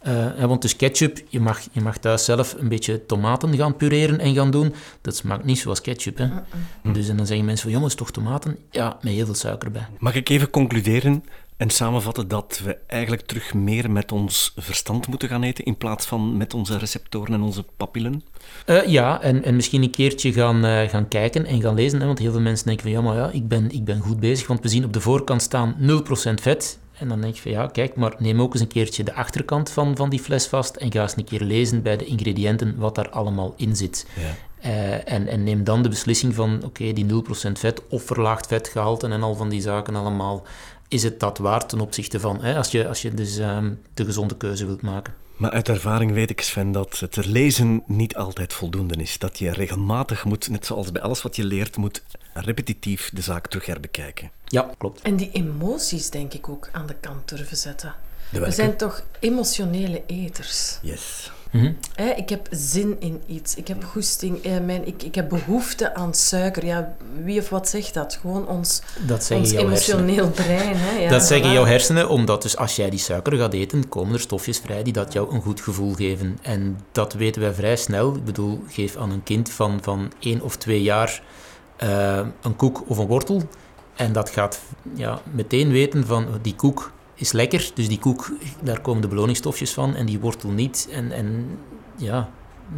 Eh, 0.00 0.44
want 0.44 0.62
dus 0.62 0.76
ketchup, 0.76 1.20
je 1.28 1.40
mag, 1.40 1.60
je 1.72 1.80
mag 1.80 1.98
thuis 1.98 2.24
zelf 2.24 2.54
een 2.58 2.68
beetje 2.68 3.06
tomaten 3.06 3.56
gaan 3.56 3.76
pureren 3.76 4.18
en 4.18 4.34
gaan 4.34 4.50
doen. 4.50 4.74
Dat 5.00 5.16
smaakt 5.16 5.44
niet 5.44 5.58
zoals 5.58 5.80
ketchup. 5.80 6.18
Hè? 6.18 6.28
Dus 6.92 7.08
en 7.08 7.16
dan 7.16 7.26
zeggen 7.26 7.46
mensen 7.46 7.64
van, 7.64 7.74
jongens, 7.76 7.94
toch 7.94 8.10
tomaten? 8.10 8.56
Ja, 8.70 8.98
met 9.02 9.12
heel 9.12 9.24
veel 9.24 9.34
suiker 9.34 9.70
bij. 9.70 9.86
Mag 9.98 10.14
ik 10.14 10.28
even 10.28 10.50
concluderen 10.50 11.24
en 11.60 11.70
samenvatten 11.70 12.28
dat 12.28 12.60
we 12.64 12.76
eigenlijk 12.86 13.26
terug 13.26 13.54
meer 13.54 13.90
met 13.90 14.12
ons 14.12 14.52
verstand 14.56 15.06
moeten 15.06 15.28
gaan 15.28 15.42
eten 15.42 15.64
in 15.64 15.76
plaats 15.76 16.06
van 16.06 16.36
met 16.36 16.54
onze 16.54 16.78
receptoren 16.78 17.34
en 17.34 17.40
onze 17.40 17.64
papillen? 17.76 18.22
Eh, 18.66 18.86
ja, 18.86 19.22
en, 19.22 19.44
en 19.44 19.56
misschien 19.56 19.82
een 19.82 19.90
keertje 19.90 20.32
gaan, 20.32 20.64
eh, 20.64 20.88
gaan 20.88 21.08
kijken 21.08 21.46
en 21.46 21.60
gaan 21.60 21.74
lezen. 21.74 22.00
Hè, 22.00 22.06
want 22.06 22.18
heel 22.18 22.32
veel 22.32 22.40
mensen 22.40 22.66
denken 22.66 22.84
van, 22.84 22.92
ja, 22.92 23.00
maar 23.00 23.16
ja, 23.16 23.30
ik 23.30 23.48
ben, 23.48 23.70
ik 23.70 23.84
ben 23.84 24.00
goed 24.00 24.20
bezig. 24.20 24.46
Want 24.46 24.60
we 24.62 24.68
zien 24.68 24.84
op 24.84 24.92
de 24.92 25.00
voorkant 25.00 25.42
staan 25.42 25.76
0% 25.78 26.40
vet. 26.40 26.78
En 27.00 27.08
dan 27.08 27.20
denk 27.20 27.34
je 27.34 27.40
van, 27.40 27.50
ja, 27.50 27.66
kijk, 27.66 27.96
maar 27.96 28.14
neem 28.18 28.40
ook 28.40 28.52
eens 28.52 28.62
een 28.62 28.68
keertje 28.68 29.04
de 29.04 29.14
achterkant 29.14 29.70
van, 29.70 29.96
van 29.96 30.10
die 30.10 30.20
fles 30.20 30.46
vast 30.46 30.76
en 30.76 30.92
ga 30.92 31.02
eens 31.02 31.16
een 31.16 31.24
keer 31.24 31.40
lezen 31.40 31.82
bij 31.82 31.96
de 31.96 32.04
ingrediënten 32.04 32.76
wat 32.76 32.94
daar 32.94 33.10
allemaal 33.10 33.54
in 33.56 33.76
zit. 33.76 34.06
Ja. 34.16 34.34
Eh, 34.60 35.12
en, 35.12 35.26
en 35.26 35.44
neem 35.44 35.64
dan 35.64 35.82
de 35.82 35.88
beslissing 35.88 36.34
van, 36.34 36.60
oké, 36.64 36.92
die 36.92 37.06
0% 37.06 37.52
vet 37.52 37.82
of 37.88 38.02
verlaagd 38.02 38.46
vetgehalte 38.46 39.08
en 39.08 39.22
al 39.22 39.34
van 39.34 39.48
die 39.48 39.60
zaken 39.60 39.96
allemaal, 39.96 40.42
is 40.88 41.02
het 41.02 41.20
dat 41.20 41.38
waard 41.38 41.68
ten 41.68 41.80
opzichte 41.80 42.20
van, 42.20 42.42
hè, 42.42 42.56
als, 42.56 42.70
je, 42.70 42.88
als 42.88 43.02
je 43.02 43.14
dus 43.14 43.38
ehm, 43.38 43.72
de 43.94 44.04
gezonde 44.04 44.36
keuze 44.36 44.66
wilt 44.66 44.82
maken. 44.82 45.14
Maar 45.36 45.50
uit 45.50 45.68
ervaring 45.68 46.12
weet 46.12 46.30
ik, 46.30 46.40
Sven, 46.40 46.72
dat 46.72 46.98
het 46.98 47.26
lezen 47.26 47.82
niet 47.86 48.16
altijd 48.16 48.52
voldoende 48.52 48.94
is. 48.94 49.18
Dat 49.18 49.38
je 49.38 49.52
regelmatig 49.52 50.24
moet, 50.24 50.48
net 50.48 50.66
zoals 50.66 50.92
bij 50.92 51.02
alles 51.02 51.22
wat 51.22 51.36
je 51.36 51.44
leert, 51.44 51.76
moet 51.76 52.02
repetitief 52.34 53.10
de 53.14 53.20
zaak 53.22 53.46
terug 53.46 53.66
herbekijken. 53.66 54.30
Ja, 54.44 54.70
klopt. 54.78 55.02
En 55.02 55.16
die 55.16 55.30
emoties, 55.32 56.10
denk 56.10 56.32
ik, 56.34 56.48
ook 56.48 56.68
aan 56.72 56.86
de 56.86 56.96
kant 57.00 57.28
durven 57.28 57.56
zetten. 57.56 57.94
We 58.30 58.50
zijn 58.50 58.76
toch 58.76 59.02
emotionele 59.20 60.02
eters. 60.06 60.78
Yes. 60.82 61.30
Mhm. 61.50 61.72
Ik 62.16 62.28
heb 62.28 62.46
zin 62.50 62.96
in 63.00 63.22
iets. 63.26 63.54
Ik 63.54 63.68
heb 63.68 63.84
goesting. 63.84 64.42
eh, 64.44 64.58
mijn, 64.60 64.86
ik, 64.86 65.02
ik 65.02 65.14
heb 65.14 65.28
behoefte 65.28 65.94
aan 65.94 66.14
suiker. 66.14 66.64
Ja, 66.64 66.96
wie 67.22 67.40
of 67.40 67.48
wat 67.48 67.68
zegt 67.68 67.94
dat? 67.94 68.18
Gewoon 68.20 68.46
ons, 68.48 68.82
Dat 69.06 69.24
zeggen 69.24 69.46
ons 69.46 69.50
jouw 69.54 69.68
hersenen. 69.68 69.98
emotioneel 70.08 70.30
brein. 70.30 70.76
Hè? 70.76 70.98
Ja, 70.98 71.08
dat 71.10 71.22
zeggen 71.22 71.50
voilà. 71.50 71.52
jouw 71.54 71.64
hersenen, 71.64 72.08
omdat 72.08 72.42
dus 72.42 72.56
als 72.56 72.76
jij 72.76 72.90
die 72.90 72.98
suiker 72.98 73.36
gaat 73.36 73.52
eten, 73.52 73.88
komen 73.88 74.14
er 74.14 74.20
stofjes 74.20 74.58
vrij 74.58 74.82
die 74.82 74.92
dat 74.92 75.12
jou 75.12 75.34
een 75.34 75.42
goed 75.42 75.60
gevoel 75.60 75.92
geven. 75.94 76.38
En 76.42 76.78
dat 76.92 77.12
weten 77.12 77.40
wij 77.42 77.52
vrij 77.54 77.76
snel. 77.76 78.14
Ik 78.14 78.24
bedoel, 78.24 78.62
geef 78.68 78.96
aan 78.96 79.10
een 79.10 79.22
kind 79.22 79.50
van, 79.50 79.78
van 79.82 80.12
één 80.20 80.40
of 80.40 80.56
twee 80.56 80.82
jaar 80.82 81.22
eh, 81.80 82.26
een 82.40 82.56
koek 82.56 82.82
of 82.86 82.98
een 82.98 83.06
wortel. 83.06 83.42
En 83.94 84.12
dat 84.12 84.30
gaat 84.30 84.60
ja, 84.94 85.20
meteen 85.32 85.70
weten 85.70 86.06
van 86.06 86.26
die 86.42 86.54
koek 86.54 86.92
is 87.14 87.32
lekker, 87.32 87.70
dus 87.74 87.88
die 87.88 87.98
koek, 87.98 88.32
daar 88.62 88.80
komen 88.80 89.02
de 89.02 89.08
beloningsstofjes 89.08 89.72
van 89.72 89.94
en 89.94 90.06
die 90.06 90.20
wortel 90.20 90.50
niet. 90.50 90.88
En, 90.92 91.12
en 91.12 91.58
ja, 91.96 92.28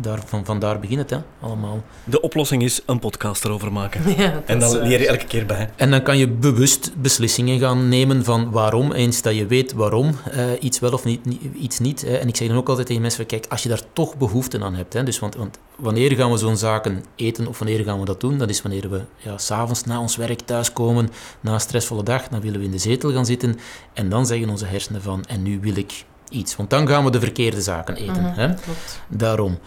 daar, 0.00 0.20
van, 0.26 0.44
vandaar 0.44 0.78
begint 0.78 0.98
het 0.98 1.10
hè, 1.10 1.16
allemaal. 1.40 1.82
De 2.04 2.20
oplossing 2.20 2.62
is 2.62 2.80
een 2.86 2.98
podcast 2.98 3.44
erover 3.44 3.72
maken. 3.72 4.00
Ja, 4.16 4.42
En 4.46 4.58
dan 4.58 4.72
waar. 4.72 4.86
leer 4.86 5.00
je 5.00 5.06
elke 5.08 5.24
keer 5.24 5.46
bij. 5.46 5.70
En 5.76 5.90
dan 5.90 6.02
kan 6.02 6.18
je 6.18 6.28
bewust 6.28 6.92
beslissingen 6.96 7.58
gaan 7.58 7.88
nemen 7.88 8.24
van 8.24 8.50
waarom, 8.50 8.92
eens 8.92 9.22
dat 9.22 9.34
je 9.34 9.46
weet 9.46 9.72
waarom 9.72 10.10
eh, 10.30 10.44
iets 10.60 10.78
wel 10.78 10.92
of 10.92 11.04
niet, 11.04 11.24
niet- 11.24 11.40
iets 11.58 11.78
niet. 11.78 12.00
Hè. 12.00 12.16
En 12.16 12.28
ik 12.28 12.36
zeg 12.36 12.48
dan 12.48 12.56
ook 12.56 12.68
altijd 12.68 12.86
tegen 12.86 13.02
mensen, 13.02 13.26
kijk, 13.26 13.46
als 13.48 13.62
je 13.62 13.68
daar 13.68 13.82
toch 13.92 14.16
behoefte 14.16 14.60
aan 14.64 14.74
hebt, 14.74 14.92
hè, 14.92 15.02
dus 15.02 15.18
want, 15.18 15.34
want 15.34 15.58
wanneer 15.76 16.12
gaan 16.12 16.30
we 16.30 16.36
zo'n 16.36 16.56
zaken 16.56 17.04
eten 17.16 17.46
of 17.46 17.58
wanneer 17.58 17.84
gaan 17.84 17.98
we 17.98 18.04
dat 18.04 18.20
doen? 18.20 18.38
Dat 18.38 18.48
is 18.50 18.62
wanneer 18.62 18.90
we 18.90 19.00
ja, 19.16 19.38
s'avonds 19.38 19.84
na 19.84 20.00
ons 20.00 20.16
werk 20.16 20.40
thuiskomen, 20.40 21.08
na 21.40 21.52
een 21.52 21.60
stressvolle 21.60 22.02
dag, 22.02 22.28
dan 22.28 22.40
willen 22.40 22.58
we 22.58 22.64
in 22.66 22.70
de 22.72 22.78
zetel 22.78 23.12
gaan 23.12 23.26
zitten 23.26 23.58
en 23.92 24.08
dan 24.08 24.26
zeggen 24.26 24.48
onze 24.48 24.66
hersenen 24.66 25.02
van, 25.02 25.24
en 25.24 25.42
nu 25.42 25.58
wil 25.60 25.76
ik 25.76 26.04
iets. 26.32 26.56
Want 26.56 26.70
dan 26.70 26.88
gaan 26.88 27.04
we 27.04 27.10
de 27.10 27.20
verkeerde 27.20 27.62
zaken 27.62 27.96
eten. 27.96 28.24
hè. 28.34 28.46
Klopt. 28.54 29.00
Daarom. 29.08 29.58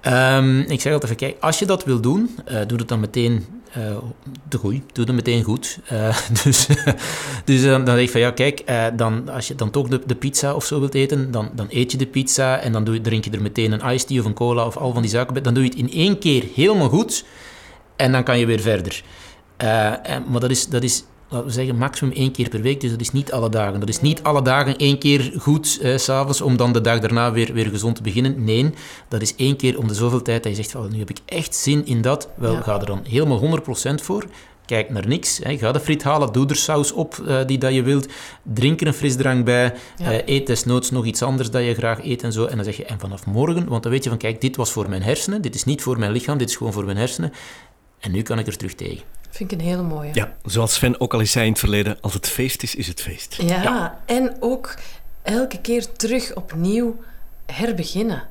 Ehm, 0.00 0.58
ik 0.60 0.80
zeg 0.80 0.92
altijd 0.92 1.10
van, 1.18 1.28
kijk, 1.28 1.36
als 1.40 1.58
je 1.58 1.66
dat 1.66 1.84
wil 1.84 2.00
doen, 2.00 2.36
eh, 2.44 2.60
doe 2.66 2.78
het 2.78 2.88
dan 2.88 3.00
meteen 3.00 3.46
eh 3.72 3.82
de 4.48 4.58
goeie, 4.58 4.82
doe 4.92 5.04
het 5.04 5.14
meteen 5.14 5.42
goed. 5.42 5.78
Eh, 5.86 6.16
dus 6.44 6.66
dus 7.44 7.62
dan, 7.62 7.84
dan 7.84 7.94
zeg 7.94 8.04
ik 8.04 8.10
van, 8.10 8.20
ja, 8.20 8.30
kijk, 8.30 8.62
dan, 8.96 9.28
als 9.28 9.48
je 9.48 9.54
dan 9.54 9.70
toch 9.70 9.88
de, 9.88 10.00
de 10.06 10.14
pizza 10.14 10.54
of 10.54 10.64
zo 10.64 10.78
wilt 10.80 10.94
eten, 10.94 11.30
dan, 11.30 11.50
dan 11.54 11.66
eet 11.70 11.90
je 11.92 11.98
de 11.98 12.06
pizza 12.06 12.58
en 12.58 12.72
dan 12.72 12.84
doe 12.84 12.94
je, 12.94 13.00
drink 13.00 13.24
je 13.24 13.30
er 13.30 13.42
meteen 13.42 13.72
een 13.72 13.90
iced 13.90 14.06
tea 14.08 14.20
of 14.20 14.24
een 14.26 14.34
cola 14.34 14.66
of 14.66 14.76
al 14.76 14.92
van 14.92 15.02
die 15.02 15.10
zaken. 15.10 15.42
Dan 15.42 15.54
doe 15.54 15.62
je 15.62 15.68
het 15.68 15.78
in 15.78 15.90
één 15.92 16.18
keer 16.18 16.44
helemaal 16.54 16.88
goed 16.88 17.24
en 17.96 18.12
dan 18.12 18.22
kan 18.24 18.38
je 18.38 18.46
weer 18.46 18.60
verder. 18.60 19.02
En- 19.56 20.24
maar 20.28 20.40
dat 20.40 20.50
is, 20.50 20.66
dat 20.68 20.82
is, 20.82 21.04
laten 21.28 21.46
we 21.46 21.52
zeggen, 21.52 21.76
maximum 21.76 22.12
één 22.14 22.32
keer 22.32 22.48
per 22.48 22.60
week. 22.60 22.80
Dus 22.80 22.90
dat 22.90 23.00
is 23.00 23.12
niet 23.12 23.32
alle 23.32 23.48
dagen. 23.48 23.80
Dat 23.80 23.88
is 23.88 24.00
niet 24.00 24.22
alle 24.22 24.42
dagen 24.42 24.76
één 24.76 24.98
keer 24.98 25.32
goed 25.38 25.78
eh, 25.82 25.96
s'avonds 25.96 26.40
om 26.40 26.56
dan 26.56 26.72
de 26.72 26.80
dag 26.80 26.98
daarna 26.98 27.32
weer, 27.32 27.52
weer 27.52 27.66
gezond 27.68 27.96
te 27.96 28.02
beginnen. 28.02 28.44
Nee, 28.44 28.70
dat 29.08 29.22
is 29.22 29.36
één 29.36 29.56
keer 29.56 29.78
om 29.78 29.88
de 29.88 29.94
zoveel 29.94 30.22
tijd 30.22 30.42
dat 30.42 30.52
je 30.56 30.62
zegt, 30.62 30.70
van, 30.70 30.92
nu 30.92 30.98
heb 30.98 31.10
ik 31.10 31.18
echt 31.26 31.54
zin 31.54 31.86
in 31.86 32.00
dat. 32.02 32.28
Wel, 32.36 32.52
Ja. 32.52 32.60
ga 32.60 32.80
er 32.80 32.86
dan 32.86 33.00
helemaal 33.08 33.38
100% 33.38 34.02
voor. 34.02 34.24
Kijk 34.66 34.90
naar 34.90 35.06
niks. 35.06 35.40
Hè. 35.42 35.58
Ga 35.58 35.72
de 35.72 35.80
friet 35.80 36.02
halen, 36.02 36.32
doe 36.32 36.46
er 36.46 36.56
saus 36.56 36.92
op 36.92 37.18
eh, 37.26 37.38
die 37.46 37.58
dat 37.58 37.74
je 37.74 37.82
wilt. 37.82 38.08
Drink 38.42 38.80
er 38.80 38.86
een 38.86 38.94
frisdrank 38.94 39.44
bij. 39.44 39.74
Ja. 39.96 40.12
eh, 40.12 40.34
eet 40.34 40.46
desnoods 40.46 40.90
nog 40.90 41.04
iets 41.04 41.22
anders 41.22 41.50
dat 41.50 41.64
je 41.64 41.74
graag 41.74 42.04
eet 42.04 42.22
en 42.22 42.32
zo. 42.32 42.44
En 42.44 42.56
dan 42.56 42.64
zeg 42.64 42.76
je, 42.76 42.84
en 42.84 42.98
vanaf 43.00 43.26
morgen, 43.26 43.68
want 43.68 43.82
dan 43.82 43.92
weet 43.92 44.02
je 44.04 44.08
van, 44.08 44.18
kijk, 44.18 44.40
dit 44.40 44.56
was 44.56 44.70
voor 44.72 44.88
mijn 44.88 45.02
hersenen. 45.02 45.42
Dit 45.42 45.54
is 45.54 45.64
niet 45.64 45.82
voor 45.82 45.98
mijn 45.98 46.12
lichaam, 46.12 46.38
dit 46.38 46.48
is 46.48 46.56
gewoon 46.56 46.72
voor 46.72 46.84
mijn 46.84 46.96
hersenen. 46.96 47.32
En 48.00 48.12
nu 48.12 48.22
kan 48.22 48.38
ik 48.38 48.46
er 48.46 48.56
terug 48.56 48.74
tegen. 48.74 49.02
Vind 49.34 49.52
ik 49.52 49.58
een 49.58 49.64
hele 49.64 49.82
mooie. 49.82 50.10
Ja, 50.12 50.36
zoals 50.44 50.74
Sven 50.74 51.00
ook 51.00 51.14
al 51.14 51.20
eens 51.20 51.30
zei 51.32 51.44
in 51.44 51.50
het 51.50 51.60
verleden, 51.60 52.00
als 52.00 52.14
het 52.14 52.28
feest 52.28 52.62
is, 52.62 52.74
is 52.74 52.86
het 52.86 53.00
feest. 53.00 53.34
Ja, 53.42 53.98
en 54.06 54.36
ook 54.40 54.74
elke 55.22 55.60
keer 55.60 55.92
terug 55.92 56.34
opnieuw 56.34 56.96
herbeginnen. 57.46 58.22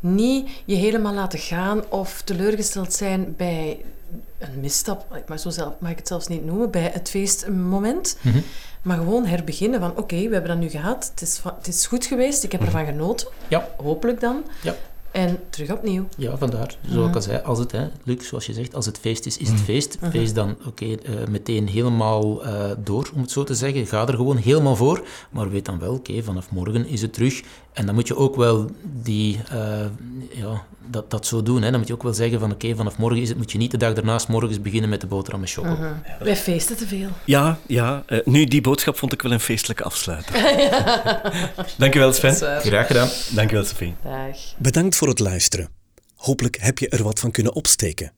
Niet 0.00 0.50
je 0.64 0.74
helemaal 0.74 1.14
laten 1.14 1.38
gaan 1.38 1.90
of 1.90 2.22
teleurgesteld 2.22 2.92
zijn 2.92 3.34
bij 3.36 3.84
een 4.38 4.60
misstap, 4.60 5.22
maar 5.28 5.38
zo 5.38 5.50
zelf, 5.50 5.72
mag 5.78 5.90
ik 5.90 5.98
het 5.98 6.08
zelfs 6.08 6.26
niet 6.26 6.44
noemen, 6.44 6.70
bij 6.70 6.90
het 6.92 7.10
feestmoment. 7.10 8.18
Mhm. 8.20 8.40
Maar 8.82 8.96
gewoon 8.96 9.26
herbeginnen 9.26 9.80
van 9.80 9.96
oké, 9.96 10.16
we 10.16 10.32
hebben 10.32 10.50
dat 10.50 10.58
nu 10.58 10.68
gehad, 10.68 11.10
het 11.10 11.22
is, 11.22 11.40
het 11.44 11.66
is 11.66 11.86
goed 11.86 12.04
geweest, 12.04 12.44
ik 12.44 12.52
heb 12.52 12.62
ervan 12.62 12.84
genoten. 12.84 13.28
Ja. 13.48 13.68
Hopelijk 13.76 14.20
dan. 14.20 14.44
Ja. 14.62 14.74
En 15.14 15.38
terug 15.50 15.70
opnieuw. 15.70 16.08
Ja, 16.16 16.36
vandaar. 16.36 16.76
Zoals 16.90 17.08
ik 17.08 17.14
al 17.14 17.22
zei, 17.22 17.40
als 17.44 17.58
het, 17.58 17.72
hè, 17.72 17.86
Luc, 18.04 18.28
zoals 18.28 18.46
je 18.46 18.52
zegt, 18.52 18.74
als 18.74 18.86
het 18.86 18.98
feest 18.98 19.26
is, 19.26 19.38
is 19.38 19.48
het 19.48 19.60
feest. 19.60 19.98
Feest 20.10 20.34
dan, 20.34 20.56
oké, 20.66 20.84
eh, 20.84 21.12
meteen 21.30 21.68
helemaal 21.68 22.44
eh, 22.44 22.70
door, 22.78 23.10
om 23.14 23.20
het 23.20 23.30
zo 23.30 23.44
te 23.44 23.54
zeggen. 23.54 23.86
Ga 23.86 24.06
er 24.06 24.14
gewoon 24.14 24.36
helemaal 24.36 24.76
voor. 24.76 25.06
Maar 25.30 25.50
weet 25.50 25.64
dan 25.64 25.78
wel, 25.78 25.92
oké, 25.92 26.22
vanaf 26.22 26.50
morgen 26.50 26.86
is 26.86 27.02
het 27.02 27.12
terug. 27.12 27.42
En 27.72 27.86
dan 27.86 27.94
moet 27.94 28.08
je 28.08 28.16
ook 28.16 28.36
wel 28.36 28.70
die, 29.02 29.40
eh, 29.50 29.86
ja, 30.30 30.64
dat, 30.86 31.10
dat 31.10 31.26
zo 31.26 31.42
doen. 31.42 31.62
Hè. 31.62 31.70
Dan 31.70 31.78
moet 31.78 31.88
je 31.88 31.94
ook 31.94 32.02
wel 32.02 32.14
zeggen 32.14 32.40
van, 32.40 32.52
oké, 32.52 32.74
vanaf 32.76 32.98
morgen 32.98 33.20
is 33.20 33.28
het, 33.28 33.36
moet 33.38 33.52
je 33.52 33.58
niet 33.58 33.70
de 33.70 33.76
dag 33.76 33.92
daarnaast 33.92 34.28
morgens 34.28 34.60
beginnen 34.60 34.90
met 34.90 35.00
de 35.00 35.06
boterham 35.06 35.40
met 35.40 35.50
choco. 35.50 35.76
Wij 36.20 36.36
feesten 36.36 36.76
te 36.76 36.86
veel. 36.86 37.08
Ja, 37.24 37.58
ja. 37.66 38.02
eh, 38.06 38.18
nu, 38.24 38.44
die 38.44 38.60
boodschap 38.60 38.96
vond 38.98 39.12
ik 39.12 39.22
wel 39.22 39.32
een 39.32 39.40
feestelijke 39.40 39.82
afsluiter. 39.82 40.34
Dankjewel, 41.78 42.12
Sven. 42.12 42.34
Graag 42.60 42.86
gedaan. 42.86 43.08
Dankjewel, 43.34 43.64
Sophie. 43.64 43.94
Dag. 44.04 44.36
Bedankt 44.58 44.96
voor 45.04 45.12
het 45.12 45.22
luisteren. 45.22 45.68
Hopelijk 46.14 46.56
heb 46.60 46.78
je 46.78 46.88
er 46.88 47.02
wat 47.02 47.20
van 47.20 47.30
kunnen 47.30 47.54
opsteken. 47.54 48.12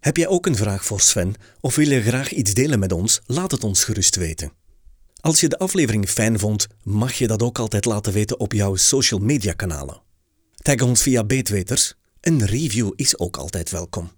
Heb 0.00 0.16
jij 0.16 0.28
ook 0.28 0.46
een 0.46 0.56
vraag 0.56 0.84
voor 0.84 1.00
Sven 1.00 1.34
of 1.60 1.74
wil 1.74 1.88
je 1.88 2.02
graag 2.02 2.32
iets 2.32 2.54
delen 2.54 2.78
met 2.78 2.92
ons? 2.92 3.20
Laat 3.26 3.50
het 3.50 3.64
ons 3.64 3.84
gerust 3.84 4.16
weten. 4.16 4.52
Als 5.20 5.40
je 5.40 5.48
de 5.48 5.58
aflevering 5.58 6.08
fijn 6.08 6.38
vond, 6.38 6.66
mag 6.82 7.12
je 7.12 7.26
dat 7.26 7.42
ook 7.42 7.58
altijd 7.58 7.84
laten 7.84 8.12
weten 8.12 8.40
op 8.40 8.52
jouw 8.52 8.74
social 8.74 9.20
media 9.20 9.52
kanalen. 9.52 10.02
Tag 10.54 10.80
ons 10.80 11.02
via 11.02 11.24
Beetweters. 11.24 11.94
Een 12.20 12.46
review 12.46 12.92
is 12.96 13.18
ook 13.18 13.36
altijd 13.36 13.70
welkom. 13.70 14.10